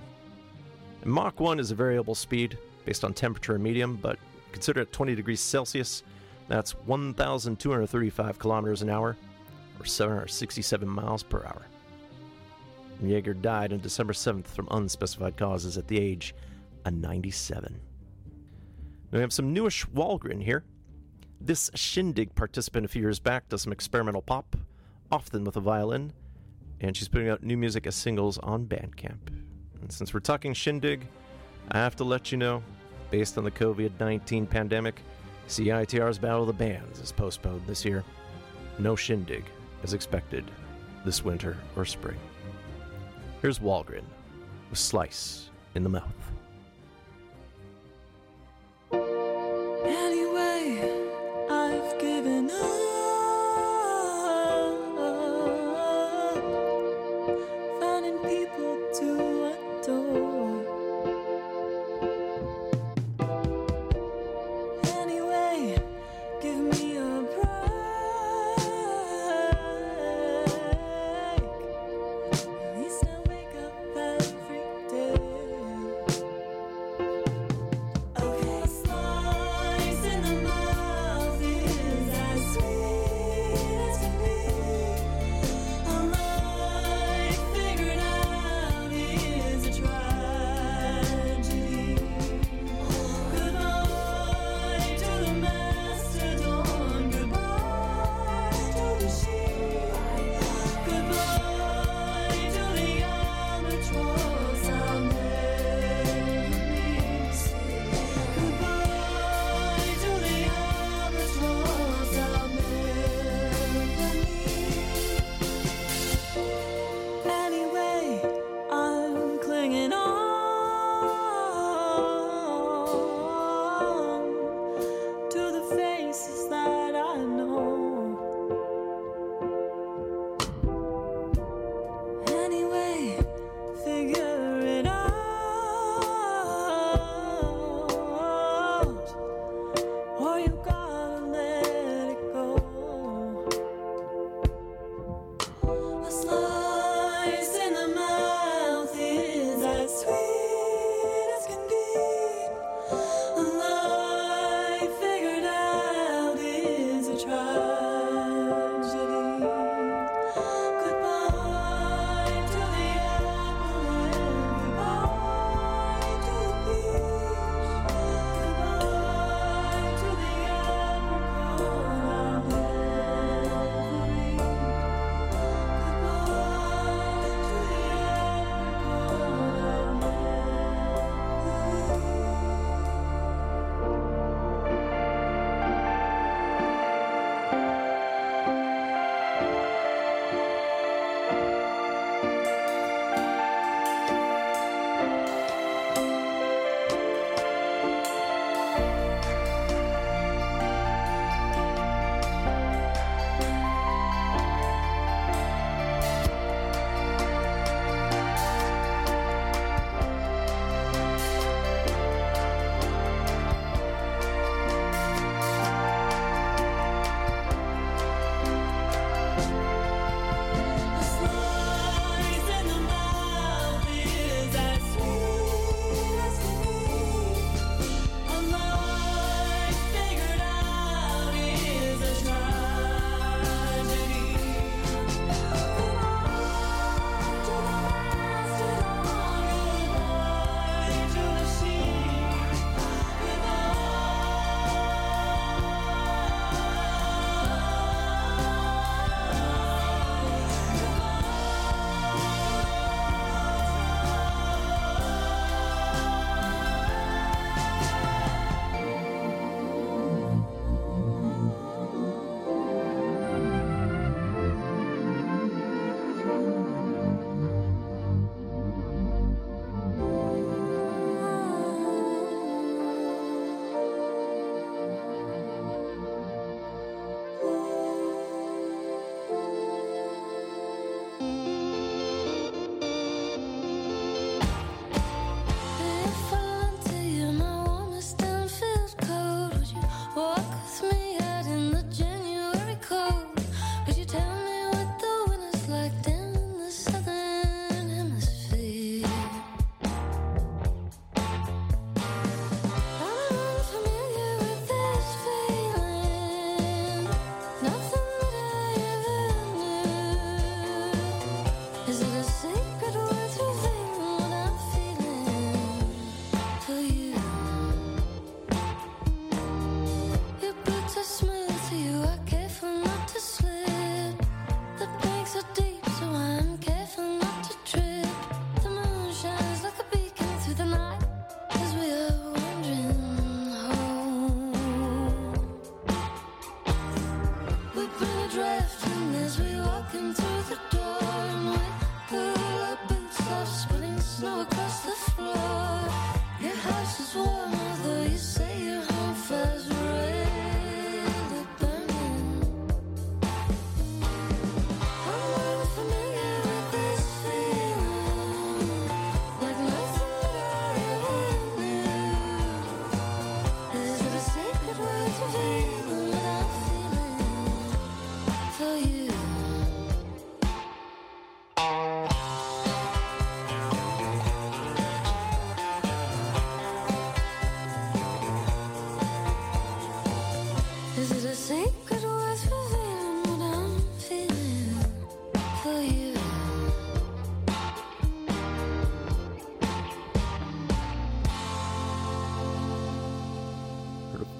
And 1.03 1.11
Mach 1.11 1.41
1 1.41 1.61
is 1.61 1.71
a 1.71 1.75
variable 1.75 2.15
speed 2.15 2.59
based 2.85 3.05
on 3.05 3.15
temperature 3.15 3.55
and 3.55 3.65
medium, 3.65 3.97
but 3.97 4.19
consider 4.53 4.81
at 4.81 4.93
20 4.93 5.15
degrees 5.15 5.41
Celsius, 5.41 6.03
that's 6.49 6.73
1,235 6.73 8.39
kilometers 8.39 8.83
an 8.83 8.91
hour, 8.91 9.17
or 9.81 9.85
767 9.85 10.89
miles 10.89 11.23
per 11.23 11.45
hour. 11.45 11.67
Yeager 13.03 13.41
died 13.41 13.73
on 13.73 13.81
December 13.81 14.13
7th 14.13 14.47
from 14.47 14.69
unspecified 14.71 15.37
causes 15.37 15.77
at 15.77 15.89
the 15.89 15.99
age 15.99 16.35
of 16.85 16.95
97. 16.95 17.81
Now 19.13 19.19
we 19.19 19.21
have 19.21 19.33
some 19.33 19.53
newish 19.53 19.87
Walgren 19.87 20.43
here. 20.43 20.65
This 21.41 21.71
Shindig 21.75 22.35
participant 22.35 22.87
a 22.87 22.89
few 22.89 23.03
years 23.03 23.19
back 23.19 23.49
does 23.49 23.63
some 23.63 23.73
experimental 23.73 24.23
pop, 24.23 24.57
often 25.11 25.45
with 25.45 25.57
a 25.57 25.61
violin, 25.61 26.13
and 26.81 26.97
she's 26.97 27.09
putting 27.09 27.29
out 27.29 27.43
new 27.43 27.57
music 27.57 27.87
as 27.87 27.95
singles 27.95 28.39
on 28.39 28.67
Bandcamp. 28.67 29.29
And 29.81 29.91
since 29.91 30.13
we're 30.13 30.21
talking 30.21 30.53
Shindig, 30.53 31.07
I 31.71 31.79
have 31.79 31.97
to 31.97 32.05
let 32.05 32.33
you 32.33 32.39
know, 32.39 32.63
based 33.11 33.39
on 33.39 33.45
the 33.45 33.51
COVID 33.51 33.93
19 33.99 34.47
pandemic, 34.47 35.01
CITR's 35.49 36.19
Battle 36.19 36.43
of 36.43 36.49
the 36.49 36.53
Bands 36.53 37.01
is 37.01 37.13
postponed 37.13 37.67
this 37.67 37.85
year. 37.85 38.05
No 38.79 38.97
Shindig 38.97 39.45
is 39.83 39.95
expected 39.95 40.45
this 41.05 41.25
winter 41.25 41.57
or 41.77 41.85
spring. 41.85 42.19
Here's 43.41 43.61
Walgren 43.61 44.05
with 44.71 44.79
slice 44.79 45.51
in 45.75 45.85
the 45.85 45.89
mouth. 45.89 46.26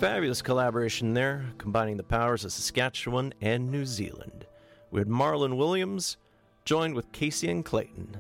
Fabulous 0.07 0.41
collaboration 0.41 1.15
there, 1.15 1.45
combining 1.59 1.97
the 1.97 2.03
powers 2.05 2.45
of 2.45 2.53
Saskatchewan 2.53 3.35
and 3.41 3.73
New 3.73 3.85
Zealand. 3.85 4.47
We 4.93 5.01
had 5.01 5.09
Marlon 5.09 5.57
Williams 5.57 6.17
joined 6.65 6.95
with 6.95 7.11
Kacy 7.11 7.51
and 7.51 7.65
Clayton. 7.65 8.17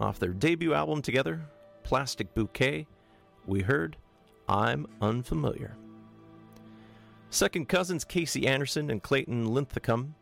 Off 0.00 0.18
their 0.18 0.32
debut 0.32 0.72
album 0.72 1.02
together, 1.02 1.42
Plastic 1.82 2.34
Bouquet, 2.34 2.86
we 3.44 3.60
heard 3.60 3.98
I'm 4.48 4.86
Unfamiliar. 5.02 5.76
Second 7.28 7.68
cousins 7.68 8.06
Kacy 8.06 8.46
Anderson 8.46 8.88
and 8.88 9.02
Clayton 9.02 9.52
Linthicum 9.52 10.14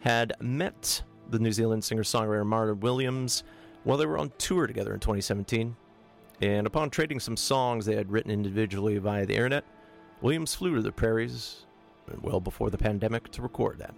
had 0.00 0.32
met 0.40 1.04
the 1.30 1.38
New 1.38 1.52
Zealand 1.52 1.84
singer 1.84 2.02
songwriter 2.02 2.44
Marlon 2.44 2.80
Williams 2.80 3.44
while 3.84 3.98
they 3.98 4.06
were 4.06 4.18
on 4.18 4.32
tour 4.36 4.66
together 4.66 4.94
in 4.94 4.98
2017. 4.98 5.76
And 6.40 6.66
upon 6.66 6.90
trading 6.90 7.20
some 7.20 7.36
songs 7.36 7.86
they 7.86 7.94
had 7.94 8.10
written 8.10 8.32
individually 8.32 8.98
via 8.98 9.26
the 9.26 9.34
internet, 9.34 9.64
Williams 10.22 10.54
flew 10.54 10.74
to 10.74 10.82
the 10.82 10.92
prairies, 10.92 11.66
uh, 12.10 12.16
well 12.22 12.40
before 12.40 12.70
the 12.70 12.78
pandemic, 12.78 13.30
to 13.32 13.42
record 13.42 13.78
that. 13.78 13.94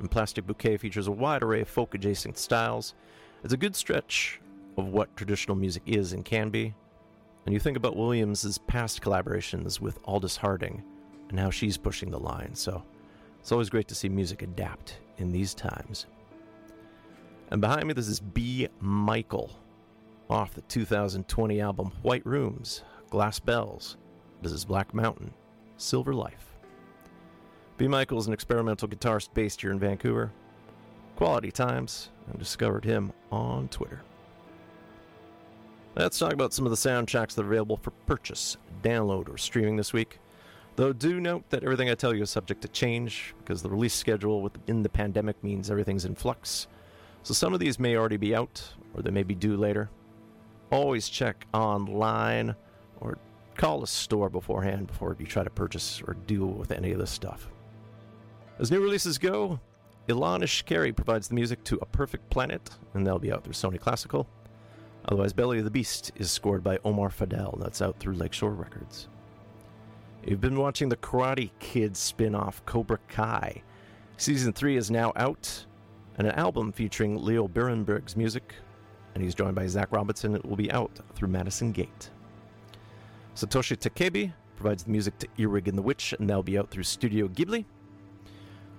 And 0.00 0.10
Plastic 0.10 0.46
Bouquet 0.46 0.76
features 0.76 1.06
a 1.06 1.12
wide 1.12 1.42
array 1.42 1.60
of 1.60 1.68
folk 1.68 1.94
adjacent 1.94 2.38
styles. 2.38 2.94
It's 3.44 3.54
a 3.54 3.58
good 3.58 3.76
stretch 3.76 4.40
of 4.76 4.88
what 4.88 5.16
traditional 5.16 5.56
music 5.56 5.82
is 5.86 6.12
and 6.12 6.24
can 6.24 6.50
be. 6.50 6.74
And 7.46 7.52
you 7.52 7.60
think 7.60 7.76
about 7.76 7.96
Williams' 7.96 8.58
past 8.66 9.02
collaborations 9.02 9.80
with 9.80 9.98
Aldous 10.04 10.36
Harding 10.36 10.82
and 11.28 11.38
how 11.38 11.50
she's 11.50 11.76
pushing 11.76 12.10
the 12.10 12.18
line. 12.18 12.54
So 12.54 12.82
it's 13.40 13.52
always 13.52 13.70
great 13.70 13.86
to 13.88 13.94
see 13.94 14.08
music 14.08 14.42
adapt 14.42 14.98
in 15.18 15.30
these 15.30 15.54
times. 15.54 16.06
And 17.50 17.60
behind 17.60 17.86
me, 17.86 17.92
this 17.92 18.08
is 18.08 18.18
B. 18.18 18.68
Michael 18.80 19.50
off 20.28 20.54
the 20.54 20.62
2020 20.62 21.60
album 21.60 21.92
White 22.02 22.24
Rooms, 22.26 22.82
Glass 23.10 23.38
Bells. 23.38 23.98
This 24.42 24.52
is 24.52 24.64
Black 24.64 24.92
Mountain, 24.94 25.32
Silver 25.76 26.14
Life. 26.14 26.54
B. 27.76 27.88
Michael 27.88 28.18
is 28.18 28.26
an 28.26 28.32
experimental 28.32 28.88
guitarist 28.88 29.34
based 29.34 29.60
here 29.60 29.72
in 29.72 29.78
Vancouver. 29.78 30.32
Quality 31.16 31.50
Times, 31.50 32.10
and 32.28 32.38
discovered 32.38 32.84
him 32.84 33.12
on 33.30 33.68
Twitter. 33.68 34.02
Let's 35.96 36.18
talk 36.18 36.32
about 36.32 36.52
some 36.52 36.66
of 36.66 36.70
the 36.70 36.76
soundtracks 36.76 37.34
that 37.34 37.42
are 37.42 37.46
available 37.46 37.76
for 37.76 37.92
purchase, 38.06 38.56
download, 38.82 39.28
or 39.28 39.38
streaming 39.38 39.76
this 39.76 39.92
week. 39.92 40.18
Though 40.76 40.92
do 40.92 41.20
note 41.20 41.48
that 41.50 41.62
everything 41.62 41.88
I 41.88 41.94
tell 41.94 42.12
you 42.12 42.22
is 42.22 42.30
subject 42.30 42.62
to 42.62 42.68
change 42.68 43.32
because 43.38 43.62
the 43.62 43.70
release 43.70 43.94
schedule 43.94 44.42
within 44.42 44.82
the 44.82 44.88
pandemic 44.88 45.42
means 45.44 45.70
everything's 45.70 46.04
in 46.04 46.16
flux. 46.16 46.66
So 47.22 47.32
some 47.32 47.54
of 47.54 47.60
these 47.60 47.78
may 47.78 47.96
already 47.96 48.16
be 48.16 48.34
out 48.34 48.74
or 48.92 49.02
they 49.02 49.12
may 49.12 49.22
be 49.22 49.36
due 49.36 49.56
later. 49.56 49.88
Always 50.72 51.08
check 51.08 51.46
online 51.54 52.56
or 53.00 53.18
call 53.56 53.82
a 53.82 53.86
store 53.86 54.28
beforehand 54.28 54.86
before 54.86 55.16
you 55.18 55.26
try 55.26 55.44
to 55.44 55.50
purchase 55.50 56.02
or 56.06 56.14
deal 56.26 56.46
with 56.46 56.72
any 56.72 56.92
of 56.92 56.98
this 56.98 57.10
stuff. 57.10 57.48
As 58.58 58.70
new 58.70 58.80
releases 58.80 59.18
go, 59.18 59.58
Ilan 60.08 60.42
Eshkeri 60.42 60.94
provides 60.94 61.28
the 61.28 61.34
music 61.34 61.64
to 61.64 61.78
A 61.80 61.86
Perfect 61.86 62.28
Planet, 62.30 62.70
and 62.92 63.06
that'll 63.06 63.18
be 63.18 63.32
out 63.32 63.42
through 63.42 63.54
Sony 63.54 63.80
Classical. 63.80 64.28
Otherwise, 65.06 65.32
Belly 65.32 65.58
of 65.58 65.64
the 65.64 65.70
Beast 65.70 66.12
is 66.16 66.30
scored 66.30 66.62
by 66.62 66.78
Omar 66.84 67.08
Fadel, 67.08 67.58
that's 67.60 67.82
out 67.82 67.98
through 67.98 68.14
Lakeshore 68.14 68.52
Records. 68.52 69.08
You've 70.26 70.40
been 70.40 70.58
watching 70.58 70.88
the 70.88 70.96
Karate 70.96 71.50
Kid 71.58 71.96
spin 71.96 72.34
off 72.34 72.64
Cobra 72.64 72.98
Kai. 73.08 73.62
Season 74.16 74.52
3 74.52 74.76
is 74.76 74.90
now 74.90 75.12
out, 75.16 75.66
and 76.16 76.26
an 76.26 76.34
album 76.34 76.72
featuring 76.72 77.22
Leo 77.22 77.48
Birenberg's 77.48 78.16
music, 78.16 78.54
and 79.14 79.22
he's 79.22 79.34
joined 79.34 79.54
by 79.54 79.66
Zach 79.66 79.88
Robinson. 79.90 80.34
It 80.34 80.44
will 80.44 80.56
be 80.56 80.72
out 80.72 80.98
through 81.14 81.28
Madison 81.28 81.72
Gate. 81.72 82.10
Satoshi 83.34 83.76
Takebe 83.76 84.32
provides 84.56 84.84
the 84.84 84.90
music 84.90 85.18
to 85.18 85.28
Earwig 85.38 85.68
and 85.68 85.76
the 85.76 85.82
Witch, 85.82 86.14
and 86.18 86.28
that'll 86.28 86.42
be 86.42 86.56
out 86.56 86.70
through 86.70 86.84
Studio 86.84 87.26
Ghibli. 87.26 87.64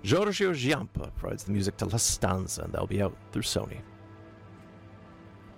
Giorgio 0.02 0.52
Giampa 0.52 1.10
provides 1.16 1.44
the 1.44 1.52
music 1.52 1.76
to 1.78 1.84
La 1.86 1.98
Stanza, 1.98 2.62
and 2.62 2.72
that'll 2.72 2.86
be 2.86 3.02
out 3.02 3.16
through 3.32 3.42
Sony. 3.42 3.78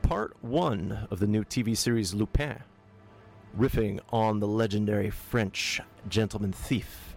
Part 0.03 0.37
1 0.41 1.09
of 1.11 1.20
the 1.20 1.27
new 1.27 1.45
TV 1.45 1.77
series 1.77 2.15
Lupin, 2.15 2.59
riffing 3.57 4.01
on 4.11 4.41
the 4.41 4.49
legendary 4.49 5.11
French 5.11 5.81
gentleman 6.09 6.53
thief. 6.53 7.15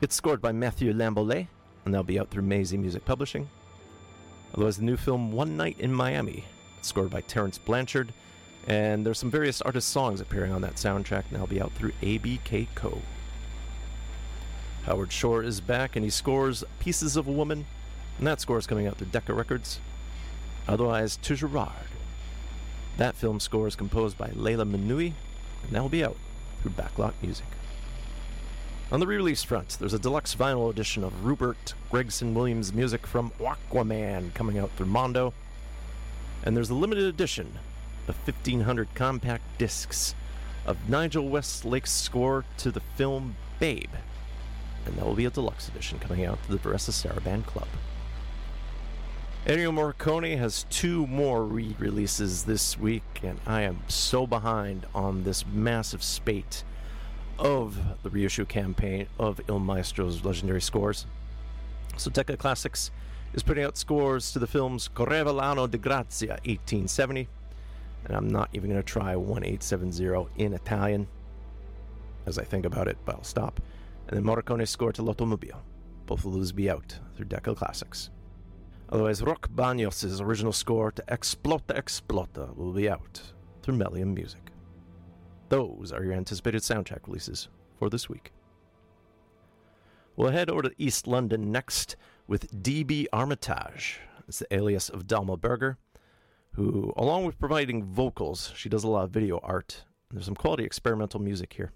It's 0.00 0.14
scored 0.14 0.40
by 0.40 0.52
Mathieu 0.52 0.94
Lamboley, 0.94 1.48
and 1.84 1.92
that'll 1.92 2.04
be 2.04 2.18
out 2.18 2.30
through 2.30 2.44
Maisie 2.44 2.78
Music 2.78 3.04
Publishing. 3.04 3.48
Otherwise, 4.54 4.76
the 4.78 4.84
new 4.84 4.96
film 4.96 5.32
One 5.32 5.56
Night 5.56 5.78
in 5.78 5.92
Miami, 5.92 6.44
scored 6.80 7.10
by 7.10 7.20
Terence 7.22 7.58
Blanchard, 7.58 8.12
and 8.66 9.04
there's 9.04 9.18
some 9.18 9.30
various 9.30 9.60
artist 9.62 9.88
songs 9.88 10.20
appearing 10.20 10.52
on 10.52 10.62
that 10.62 10.76
soundtrack, 10.76 11.24
and 11.24 11.32
that'll 11.32 11.46
be 11.46 11.60
out 11.60 11.72
through 11.72 11.92
ABKCO. 12.02 12.98
Howard 14.84 15.12
Shore 15.12 15.42
is 15.42 15.60
back, 15.60 15.96
and 15.96 16.04
he 16.04 16.10
scores 16.10 16.64
Pieces 16.80 17.16
of 17.16 17.26
a 17.26 17.32
Woman, 17.32 17.66
and 18.18 18.26
that 18.26 18.40
score 18.40 18.58
is 18.58 18.66
coming 18.66 18.86
out 18.86 18.96
through 18.96 19.08
Decca 19.08 19.32
Records. 19.32 19.80
Otherwise, 20.68 21.16
To 21.18 21.34
Gerard. 21.34 21.70
That 22.96 23.16
film 23.16 23.40
score 23.40 23.66
is 23.66 23.76
composed 23.76 24.18
by 24.18 24.30
Leila 24.34 24.64
Manui, 24.64 25.12
and 25.64 25.72
that 25.72 25.82
will 25.82 25.88
be 25.88 26.04
out 26.04 26.16
through 26.60 26.72
Backlot 26.72 27.14
Music. 27.22 27.46
On 28.92 29.00
the 29.00 29.06
re-release 29.06 29.42
front, 29.42 29.78
there's 29.80 29.94
a 29.94 29.98
deluxe 29.98 30.34
vinyl 30.34 30.68
edition 30.68 31.02
of 31.02 31.24
Rupert 31.24 31.72
Gregson 31.90 32.34
Williams 32.34 32.74
music 32.74 33.06
from 33.06 33.32
Aquaman 33.40 34.34
coming 34.34 34.58
out 34.58 34.70
through 34.76 34.86
Mondo. 34.86 35.32
And 36.44 36.54
there's 36.54 36.68
a 36.68 36.74
limited 36.74 37.04
edition 37.04 37.58
of 38.08 38.16
1500 38.26 38.94
compact 38.94 39.44
discs 39.58 40.14
of 40.66 40.88
Nigel 40.88 41.28
Westlake's 41.28 41.90
score 41.90 42.44
to 42.58 42.70
the 42.70 42.80
film 42.96 43.36
Babe. 43.58 43.90
And 44.86 44.96
that 44.96 45.06
will 45.06 45.14
be 45.14 45.24
a 45.24 45.30
deluxe 45.30 45.68
edition 45.68 45.98
coming 45.98 46.24
out 46.24 46.42
to 46.44 46.50
the 46.50 46.58
Varèse 46.58 46.90
Sarabande 46.90 47.46
Club. 47.46 47.68
Ennio 49.46 49.72
Morricone 49.72 50.38
has 50.38 50.66
two 50.70 51.04
more 51.08 51.44
re 51.44 51.74
releases 51.78 52.44
this 52.44 52.78
week, 52.78 53.02
and 53.24 53.40
I 53.44 53.62
am 53.62 53.80
so 53.88 54.24
behind 54.24 54.86
on 54.94 55.24
this 55.24 55.44
massive 55.46 56.02
spate 56.02 56.62
of 57.40 57.76
the 58.04 58.10
reissue 58.10 58.44
campaign 58.44 59.08
of 59.18 59.40
Il 59.48 59.58
Maestro's 59.58 60.24
legendary 60.24 60.60
scores. 60.60 61.06
So 61.96 62.08
Decca 62.08 62.36
Classics 62.36 62.92
is 63.34 63.42
putting 63.42 63.64
out 63.64 63.76
scores 63.76 64.30
to 64.32 64.38
the 64.38 64.46
films 64.46 64.88
Correva 64.94 65.34
l'anno 65.34 65.66
di 65.66 65.78
Grazia 65.78 66.38
1870, 66.44 67.26
and 68.04 68.16
I'm 68.16 68.28
not 68.28 68.50
even 68.52 68.70
going 68.70 68.82
to 68.82 68.86
try 68.86 69.16
1870 69.16 70.42
in 70.42 70.52
Italian 70.54 71.06
as 72.26 72.38
I 72.38 72.44
think 72.44 72.66
about 72.66 72.88
it, 72.88 72.98
but 73.04 73.16
I'll 73.16 73.24
stop. 73.24 73.60
And 74.08 74.16
then 74.16 74.24
Morricone 74.24 74.66
score 74.66 74.92
to 74.92 75.02
L'Automobile. 75.02 75.60
Both 76.06 76.22
those 76.22 76.52
be 76.52 76.70
out 76.70 76.98
through 77.14 77.26
Decca 77.26 77.54
Classics. 77.54 78.10
Otherwise, 78.90 79.22
Roque 79.22 79.48
Baños' 79.54 80.20
original 80.20 80.52
score 80.52 80.92
to 80.92 81.02
Explota 81.08 81.74
Explota 81.74 82.54
will 82.56 82.72
be 82.72 82.90
out 82.90 83.22
through 83.62 83.76
Melium 83.76 84.12
Music. 84.12 84.50
Those 85.48 85.92
are 85.92 86.04
your 86.04 86.12
anticipated 86.12 86.62
soundtrack 86.62 87.06
releases 87.06 87.48
for 87.78 87.88
this 87.88 88.08
week. 88.08 88.32
We'll 90.16 90.30
head 90.30 90.50
over 90.50 90.62
to 90.62 90.74
East 90.76 91.06
London 91.06 91.50
next 91.50 91.96
with 92.26 92.62
DB 92.62 93.06
Armitage. 93.12 94.00
It's 94.28 94.40
the 94.40 94.54
alias 94.54 94.88
of 94.90 95.06
Dalma 95.06 95.40
Berger, 95.40 95.78
who, 96.52 96.92
along 96.96 97.24
with 97.24 97.38
providing 97.38 97.84
vocals, 97.84 98.52
she 98.54 98.68
does 98.68 98.84
a 98.84 98.88
lot 98.88 99.04
of 99.04 99.10
video 99.10 99.40
art. 99.42 99.84
There's 100.10 100.26
some 100.26 100.34
quality 100.34 100.64
experimental 100.64 101.20
music 101.20 101.54
here. 101.54 101.72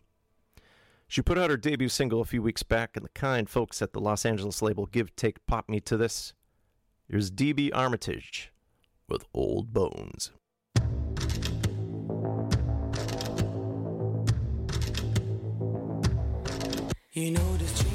She 1.08 1.22
put 1.22 1.38
out 1.38 1.50
her 1.50 1.56
debut 1.56 1.88
single 1.88 2.20
a 2.20 2.24
few 2.24 2.42
weeks 2.42 2.62
back, 2.62 2.96
and 2.96 3.04
the 3.04 3.10
kind 3.10 3.48
folks 3.48 3.80
at 3.80 3.92
the 3.92 4.00
Los 4.00 4.26
Angeles 4.26 4.60
label 4.60 4.86
Give 4.86 5.14
Take 5.16 5.44
Pop 5.46 5.68
Me 5.68 5.80
to 5.80 5.96
this. 5.96 6.34
Here's 7.08 7.30
DB 7.30 7.70
Armitage 7.72 8.52
with 9.08 9.24
Old 9.32 9.72
Bones. 9.72 10.32
You 17.12 17.30
know 17.30 17.56
the 17.56 17.85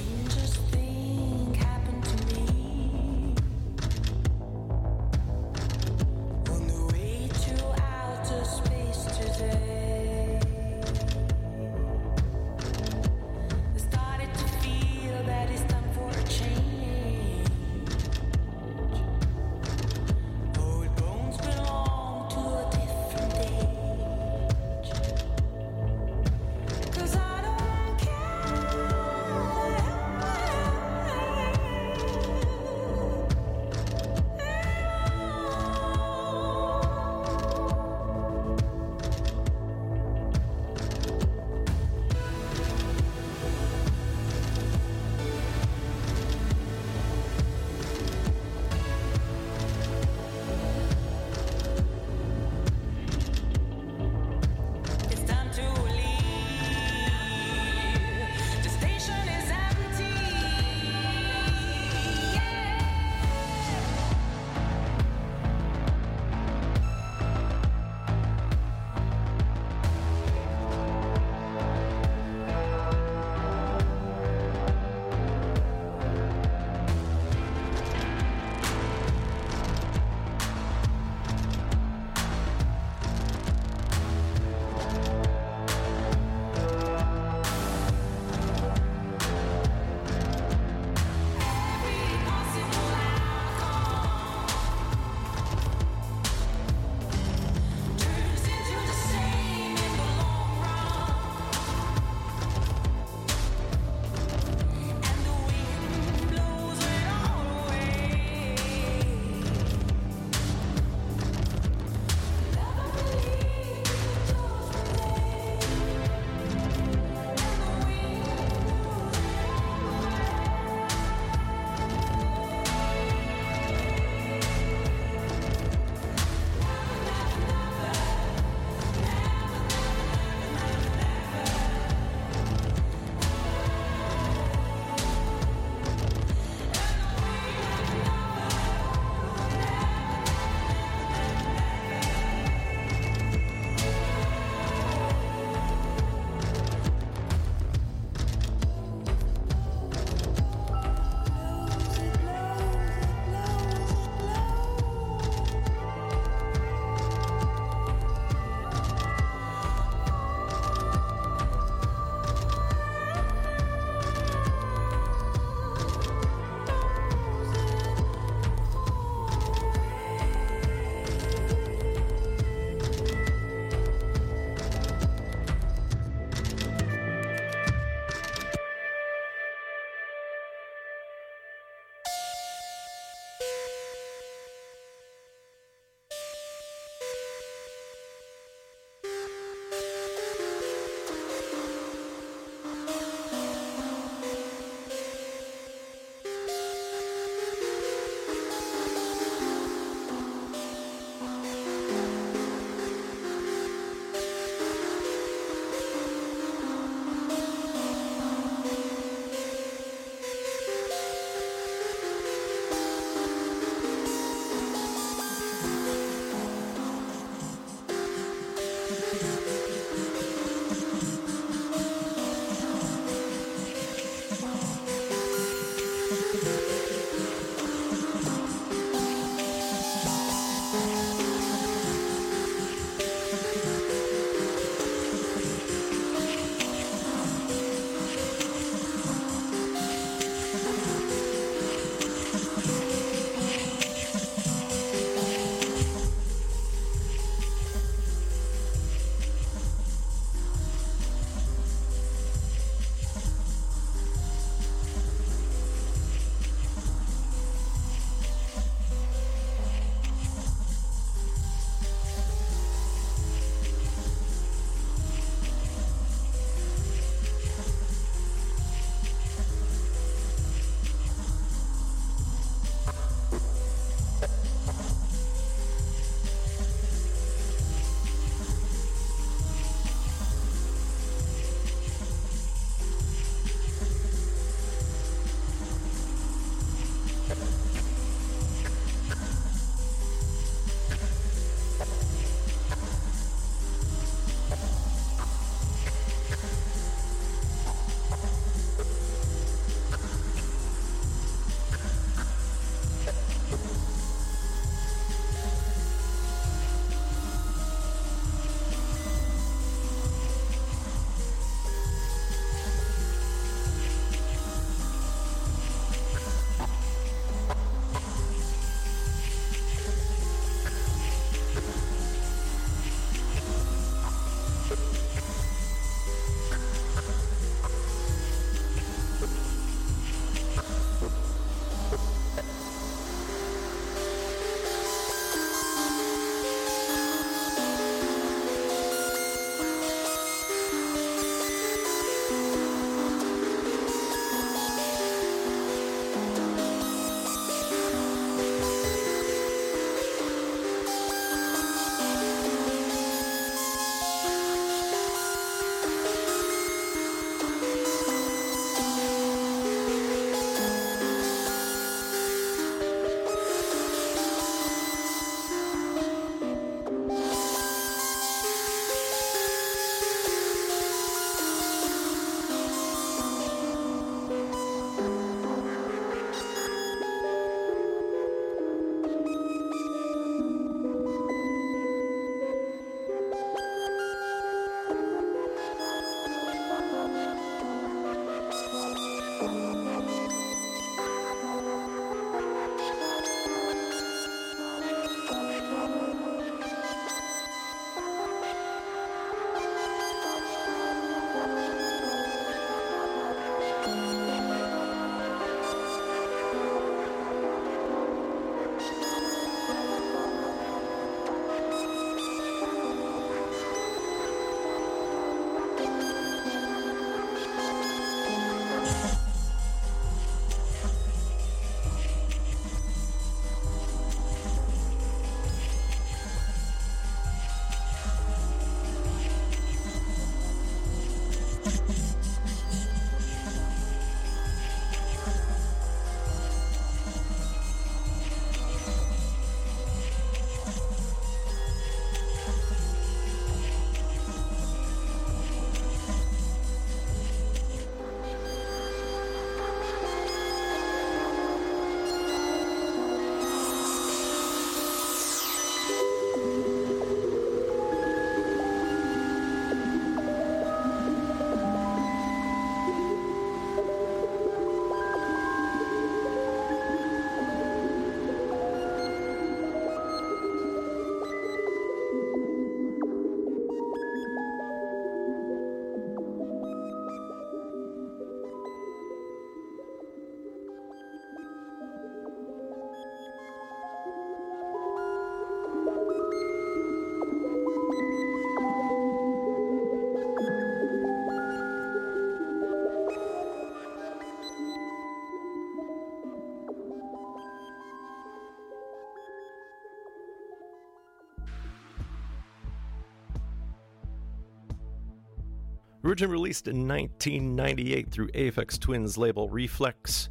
Originally 506.12 506.34
released 506.34 506.68
in 506.68 506.86
1998 506.90 508.12
through 508.12 508.28
Aphex 508.32 508.78
Twins 508.78 509.18
label 509.18 509.48
Rephlex, 509.48 510.28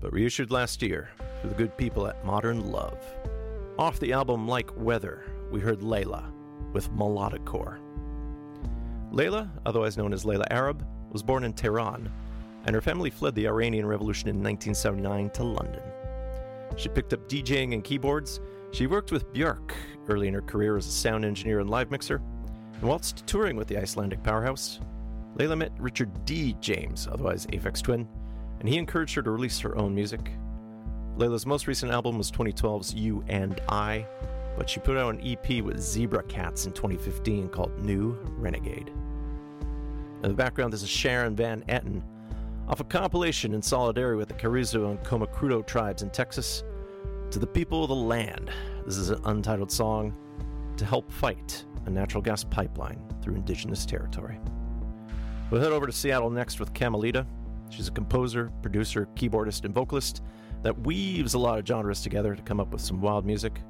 but 0.00 0.12
reissued 0.12 0.50
last 0.50 0.82
year 0.82 1.10
for 1.40 1.46
the 1.46 1.54
good 1.54 1.78
people 1.78 2.08
at 2.08 2.24
Modern 2.24 2.72
Love. 2.72 2.98
Off 3.78 4.00
the 4.00 4.12
album 4.12 4.48
Like 4.48 4.76
Weather, 4.76 5.22
we 5.52 5.60
heard 5.60 5.84
Leila 5.84 6.28
with 6.72 6.90
Melodic 6.90 7.44
Core. 7.44 7.78
Leila, 9.12 9.48
otherwise 9.64 9.96
known 9.96 10.12
as 10.12 10.24
Leila 10.24 10.46
Arab, 10.50 10.84
was 11.12 11.22
born 11.22 11.44
in 11.44 11.52
Tehran, 11.52 12.10
and 12.64 12.74
her 12.74 12.80
family 12.80 13.08
fled 13.08 13.36
the 13.36 13.46
Iranian 13.46 13.86
Revolution 13.86 14.28
in 14.28 14.42
1979 14.42 15.30
to 15.30 15.44
London. 15.44 15.82
She 16.76 16.88
picked 16.88 17.12
up 17.12 17.28
DJing 17.28 17.74
and 17.74 17.84
keyboards. 17.84 18.40
She 18.72 18.88
worked 18.88 19.12
with 19.12 19.32
Björk 19.32 19.70
early 20.08 20.26
in 20.26 20.34
her 20.34 20.42
career 20.42 20.76
as 20.76 20.88
a 20.88 20.90
sound 20.90 21.24
engineer 21.24 21.60
and 21.60 21.70
live 21.70 21.92
mixer. 21.92 22.20
And 22.74 22.82
whilst 22.82 23.24
touring 23.28 23.54
with 23.54 23.68
the 23.68 23.78
Icelandic 23.78 24.20
powerhouse, 24.24 24.80
Leila 25.36 25.56
met 25.56 25.72
Richard 25.78 26.24
D. 26.24 26.56
James, 26.60 27.08
otherwise 27.10 27.46
Aphex 27.46 27.80
Twin, 27.82 28.06
and 28.60 28.68
he 28.68 28.76
encouraged 28.76 29.14
her 29.14 29.22
to 29.22 29.30
release 29.30 29.58
her 29.60 29.76
own 29.76 29.94
music. 29.94 30.30
Leila's 31.16 31.46
most 31.46 31.66
recent 31.66 31.92
album 31.92 32.18
was 32.18 32.30
2012's 32.30 32.94
You 32.94 33.24
and 33.28 33.60
I, 33.68 34.06
but 34.56 34.68
she 34.68 34.80
put 34.80 34.96
out 34.96 35.14
an 35.14 35.20
EP 35.26 35.62
with 35.62 35.80
Zebra 35.80 36.22
Cats 36.24 36.66
in 36.66 36.72
2015 36.72 37.48
called 37.48 37.78
New 37.82 38.18
Renegade. 38.36 38.92
In 40.22 40.28
the 40.28 40.34
background, 40.34 40.72
this 40.72 40.82
is 40.82 40.88
Sharon 40.88 41.34
Van 41.34 41.62
Etten 41.68 42.02
off 42.68 42.80
a 42.80 42.84
compilation 42.84 43.54
in 43.54 43.62
solidarity 43.62 44.16
with 44.16 44.28
the 44.28 44.34
Carrizo 44.34 44.90
and 44.90 45.00
Comecrudo 45.00 45.66
tribes 45.66 46.02
in 46.02 46.10
Texas. 46.10 46.62
To 47.30 47.38
the 47.38 47.46
people 47.46 47.82
of 47.82 47.88
the 47.88 47.94
land, 47.94 48.50
this 48.86 48.96
is 48.96 49.10
an 49.10 49.20
untitled 49.24 49.72
song 49.72 50.14
to 50.76 50.84
help 50.84 51.10
fight 51.10 51.64
a 51.86 51.90
natural 51.90 52.22
gas 52.22 52.44
pipeline 52.44 53.02
through 53.20 53.34
indigenous 53.34 53.84
territory. 53.84 54.38
We'll 55.52 55.60
head 55.60 55.72
over 55.72 55.86
to 55.86 55.92
Seattle 55.92 56.30
next 56.30 56.60
with 56.60 56.72
Camelita. 56.72 57.26
She's 57.68 57.86
a 57.86 57.90
composer, 57.90 58.50
producer, 58.62 59.06
keyboardist, 59.14 59.66
and 59.66 59.74
vocalist 59.74 60.22
that 60.62 60.80
weaves 60.86 61.34
a 61.34 61.38
lot 61.38 61.58
of 61.58 61.66
genres 61.66 62.00
together 62.00 62.34
to 62.34 62.40
come 62.40 62.58
up 62.58 62.72
with 62.72 62.80
some 62.80 63.02
wild 63.02 63.26
music 63.26 63.60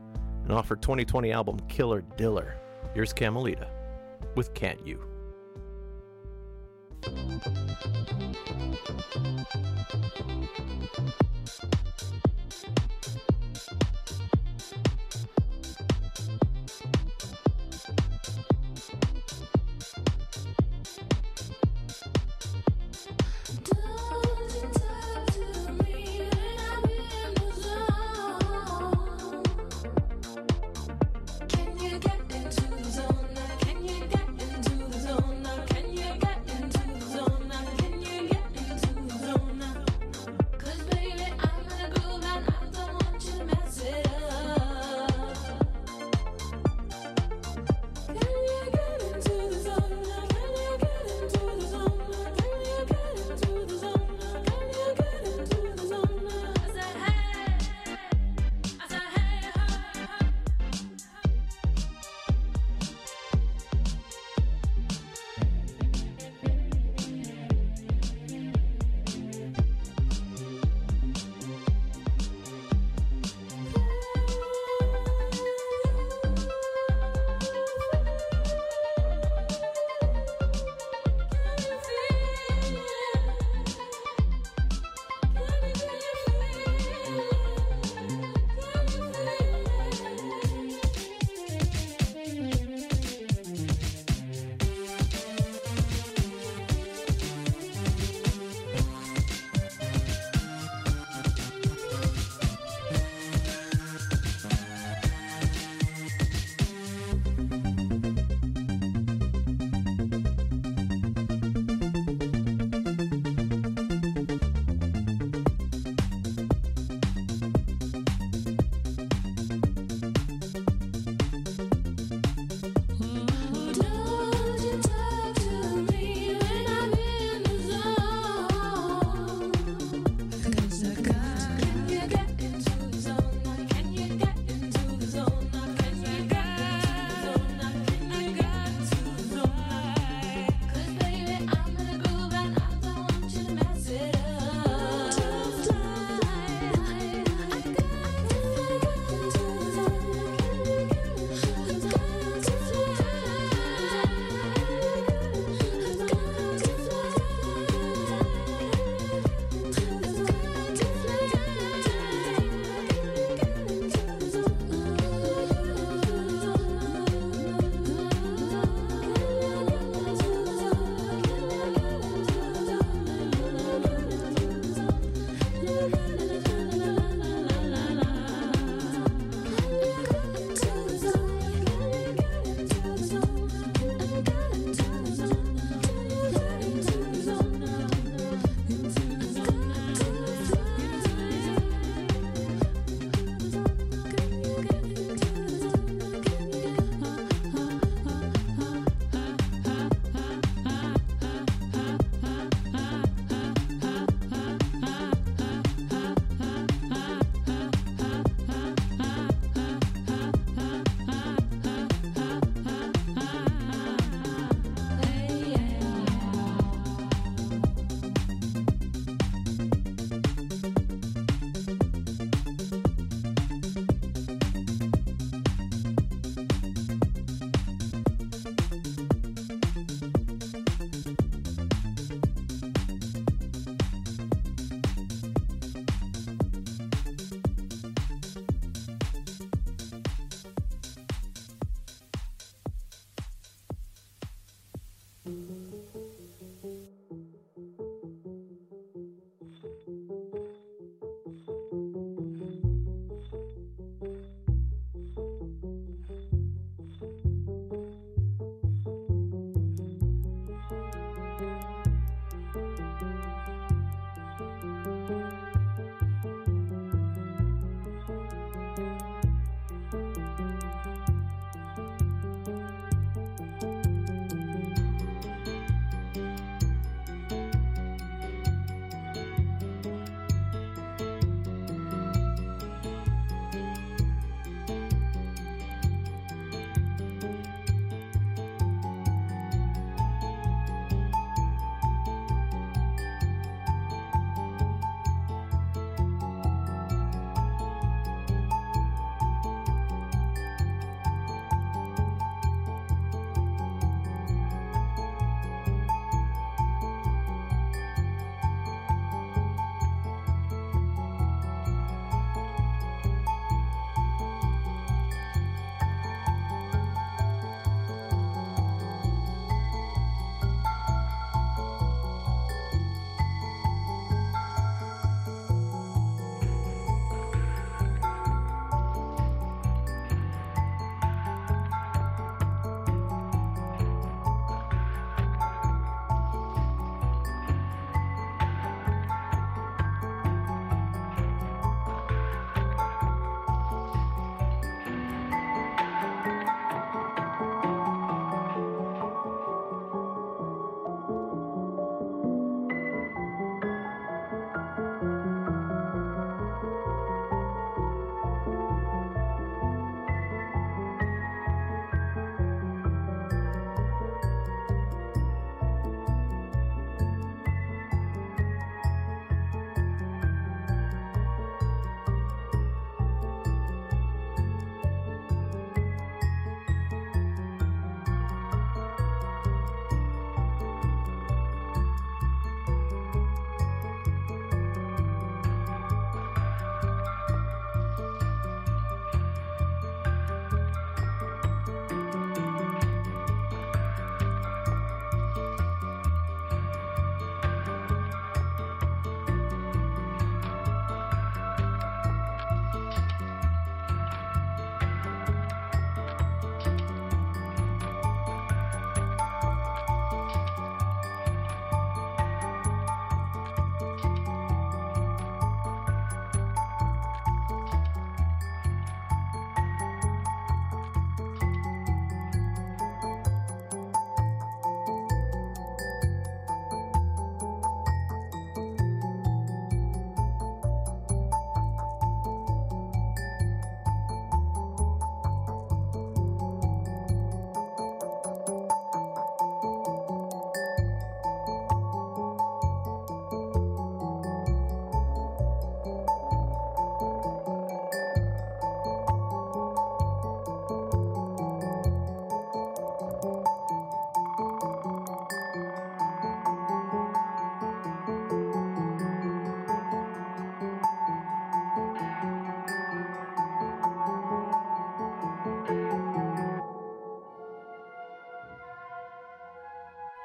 and 0.44 0.52
off 0.52 0.68
her 0.68 0.76
2020 0.76 1.32
album 1.32 1.58
Killer 1.68 2.04
Diller. 2.16 2.54
Here's 2.94 3.12
Camelita 3.12 3.68
with 4.36 4.54
Can't 4.54 4.86
You. 4.86 5.00
Can 13.02 13.31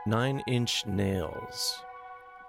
Nine 0.08 0.42
Inch 0.48 0.86
Nails. 0.86 1.82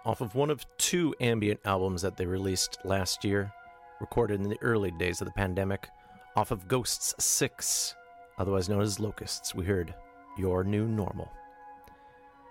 Off 0.07 0.21
of 0.21 0.37
one 0.37 0.49
of 0.49 0.65
two 0.79 1.13
ambient 1.21 1.59
albums 1.65 2.03
that 2.03 2.17
they 2.17 2.25
released 2.25 2.79
last 2.85 3.25
year, 3.25 3.53
recorded 4.01 4.41
in 4.41 4.49
the 4.49 4.63
early 4.63 4.93
days 4.93 5.21
of 5.21 5.27
the 5.27 5.33
pandemic, 5.33 5.89
off 6.37 6.53
of 6.53 6.69
Ghosts 6.69 7.17
6, 7.19 7.97
otherwise 8.39 8.69
known 8.69 8.81
as 8.81 9.01
Locusts, 9.01 9.57
we 9.57 9.65
heard 9.65 9.93
Your 10.39 10.63
New 10.63 10.87
Normal. 10.87 11.29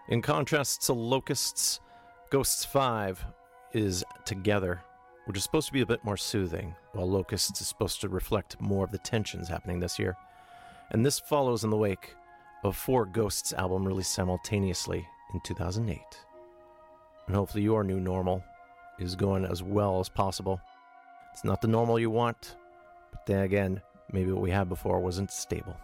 In 0.09 0.21
contrast 0.21 0.81
to 0.87 0.93
Locusts, 0.93 1.79
Ghosts 2.29 2.65
5 2.65 3.25
is 3.71 4.03
Together, 4.25 4.81
which 5.23 5.37
is 5.37 5.43
supposed 5.43 5.67
to 5.67 5.73
be 5.73 5.81
a 5.81 5.85
bit 5.85 6.03
more 6.03 6.17
soothing, 6.17 6.75
while 6.91 7.09
Locusts 7.09 7.61
is 7.61 7.67
supposed 7.67 8.01
to 8.01 8.09
reflect 8.09 8.59
more 8.59 8.83
of 8.83 8.91
the 8.91 8.97
tensions 8.97 9.47
happening 9.47 9.79
this 9.79 9.97
year. 9.97 10.17
And 10.91 11.05
this 11.05 11.17
follows 11.17 11.63
in 11.63 11.69
the 11.69 11.77
wake 11.77 12.13
of 12.63 12.75
four 12.75 13.05
Ghosts 13.05 13.53
album 13.53 13.85
released 13.85 14.13
simultaneously 14.13 15.07
in 15.33 15.39
2008. 15.41 16.01
And 17.27 17.35
hopefully 17.35 17.63
your 17.63 17.83
new 17.83 17.99
normal 17.99 18.43
is 18.99 19.15
going 19.15 19.45
as 19.45 19.61
well 19.61 19.99
as 19.99 20.09
possible. 20.09 20.59
It's 21.33 21.43
not 21.43 21.61
the 21.61 21.67
normal 21.67 21.99
you 21.99 22.09
want, 22.09 22.55
but 23.11 23.25
then 23.25 23.43
again, 23.43 23.81
maybe 24.11 24.31
what 24.31 24.41
we 24.41 24.51
had 24.51 24.69
before 24.69 24.99
wasn't 24.99 25.31
stable. 25.31 25.75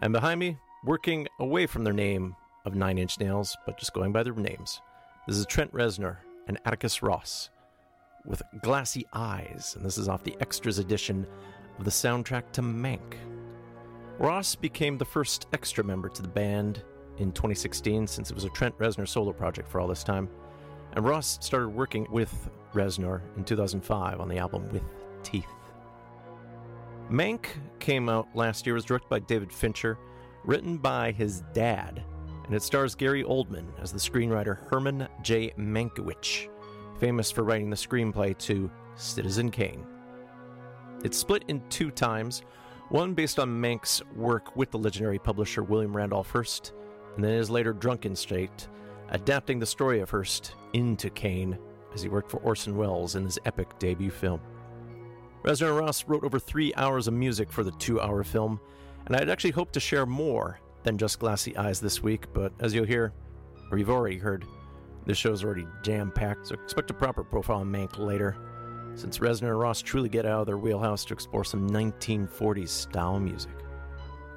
And 0.00 0.12
behind 0.12 0.40
me, 0.40 0.58
working 0.84 1.26
away 1.40 1.66
from 1.66 1.84
their 1.84 1.92
name 1.92 2.36
of 2.64 2.74
Nine 2.74 2.98
Inch 2.98 3.18
Nails, 3.18 3.56
but 3.64 3.78
just 3.78 3.94
going 3.94 4.12
by 4.12 4.22
their 4.22 4.34
names, 4.34 4.80
this 5.26 5.36
is 5.36 5.46
Trent 5.46 5.72
Reznor 5.72 6.18
and 6.46 6.58
Atticus 6.64 7.02
Ross 7.02 7.50
with 8.24 8.42
Glassy 8.62 9.06
Eyes, 9.12 9.74
and 9.76 9.84
this 9.84 9.98
is 9.98 10.08
off 10.08 10.24
the 10.24 10.36
Extras 10.40 10.78
edition 10.78 11.26
of 11.78 11.84
the 11.84 11.90
soundtrack 11.90 12.50
to 12.52 12.62
Mank. 12.62 13.14
Ross 14.18 14.54
became 14.54 14.96
the 14.96 15.04
first 15.04 15.46
extra 15.52 15.84
member 15.84 16.08
to 16.08 16.22
the 16.22 16.28
band 16.28 16.82
in 17.18 17.32
2016 17.32 18.06
since 18.06 18.30
it 18.30 18.34
was 18.34 18.44
a 18.44 18.50
Trent 18.50 18.76
Reznor 18.78 19.06
solo 19.06 19.32
project 19.32 19.68
for 19.68 19.80
all 19.80 19.88
this 19.88 20.04
time. 20.04 20.28
And 20.94 21.04
Ross 21.04 21.38
started 21.42 21.68
working 21.68 22.06
with 22.10 22.48
Reznor 22.72 23.20
in 23.36 23.44
2005 23.44 24.20
on 24.20 24.28
the 24.28 24.38
album 24.38 24.68
With 24.70 24.84
Teeth. 25.22 25.46
Mank 27.10 27.46
came 27.78 28.08
out 28.08 28.28
last 28.34 28.66
year, 28.66 28.74
was 28.74 28.84
directed 28.84 29.08
by 29.08 29.18
David 29.20 29.52
Fincher, 29.52 29.98
written 30.44 30.78
by 30.78 31.12
his 31.12 31.42
dad, 31.52 32.02
and 32.44 32.54
it 32.54 32.62
stars 32.62 32.94
Gary 32.94 33.22
Oldman 33.22 33.66
as 33.80 33.92
the 33.92 33.98
screenwriter 33.98 34.58
Herman 34.70 35.06
J. 35.22 35.52
Mankiewicz, 35.58 36.48
famous 36.98 37.30
for 37.30 37.44
writing 37.44 37.70
the 37.70 37.76
screenplay 37.76 38.36
to 38.38 38.70
Citizen 38.96 39.50
Kane. 39.50 39.86
It's 41.04 41.18
split 41.18 41.44
in 41.48 41.62
two 41.68 41.90
times, 41.90 42.42
one 42.88 43.14
based 43.14 43.38
on 43.38 43.50
Mank's 43.50 44.02
work 44.14 44.54
with 44.56 44.70
the 44.70 44.78
legendary 44.78 45.18
publisher 45.18 45.62
William 45.62 45.96
Randolph 45.96 46.30
Hearst, 46.30 46.72
and 47.14 47.24
then 47.24 47.32
his 47.32 47.50
later 47.50 47.72
drunken 47.72 48.14
state, 48.14 48.68
adapting 49.08 49.58
the 49.58 49.66
story 49.66 50.00
of 50.00 50.10
Hearst 50.10 50.54
into 50.72 51.10
Kane 51.10 51.58
as 51.94 52.02
he 52.02 52.08
worked 52.08 52.30
for 52.30 52.38
Orson 52.38 52.76
Welles 52.76 53.16
in 53.16 53.24
his 53.24 53.38
epic 53.44 53.78
debut 53.78 54.10
film. 54.10 54.40
Reznor 55.42 55.78
Ross 55.78 56.04
wrote 56.06 56.24
over 56.24 56.38
three 56.38 56.74
hours 56.74 57.08
of 57.08 57.14
music 57.14 57.52
for 57.52 57.64
the 57.64 57.72
two 57.72 58.00
hour 58.00 58.22
film, 58.24 58.60
and 59.06 59.16
I'd 59.16 59.30
actually 59.30 59.52
hoped 59.52 59.72
to 59.74 59.80
share 59.80 60.06
more 60.06 60.58
than 60.82 60.98
just 60.98 61.18
Glassy 61.18 61.56
Eyes 61.56 61.80
this 61.80 62.02
week, 62.02 62.26
but 62.32 62.52
as 62.60 62.74
you'll 62.74 62.84
hear, 62.84 63.12
or 63.70 63.78
you've 63.78 63.90
already 63.90 64.18
heard, 64.18 64.44
this 65.06 65.18
show's 65.18 65.44
already 65.44 65.66
jam 65.82 66.10
packed, 66.10 66.48
so 66.48 66.54
expect 66.54 66.90
a 66.90 66.94
proper 66.94 67.24
profile 67.24 67.60
on 67.60 67.70
Mank 67.70 67.98
later, 67.98 68.36
since 68.96 69.18
Reznor 69.18 69.50
and 69.50 69.58
Ross 69.60 69.82
truly 69.82 70.08
get 70.08 70.26
out 70.26 70.40
of 70.40 70.46
their 70.46 70.58
wheelhouse 70.58 71.04
to 71.04 71.14
explore 71.14 71.44
some 71.44 71.70
1940s 71.70 72.68
style 72.68 73.20
music. 73.20 73.52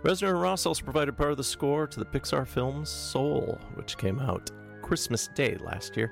Reznor 0.03 0.29
and 0.29 0.41
Ross 0.41 0.65
also 0.65 0.83
provided 0.83 1.17
part 1.17 1.31
of 1.31 1.37
the 1.37 1.43
score 1.43 1.87
to 1.87 1.99
the 1.99 2.05
Pixar 2.05 2.47
film 2.47 2.85
Soul, 2.85 3.57
which 3.75 3.97
came 3.97 4.19
out 4.19 4.51
Christmas 4.81 5.29
Day 5.35 5.57
last 5.61 5.97
year. 5.97 6.11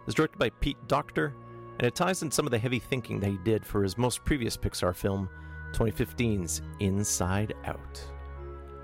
It 0.00 0.06
was 0.06 0.14
directed 0.14 0.38
by 0.38 0.50
Pete 0.50 0.78
Docter, 0.86 1.34
and 1.78 1.86
it 1.86 1.94
ties 1.94 2.22
in 2.22 2.30
some 2.30 2.46
of 2.46 2.50
the 2.50 2.58
heavy 2.58 2.78
thinking 2.78 3.20
that 3.20 3.30
he 3.30 3.38
did 3.38 3.64
for 3.64 3.82
his 3.82 3.96
most 3.96 4.24
previous 4.24 4.56
Pixar 4.56 4.94
film, 4.94 5.28
2015's 5.72 6.62
Inside 6.80 7.54
Out. 7.64 8.04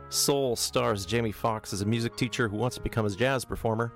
Soul 0.09 0.55
stars 0.55 1.05
Jamie 1.05 1.33
Foxx 1.33 1.73
as 1.73 1.83
a 1.83 1.87
music 1.87 2.17
teacher 2.17 2.49
who 2.49 2.57
wants 2.57 2.77
to 2.77 2.83
become 2.83 3.07
a 3.07 3.11
jazz 3.11 3.45
performer, 3.45 3.93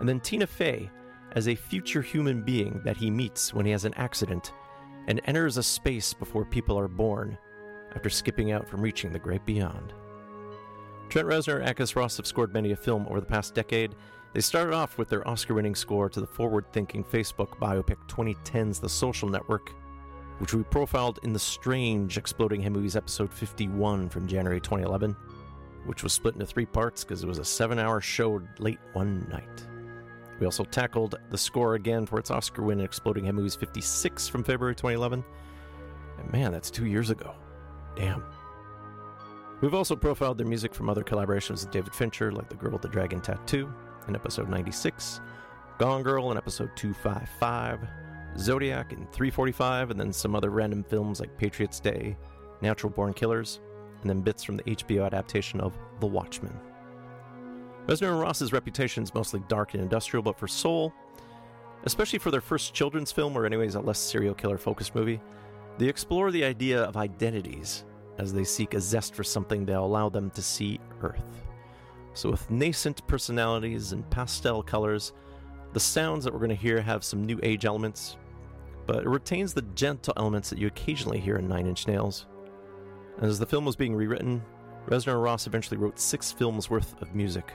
and 0.00 0.08
then 0.08 0.20
Tina 0.20 0.46
Fey 0.46 0.90
as 1.34 1.48
a 1.48 1.54
future 1.54 2.02
human 2.02 2.42
being 2.42 2.80
that 2.84 2.96
he 2.96 3.10
meets 3.10 3.52
when 3.52 3.66
he 3.66 3.72
has 3.72 3.84
an 3.84 3.94
accident 3.94 4.52
and 5.08 5.20
enters 5.24 5.56
a 5.56 5.62
space 5.62 6.12
before 6.12 6.44
people 6.44 6.78
are 6.78 6.88
born 6.88 7.36
after 7.94 8.08
skipping 8.08 8.52
out 8.52 8.68
from 8.68 8.80
reaching 8.80 9.12
the 9.12 9.18
great 9.18 9.44
beyond. 9.44 9.92
Trent 11.08 11.28
Reznor 11.28 11.56
and 11.56 11.64
Atticus 11.64 11.96
Ross 11.96 12.16
have 12.16 12.26
scored 12.26 12.54
many 12.54 12.72
a 12.72 12.76
film 12.76 13.06
over 13.08 13.20
the 13.20 13.26
past 13.26 13.54
decade. 13.54 13.94
They 14.32 14.40
started 14.40 14.72
off 14.72 14.96
with 14.96 15.08
their 15.08 15.26
Oscar 15.28 15.54
winning 15.54 15.74
score 15.74 16.08
to 16.08 16.20
the 16.20 16.26
forward 16.26 16.64
thinking 16.72 17.04
Facebook 17.04 17.58
biopic 17.58 17.98
2010's 18.08 18.80
The 18.80 18.88
Social 18.88 19.28
Network, 19.28 19.74
which 20.38 20.54
we 20.54 20.62
profiled 20.62 21.18
in 21.22 21.32
the 21.32 21.38
Strange 21.38 22.16
Exploding 22.16 22.62
Movies 22.72 22.96
episode 22.96 23.32
51 23.32 24.08
from 24.08 24.26
January 24.26 24.60
2011, 24.60 25.14
which 25.84 26.02
was 26.02 26.14
split 26.14 26.34
into 26.34 26.46
three 26.46 26.66
parts 26.66 27.04
because 27.04 27.22
it 27.22 27.28
was 27.28 27.38
a 27.38 27.44
seven 27.44 27.78
hour 27.78 28.00
show 28.00 28.40
late 28.58 28.80
one 28.94 29.28
night. 29.28 29.66
We 30.42 30.46
also 30.46 30.64
tackled 30.64 31.14
the 31.30 31.38
score 31.38 31.76
again 31.76 32.04
for 32.04 32.18
its 32.18 32.32
Oscar 32.32 32.64
win 32.64 32.80
in 32.80 32.84
Exploding 32.84 33.26
Head 33.26 33.36
Movies 33.36 33.54
56 33.54 34.26
from 34.26 34.42
February 34.42 34.74
2011. 34.74 35.24
And 36.18 36.32
man, 36.32 36.50
that's 36.50 36.68
two 36.68 36.86
years 36.86 37.10
ago. 37.10 37.36
Damn. 37.94 38.24
We've 39.60 39.72
also 39.72 39.94
profiled 39.94 40.38
their 40.38 40.46
music 40.48 40.74
from 40.74 40.90
other 40.90 41.04
collaborations 41.04 41.62
with 41.62 41.70
David 41.70 41.94
Fincher, 41.94 42.32
like 42.32 42.48
The 42.48 42.56
Girl 42.56 42.72
with 42.72 42.82
the 42.82 42.88
Dragon 42.88 43.20
Tattoo 43.20 43.72
in 44.08 44.16
episode 44.16 44.48
96, 44.48 45.20
Gone 45.78 46.02
Girl 46.02 46.32
in 46.32 46.36
episode 46.36 46.72
255, 46.74 47.78
Zodiac 48.36 48.92
in 48.92 49.06
345, 49.12 49.92
and 49.92 50.00
then 50.00 50.12
some 50.12 50.34
other 50.34 50.50
random 50.50 50.82
films 50.82 51.20
like 51.20 51.38
Patriots 51.38 51.78
Day, 51.78 52.16
Natural 52.62 52.90
Born 52.92 53.14
Killers, 53.14 53.60
and 54.00 54.10
then 54.10 54.22
bits 54.22 54.42
from 54.42 54.56
the 54.56 54.64
HBO 54.64 55.06
adaptation 55.06 55.60
of 55.60 55.78
The 56.00 56.08
Watchmen. 56.08 56.58
Reznor 57.86 58.10
and 58.10 58.20
Ross's 58.20 58.52
reputation 58.52 59.02
is 59.02 59.12
mostly 59.12 59.42
dark 59.48 59.74
and 59.74 59.82
industrial, 59.82 60.22
but 60.22 60.38
for 60.38 60.46
Soul, 60.46 60.92
especially 61.84 62.20
for 62.20 62.30
their 62.30 62.40
first 62.40 62.74
children's 62.74 63.10
film, 63.10 63.36
or 63.36 63.44
anyways 63.44 63.74
a 63.74 63.80
less 63.80 63.98
serial 63.98 64.34
killer 64.34 64.58
focused 64.58 64.94
movie, 64.94 65.20
they 65.78 65.88
explore 65.88 66.30
the 66.30 66.44
idea 66.44 66.82
of 66.84 66.96
identities 66.96 67.84
as 68.18 68.32
they 68.32 68.44
seek 68.44 68.74
a 68.74 68.80
zest 68.80 69.14
for 69.14 69.24
something 69.24 69.64
that 69.66 69.78
allow 69.78 70.08
them 70.08 70.30
to 70.30 70.42
see 70.42 70.78
Earth. 71.00 71.24
So, 72.14 72.30
with 72.30 72.48
nascent 72.50 73.04
personalities 73.08 73.92
and 73.92 74.08
pastel 74.10 74.62
colors, 74.62 75.12
the 75.72 75.80
sounds 75.80 76.24
that 76.24 76.32
we're 76.32 76.38
going 76.38 76.50
to 76.50 76.54
hear 76.54 76.80
have 76.80 77.02
some 77.02 77.24
new 77.24 77.40
age 77.42 77.64
elements, 77.64 78.16
but 78.86 78.98
it 78.98 79.08
retains 79.08 79.54
the 79.54 79.62
gentle 79.74 80.12
elements 80.16 80.50
that 80.50 80.58
you 80.58 80.68
occasionally 80.68 81.18
hear 81.18 81.36
in 81.36 81.48
Nine 81.48 81.66
Inch 81.66 81.88
Nails. 81.88 82.26
And 83.16 83.26
as 83.26 83.38
the 83.38 83.46
film 83.46 83.64
was 83.64 83.76
being 83.76 83.94
rewritten, 83.94 84.42
Reznor 84.86 85.14
and 85.14 85.22
Ross 85.22 85.46
eventually 85.46 85.78
wrote 85.78 85.98
six 85.98 86.30
films 86.30 86.68
worth 86.68 87.00
of 87.00 87.14
music 87.14 87.52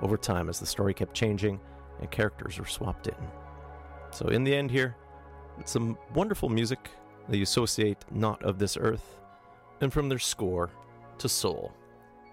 over 0.00 0.16
time 0.16 0.48
as 0.48 0.58
the 0.58 0.66
story 0.66 0.94
kept 0.94 1.14
changing 1.14 1.60
and 2.00 2.10
characters 2.10 2.58
were 2.58 2.66
swapped 2.66 3.06
in. 3.06 3.14
So, 4.10 4.28
in 4.28 4.44
the 4.44 4.54
end, 4.54 4.70
here, 4.70 4.96
some 5.64 5.96
wonderful 6.14 6.48
music 6.48 6.90
that 7.28 7.36
you 7.36 7.42
associate 7.42 7.98
not 8.10 8.42
of 8.42 8.58
this 8.58 8.76
earth, 8.76 9.20
and 9.80 9.92
from 9.92 10.08
their 10.08 10.18
score 10.18 10.70
to 11.18 11.28
soul. 11.28 11.72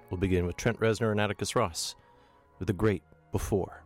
We'll 0.09 0.19
begin 0.19 0.45
with 0.45 0.57
Trent 0.57 0.79
Reznor 0.79 1.11
and 1.11 1.21
Atticus 1.21 1.55
Ross 1.55 1.95
with 2.57 2.67
The 2.67 2.73
Great 2.73 3.03
Before. 3.31 3.83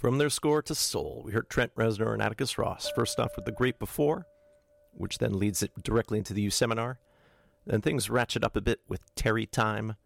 From 0.00 0.16
their 0.16 0.30
score 0.30 0.62
to 0.62 0.74
Soul, 0.74 1.20
we 1.26 1.32
heard 1.32 1.50
Trent 1.50 1.74
Reznor 1.74 2.14
and 2.14 2.22
Atticus 2.22 2.56
Ross, 2.56 2.90
first 2.96 3.20
off 3.20 3.36
with 3.36 3.44
The 3.44 3.52
Great 3.52 3.78
Before, 3.78 4.26
which 4.92 5.18
then 5.18 5.38
leads 5.38 5.62
it 5.62 5.72
directly 5.82 6.16
into 6.16 6.32
the 6.32 6.40
You 6.40 6.48
Seminar. 6.48 6.98
Then 7.66 7.82
things 7.82 8.08
ratchet 8.08 8.42
up 8.42 8.56
a 8.56 8.62
bit 8.62 8.80
with 8.88 9.14
Terry 9.14 9.44
Time. 9.44 9.96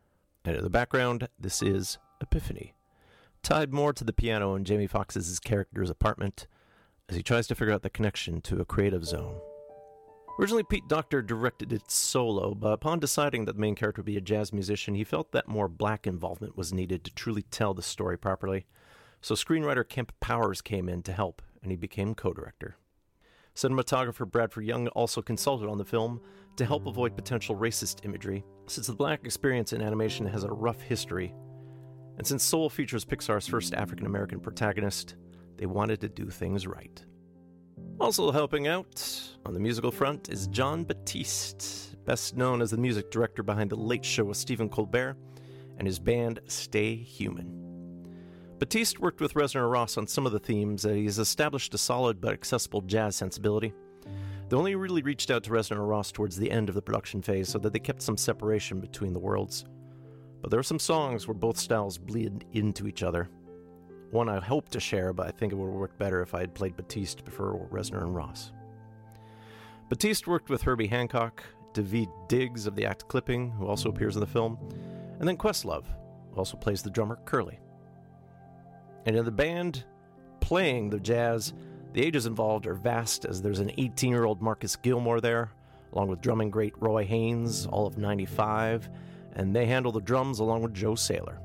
And 0.44 0.56
in 0.56 0.64
the 0.64 0.68
background, 0.68 1.28
this 1.38 1.62
is 1.62 1.98
Epiphany, 2.20 2.74
tied 3.44 3.72
more 3.72 3.92
to 3.92 4.02
the 4.02 4.12
piano 4.12 4.56
in 4.56 4.64
Jamie 4.64 4.88
Foxx's 4.88 5.38
character's 5.38 5.90
apartment 5.90 6.48
as 7.08 7.14
he 7.14 7.22
tries 7.22 7.46
to 7.46 7.54
figure 7.54 7.72
out 7.72 7.82
the 7.82 7.88
connection 7.88 8.40
to 8.40 8.60
a 8.60 8.64
creative 8.64 9.04
zone. 9.04 9.38
Originally, 10.40 10.64
Pete 10.64 10.88
Docter 10.88 11.22
directed 11.22 11.72
it 11.72 11.88
solo, 11.88 12.52
but 12.56 12.72
upon 12.72 12.98
deciding 12.98 13.44
that 13.44 13.52
the 13.52 13.60
main 13.60 13.76
character 13.76 14.00
would 14.00 14.06
be 14.06 14.16
a 14.16 14.20
jazz 14.20 14.52
musician, 14.52 14.96
he 14.96 15.04
felt 15.04 15.30
that 15.30 15.46
more 15.46 15.68
black 15.68 16.04
involvement 16.04 16.56
was 16.56 16.72
needed 16.72 17.04
to 17.04 17.14
truly 17.14 17.42
tell 17.42 17.74
the 17.74 17.80
story 17.80 18.18
properly. 18.18 18.66
So 19.24 19.34
screenwriter 19.34 19.88
Kemp 19.88 20.12
Powers 20.20 20.60
came 20.60 20.86
in 20.86 21.02
to 21.04 21.12
help, 21.14 21.40
and 21.62 21.72
he 21.72 21.78
became 21.78 22.14
co 22.14 22.34
director. 22.34 22.76
Cinematographer 23.54 24.30
Bradford 24.30 24.66
Young 24.66 24.88
also 24.88 25.22
consulted 25.22 25.66
on 25.66 25.78
the 25.78 25.84
film 25.86 26.20
to 26.58 26.66
help 26.66 26.86
avoid 26.86 27.16
potential 27.16 27.56
racist 27.56 28.04
imagery, 28.04 28.44
since 28.66 28.86
the 28.86 28.92
black 28.92 29.24
experience 29.24 29.72
in 29.72 29.80
animation 29.80 30.26
has 30.26 30.44
a 30.44 30.52
rough 30.52 30.82
history. 30.82 31.34
And 32.18 32.26
since 32.26 32.44
Soul 32.44 32.68
features 32.68 33.06
Pixar's 33.06 33.48
first 33.48 33.72
African 33.72 34.04
American 34.04 34.40
protagonist, 34.40 35.16
they 35.56 35.64
wanted 35.64 36.02
to 36.02 36.10
do 36.10 36.28
things 36.28 36.66
right. 36.66 37.02
Also 37.98 38.30
helping 38.30 38.68
out 38.68 39.02
on 39.46 39.54
the 39.54 39.60
musical 39.60 39.90
front 39.90 40.28
is 40.28 40.48
Jon 40.48 40.84
Batiste, 40.84 41.96
best 42.04 42.36
known 42.36 42.60
as 42.60 42.72
the 42.72 42.76
music 42.76 43.10
director 43.10 43.42
behind 43.42 43.70
The 43.70 43.76
Late 43.76 44.04
Show 44.04 44.24
with 44.24 44.36
Stephen 44.36 44.68
Colbert 44.68 45.16
and 45.78 45.86
his 45.86 45.98
band 45.98 46.40
Stay 46.46 46.96
Human. 46.96 47.73
Batiste 48.58 49.00
worked 49.00 49.20
with 49.20 49.34
Reznor 49.34 49.70
Ross 49.70 49.98
on 49.98 50.06
some 50.06 50.26
of 50.26 50.32
the 50.32 50.38
themes, 50.38 50.84
and 50.84 50.96
he's 50.96 51.18
established 51.18 51.74
a 51.74 51.78
solid 51.78 52.20
but 52.20 52.32
accessible 52.32 52.82
jazz 52.82 53.16
sensibility. 53.16 53.72
They 54.48 54.56
only 54.56 54.76
really 54.76 55.02
reached 55.02 55.30
out 55.30 55.42
to 55.44 55.50
Reznor 55.50 55.72
and 55.72 55.88
Ross 55.88 56.12
towards 56.12 56.36
the 56.36 56.50
end 56.50 56.68
of 56.68 56.74
the 56.74 56.82
production 56.82 57.20
phase 57.20 57.48
so 57.48 57.58
that 57.58 57.72
they 57.72 57.78
kept 57.78 58.02
some 58.02 58.16
separation 58.16 58.80
between 58.80 59.12
the 59.12 59.18
worlds. 59.18 59.64
But 60.40 60.50
there 60.50 60.60
are 60.60 60.64
some 60.64 60.78
songs 60.78 61.26
where 61.26 61.34
both 61.34 61.56
styles 61.56 61.98
bleed 61.98 62.44
into 62.52 62.86
each 62.86 63.02
other. 63.02 63.28
One 64.10 64.28
I 64.28 64.38
hope 64.38 64.68
to 64.68 64.80
share, 64.80 65.12
but 65.12 65.26
I 65.26 65.30
think 65.30 65.52
it 65.52 65.56
would 65.56 65.66
have 65.66 65.74
worked 65.74 65.98
better 65.98 66.22
if 66.22 66.34
I 66.34 66.40
had 66.40 66.54
played 66.54 66.76
Batiste 66.76 67.24
before 67.24 67.68
Reznor 67.72 68.02
and 68.02 68.14
Ross. 68.14 68.52
Batiste 69.88 70.28
worked 70.28 70.50
with 70.50 70.62
Herbie 70.62 70.86
Hancock, 70.86 71.42
Daveed 71.72 72.10
Diggs 72.28 72.66
of 72.66 72.76
the 72.76 72.86
Act 72.86 73.08
Clipping, 73.08 73.50
who 73.50 73.66
also 73.66 73.88
appears 73.88 74.14
in 74.14 74.20
the 74.20 74.26
film, 74.26 74.58
and 75.18 75.26
then 75.26 75.36
Questlove, 75.36 75.86
who 76.30 76.36
also 76.36 76.56
plays 76.56 76.82
the 76.82 76.90
drummer 76.90 77.18
Curly. 77.24 77.58
And 79.06 79.16
in 79.16 79.24
the 79.24 79.30
band 79.30 79.84
playing 80.40 80.90
the 80.90 81.00
jazz, 81.00 81.52
the 81.92 82.04
ages 82.04 82.26
involved 82.26 82.66
are 82.66 82.74
vast 82.74 83.24
as 83.24 83.40
there's 83.40 83.60
an 83.60 83.70
18 83.78 84.10
year 84.10 84.24
old 84.24 84.42
Marcus 84.42 84.76
Gilmore 84.76 85.20
there, 85.20 85.50
along 85.92 86.08
with 86.08 86.20
drumming 86.20 86.50
great 86.50 86.74
Roy 86.80 87.04
Haynes, 87.04 87.66
all 87.66 87.86
of 87.86 87.98
95, 87.98 88.88
and 89.34 89.54
they 89.54 89.66
handle 89.66 89.92
the 89.92 90.00
drums 90.00 90.40
along 90.40 90.62
with 90.62 90.74
Joe 90.74 90.92
Saylor. 90.92 91.38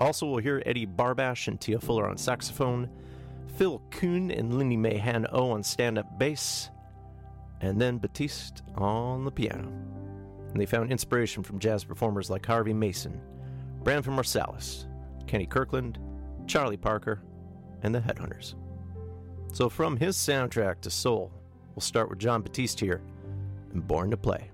Also, 0.00 0.26
we'll 0.26 0.42
hear 0.42 0.62
Eddie 0.66 0.86
Barbash 0.86 1.48
and 1.48 1.60
Tia 1.60 1.78
Fuller 1.78 2.08
on 2.08 2.18
saxophone, 2.18 2.90
Phil 3.56 3.80
Kuehn 3.90 4.36
and 4.36 4.58
Lindy 4.58 4.76
Mahan 4.76 5.26
O 5.32 5.52
on 5.52 5.62
stand 5.62 5.98
up 5.98 6.18
bass, 6.18 6.70
and 7.60 7.80
then 7.80 7.98
Batiste 7.98 8.62
on 8.74 9.24
the 9.24 9.30
piano. 9.30 9.72
And 10.50 10.60
they 10.60 10.66
found 10.66 10.90
inspiration 10.90 11.42
from 11.42 11.58
jazz 11.58 11.84
performers 11.84 12.28
like 12.28 12.44
Harvey 12.44 12.74
Mason, 12.74 13.20
Branford 13.82 14.14
Marsalis, 14.14 14.86
Kenny 15.26 15.46
Kirkland, 15.46 15.98
Charlie 16.46 16.76
Parker, 16.76 17.22
and 17.82 17.94
the 17.94 18.00
Headhunters. 18.00 18.54
So, 19.52 19.68
from 19.68 19.96
his 19.96 20.16
soundtrack 20.16 20.80
to 20.82 20.90
Soul, 20.90 21.32
we'll 21.74 21.80
start 21.80 22.10
with 22.10 22.18
Jon 22.18 22.42
Batiste 22.42 22.80
here 22.80 23.02
and 23.72 23.86
Born 23.86 24.10
to 24.10 24.16
Play. 24.16 24.50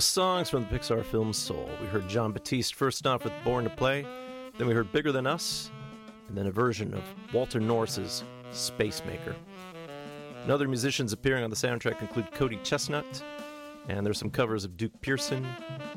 With 0.00 0.06
songs 0.06 0.48
from 0.48 0.62
the 0.62 0.78
Pixar 0.78 1.04
film 1.04 1.30
Soul, 1.34 1.68
we 1.78 1.86
heard 1.86 2.08
Jon 2.08 2.32
Batiste 2.32 2.74
first 2.74 3.06
off 3.06 3.22
with 3.22 3.34
Born 3.44 3.64
to 3.64 3.70
Play, 3.70 4.06
then 4.56 4.66
we 4.66 4.72
heard 4.72 4.90
Bigger 4.92 5.12
Than 5.12 5.26
Us, 5.26 5.70
and 6.26 6.38
then 6.38 6.46
a 6.46 6.50
version 6.50 6.94
of 6.94 7.02
Walter 7.34 7.60
Norris's 7.60 8.24
Space 8.50 9.02
Maker. 9.04 9.36
And 10.40 10.50
other 10.50 10.68
musicians 10.68 11.12
appearing 11.12 11.44
on 11.44 11.50
the 11.50 11.56
soundtrack 11.56 12.00
include 12.00 12.32
Cody 12.32 12.56
ChesnuTT, 12.62 13.22
and 13.90 14.06
there's 14.06 14.18
some 14.18 14.30
covers 14.30 14.64
of 14.64 14.78
Duke 14.78 14.98
Pearson, 15.02 15.46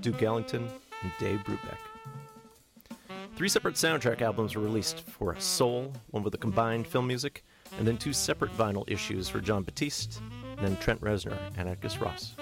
Duke 0.02 0.22
Ellington, 0.22 0.68
and 1.02 1.12
Dave 1.18 1.42
Brubeck. 1.46 2.98
Three 3.38 3.48
separate 3.48 3.76
soundtrack 3.76 4.22
albums 4.22 4.54
were 4.54 4.64
released 4.64 5.00
for 5.00 5.40
Soul, 5.40 5.94
one 6.12 6.24
with 6.24 6.34
the 6.34 6.38
combined 6.38 6.88
film 6.88 7.08
music, 7.08 7.46
and 7.78 7.88
then 7.88 7.96
two 7.96 8.12
separate 8.12 8.52
vinyl 8.58 8.84
issues 8.86 9.30
for 9.30 9.40
Jon 9.40 9.64
Batiste, 9.64 10.20
and 10.58 10.68
then 10.68 10.76
Trent 10.82 11.00
Reznor 11.00 11.38
and 11.56 11.70
Atticus 11.70 12.02
Ross. 12.02 12.36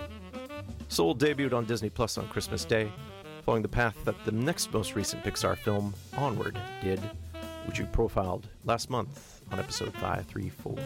Soul 0.92 1.16
debuted 1.16 1.54
on 1.54 1.64
Disney 1.64 1.90
Plus 1.90 2.18
on 2.18 2.28
Christmas 2.28 2.66
Day, 2.66 2.92
following 3.46 3.62
the 3.62 3.70
path 3.70 3.96
that 4.04 4.26
the 4.26 4.32
next 4.34 4.74
most 4.74 4.94
recent 4.94 5.24
Pixar 5.24 5.58
film, 5.58 5.94
Onward, 6.18 6.60
did, 6.84 7.00
which 7.66 7.80
we 7.80 7.86
profiled 7.86 8.50
last 8.66 8.90
month 8.90 9.42
on 9.54 9.60
episode 9.60 9.94
534. 9.94 10.78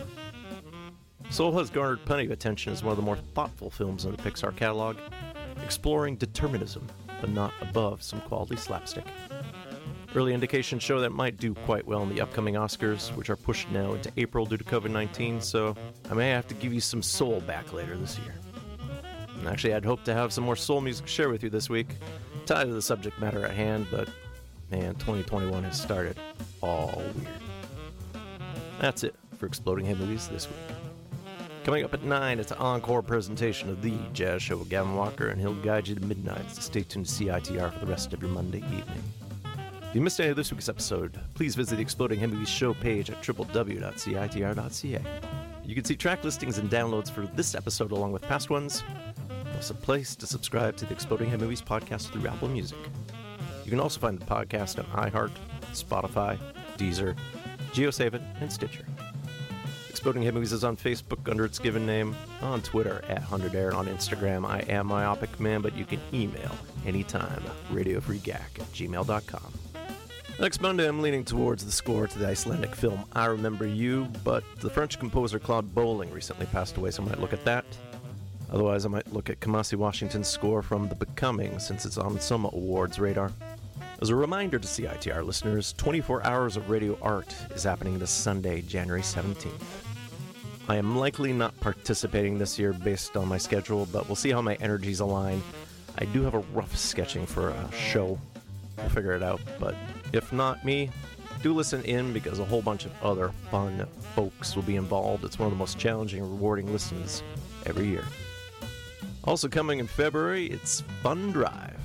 Soul 1.31 1.57
has 1.57 1.71
garnered 1.71 2.05
plenty 2.05 2.23
of 2.23 2.29
attention 2.29 2.71
as 2.71 2.83
one 2.83 2.91
of 2.91 2.97
the 2.97 3.03
more 3.03 3.17
thoughtful 3.33 3.71
films 3.71 4.05
in 4.05 4.11
the 4.11 4.21
Pixar 4.21 4.55
catalog, 4.55 4.95
exploring 5.63 6.17
determinism, 6.17 6.85
but 7.19 7.31
not 7.31 7.51
above 7.59 8.03
some 8.03 8.21
quality 8.21 8.57
slapstick. 8.57 9.05
Early 10.13 10.35
indications 10.35 10.83
show 10.83 10.99
that 10.99 11.13
might 11.13 11.37
do 11.37 11.55
quite 11.55 11.87
well 11.87 12.03
in 12.03 12.09
the 12.09 12.21
upcoming 12.21 12.53
Oscars, 12.53 13.09
which 13.15 13.31
are 13.31 13.35
pushed 13.35 13.71
now 13.71 13.93
into 13.93 14.11
April 14.17 14.45
due 14.45 14.57
to 14.57 14.63
COVID 14.63 14.91
19, 14.91 15.41
so 15.41 15.75
I 16.11 16.13
may 16.13 16.29
have 16.29 16.47
to 16.49 16.53
give 16.53 16.71
you 16.71 16.79
some 16.79 17.01
soul 17.01 17.41
back 17.41 17.73
later 17.73 17.97
this 17.97 18.19
year. 18.19 18.35
Actually, 19.47 19.73
I'd 19.73 19.85
hoped 19.85 20.05
to 20.05 20.13
have 20.13 20.33
some 20.33 20.43
more 20.43 20.55
soul 20.55 20.81
music 20.81 21.05
to 21.05 21.11
share 21.11 21.29
with 21.29 21.43
you 21.43 21.49
this 21.49 21.69
week, 21.69 21.87
tied 22.45 22.65
to 22.65 22.73
the 22.73 22.81
subject 22.81 23.19
matter 23.19 23.45
at 23.45 23.51
hand, 23.51 23.87
but 23.91 24.09
man, 24.71 24.95
2021 24.95 25.63
has 25.63 25.79
started 25.79 26.17
all 26.61 27.01
weird. 27.15 27.27
That's 28.79 29.03
it 29.03 29.15
for 29.37 29.45
Exploding 29.45 29.85
Head 29.85 29.99
Movies 29.99 30.27
this 30.27 30.47
week. 30.47 30.57
Coming 31.63 31.83
up 31.83 31.93
at 31.93 32.03
9, 32.03 32.39
it's 32.39 32.51
an 32.51 32.57
encore 32.57 33.01
presentation 33.01 33.69
of 33.69 33.81
the 33.81 33.93
Jazz 34.13 34.41
Show 34.43 34.57
with 34.57 34.69
Gavin 34.69 34.95
Walker, 34.95 35.29
and 35.29 35.41
he'll 35.41 35.55
guide 35.55 35.87
you 35.87 35.95
to 35.95 36.01
midnight, 36.01 36.51
so 36.51 36.61
stay 36.61 36.83
tuned 36.83 37.07
to 37.07 37.11
CITR 37.11 37.73
for 37.73 37.79
the 37.79 37.91
rest 37.91 38.13
of 38.13 38.21
your 38.21 38.29
Monday 38.31 38.59
evening. 38.59 39.03
If 39.43 39.95
you 39.95 40.01
missed 40.01 40.19
any 40.19 40.29
of 40.29 40.35
this 40.35 40.51
week's 40.51 40.69
episode, 40.69 41.19
please 41.33 41.55
visit 41.55 41.77
the 41.77 41.81
Exploding 41.81 42.19
Head 42.19 42.31
Movies 42.31 42.49
show 42.49 42.73
page 42.73 43.09
at 43.09 43.21
www.citr.ca. 43.23 45.01
You 45.65 45.73
can 45.73 45.83
see 45.83 45.95
track 45.95 46.23
listings 46.23 46.59
and 46.59 46.69
downloads 46.69 47.09
for 47.09 47.25
this 47.27 47.55
episode 47.55 47.91
along 47.91 48.11
with 48.11 48.21
past 48.21 48.51
ones, 48.51 48.83
plus 49.55 49.69
a 49.69 49.73
place 49.73 50.17
to 50.17 50.27
subscribe 50.27 50.75
to 50.75 50.85
the 50.85 50.91
Exploding 50.91 51.29
Head 51.29 51.39
Movies 51.39 51.61
podcast 51.61 52.09
through 52.09 52.27
Apple 52.27 52.49
Music. 52.49 52.77
You 53.63 53.71
can 53.71 53.79
also 53.79 54.01
find 54.01 54.19
the 54.19 54.25
podcast 54.25 54.79
on 54.79 55.09
iHeart, 55.09 55.31
Spotify, 55.71 56.37
Deezer, 56.77 57.15
JioSaavn, 57.71 58.21
and 58.41 58.51
Stitcher. 58.51 58.85
Exploding 59.89 60.23
Head 60.23 60.33
Movies 60.33 60.51
is 60.51 60.65
on 60.65 60.75
Facebook 60.75 61.31
under 61.31 61.45
its 61.45 61.57
given 61.57 61.85
name, 61.85 62.13
on 62.41 62.61
Twitter 62.63 63.01
at 63.07 63.23
100air, 63.23 63.73
on 63.73 63.87
Instagram 63.87 64.45
I 64.45 64.59
am 64.69 64.87
Myopic 64.87 65.39
Man, 65.39 65.61
but 65.61 65.73
you 65.73 65.85
can 65.85 66.01
email 66.13 66.51
anytime, 66.85 67.41
radiofreegak 67.71 68.59
at 68.59 68.73
gmail.com. 68.73 69.53
Next 70.37 70.59
Monday, 70.59 70.85
I'm 70.85 71.01
leaning 71.01 71.23
towards 71.23 71.63
the 71.63 71.71
score 71.71 72.07
to 72.07 72.19
the 72.19 72.27
Icelandic 72.27 72.75
film 72.75 73.05
I 73.13 73.27
Remember 73.27 73.65
You, 73.65 74.09
but 74.25 74.43
the 74.59 74.69
French 74.69 74.99
composer 74.99 75.39
Claude 75.39 75.73
Bolling 75.73 76.11
recently 76.11 76.45
passed 76.47 76.75
away, 76.75 76.91
so 76.91 77.03
I 77.03 77.05
might 77.05 77.21
look 77.21 77.31
at 77.31 77.45
that. 77.45 77.63
Otherwise, 78.51 78.85
I 78.85 78.89
might 78.89 79.11
look 79.11 79.29
at 79.29 79.39
Kamasi 79.39 79.75
Washington's 79.75 80.27
score 80.27 80.61
from 80.61 80.87
The 80.87 80.95
Becoming, 80.95 81.59
since 81.59 81.85
it's 81.85 81.97
on 81.97 82.19
some 82.19 82.45
awards 82.45 82.99
radar. 82.99 83.31
As 84.01 84.09
a 84.09 84.15
reminder 84.15 84.59
to 84.59 84.67
CITR 84.67 85.25
listeners, 85.25 85.73
24 85.77 86.25
Hours 86.25 86.57
of 86.57 86.69
Radio 86.69 86.97
Art 87.01 87.33
is 87.51 87.63
happening 87.63 87.97
this 87.97 88.11
Sunday, 88.11 88.61
January 88.61 89.01
17th. 89.01 89.51
I 90.67 90.77
am 90.77 90.97
likely 90.97 91.31
not 91.31 91.59
participating 91.59 92.37
this 92.37 92.57
year 92.57 92.73
based 92.73 93.15
on 93.15 93.27
my 93.27 93.37
schedule, 93.37 93.87
but 93.91 94.07
we'll 94.07 94.15
see 94.15 94.31
how 94.31 94.41
my 94.41 94.55
energies 94.55 94.99
align. 94.99 95.41
I 95.97 96.05
do 96.05 96.23
have 96.23 96.33
a 96.33 96.39
rough 96.53 96.75
sketching 96.75 97.25
for 97.25 97.49
a 97.49 97.71
show. 97.71 98.19
We'll 98.77 98.89
figure 98.89 99.13
it 99.13 99.23
out, 99.23 99.41
but 99.59 99.75
if 100.11 100.33
not 100.33 100.65
me, 100.65 100.89
do 101.41 101.53
listen 101.53 101.83
in 101.83 102.13
because 102.13 102.39
a 102.39 102.45
whole 102.45 102.61
bunch 102.61 102.85
of 102.85 103.03
other 103.03 103.31
fun 103.51 103.85
folks 104.15 104.55
will 104.55 104.63
be 104.63 104.75
involved. 104.75 105.23
It's 105.23 105.37
one 105.37 105.47
of 105.47 105.53
the 105.53 105.59
most 105.59 105.77
challenging 105.77 106.21
and 106.21 106.31
rewarding 106.31 106.71
listens 106.71 107.23
every 107.65 107.85
year. 107.87 108.03
Also 109.25 109.47
coming 109.47 109.79
in 109.79 109.87
February, 109.87 110.45
it's 110.45 110.81
Fun 111.01 111.31
Drive. 111.31 111.79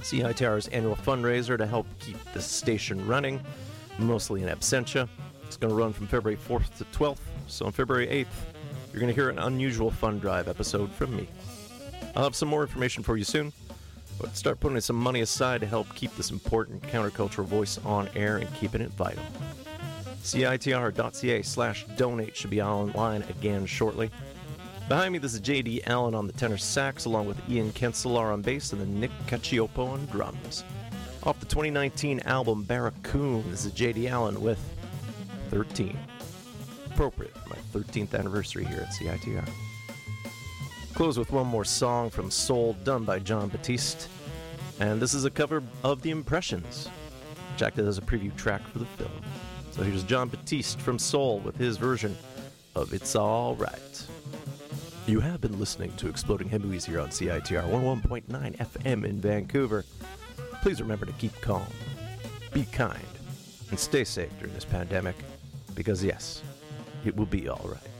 CITR's 0.00 0.66
annual 0.68 0.96
fundraiser 0.96 1.56
to 1.56 1.64
help 1.64 1.86
keep 2.00 2.16
the 2.32 2.42
station 2.42 3.06
running, 3.06 3.40
mostly 4.00 4.42
in 4.42 4.48
absentia. 4.48 5.08
It's 5.44 5.56
going 5.56 5.70
to 5.70 5.76
run 5.76 5.92
from 5.92 6.08
February 6.08 6.36
4th 6.36 6.76
to 6.78 6.84
12th, 6.86 7.20
so 7.46 7.66
on 7.66 7.72
February 7.72 8.08
8th, 8.08 8.26
you're 8.90 8.98
going 8.98 9.14
to 9.14 9.14
hear 9.14 9.30
an 9.30 9.38
unusual 9.38 9.92
Fun 9.92 10.18
Drive 10.18 10.48
episode 10.48 10.90
from 10.90 11.16
me. 11.16 11.28
I'll 12.16 12.24
have 12.24 12.34
some 12.34 12.48
more 12.48 12.62
information 12.62 13.04
for 13.04 13.16
you 13.16 13.22
soon, 13.22 13.52
but 14.20 14.36
start 14.36 14.58
putting 14.58 14.80
some 14.80 14.96
money 14.96 15.20
aside 15.20 15.60
to 15.60 15.68
help 15.68 15.94
keep 15.94 16.14
this 16.16 16.32
important 16.32 16.82
countercultural 16.82 17.44
voice 17.44 17.78
on 17.84 18.08
air 18.16 18.38
and 18.38 18.52
keeping 18.54 18.80
it 18.80 18.90
vital. 18.90 19.22
CITR.ca 20.24 21.42
slash 21.42 21.86
donate 21.96 22.36
should 22.36 22.50
be 22.50 22.60
online 22.60 23.22
again 23.22 23.66
shortly. 23.66 24.10
Behind 24.92 25.14
me, 25.14 25.18
this 25.18 25.32
is 25.32 25.40
J.D. 25.40 25.84
Allen 25.86 26.14
on 26.14 26.26
the 26.26 26.34
tenor 26.34 26.58
sax, 26.58 27.06
along 27.06 27.24
with 27.24 27.48
Ian 27.48 27.72
Kenselaar 27.72 28.30
on 28.30 28.42
bass 28.42 28.72
and 28.72 28.80
then 28.82 29.00
Nick 29.00 29.10
Cacioppo 29.26 29.88
on 29.88 30.04
drums. 30.12 30.64
Off 31.22 31.40
the 31.40 31.46
2019 31.46 32.20
album 32.26 32.62
Barracoon, 32.62 33.50
this 33.50 33.64
is 33.64 33.72
J.D. 33.72 34.08
Allen 34.08 34.38
with 34.42 34.58
13. 35.48 35.98
Appropriate 36.88 37.34
my 37.48 37.56
13th 37.72 38.14
anniversary 38.14 38.66
here 38.66 38.80
at 38.80 38.92
CITR. 38.92 39.48
Close 40.92 41.18
with 41.18 41.32
one 41.32 41.46
more 41.46 41.64
song 41.64 42.10
from 42.10 42.30
Soul 42.30 42.76
done 42.84 43.06
by 43.06 43.18
Jon 43.18 43.48
Batiste. 43.48 44.10
And 44.78 45.00
this 45.00 45.14
is 45.14 45.24
a 45.24 45.30
cover 45.30 45.62
of 45.82 46.02
The 46.02 46.10
Impressions, 46.10 46.90
which 47.54 47.62
acted 47.62 47.88
as 47.88 47.96
a 47.96 48.02
preview 48.02 48.36
track 48.36 48.60
for 48.68 48.78
the 48.78 48.84
film. 48.84 49.22
So 49.70 49.84
here's 49.84 50.04
Jon 50.04 50.28
Batiste 50.28 50.78
from 50.78 50.98
Soul 50.98 51.38
with 51.38 51.56
his 51.56 51.78
version 51.78 52.14
of 52.74 52.92
It's 52.92 53.16
Alright. 53.16 54.06
You 55.04 55.18
have 55.18 55.40
been 55.40 55.58
listening 55.58 55.90
to 55.96 56.08
Exploding 56.08 56.48
Movies 56.48 56.84
here 56.84 57.00
on 57.00 57.08
CITR 57.08 57.68
101.9 57.68 58.56
FM 58.56 59.04
in 59.04 59.20
Vancouver. 59.20 59.84
Please 60.62 60.80
remember 60.80 61.06
to 61.06 61.12
keep 61.14 61.38
calm, 61.40 61.66
be 62.52 62.64
kind, 62.66 63.02
and 63.70 63.78
stay 63.78 64.04
safe 64.04 64.30
during 64.38 64.54
this 64.54 64.64
pandemic 64.64 65.16
because, 65.74 66.04
yes, 66.04 66.40
it 67.04 67.16
will 67.16 67.26
be 67.26 67.48
alright. 67.48 67.91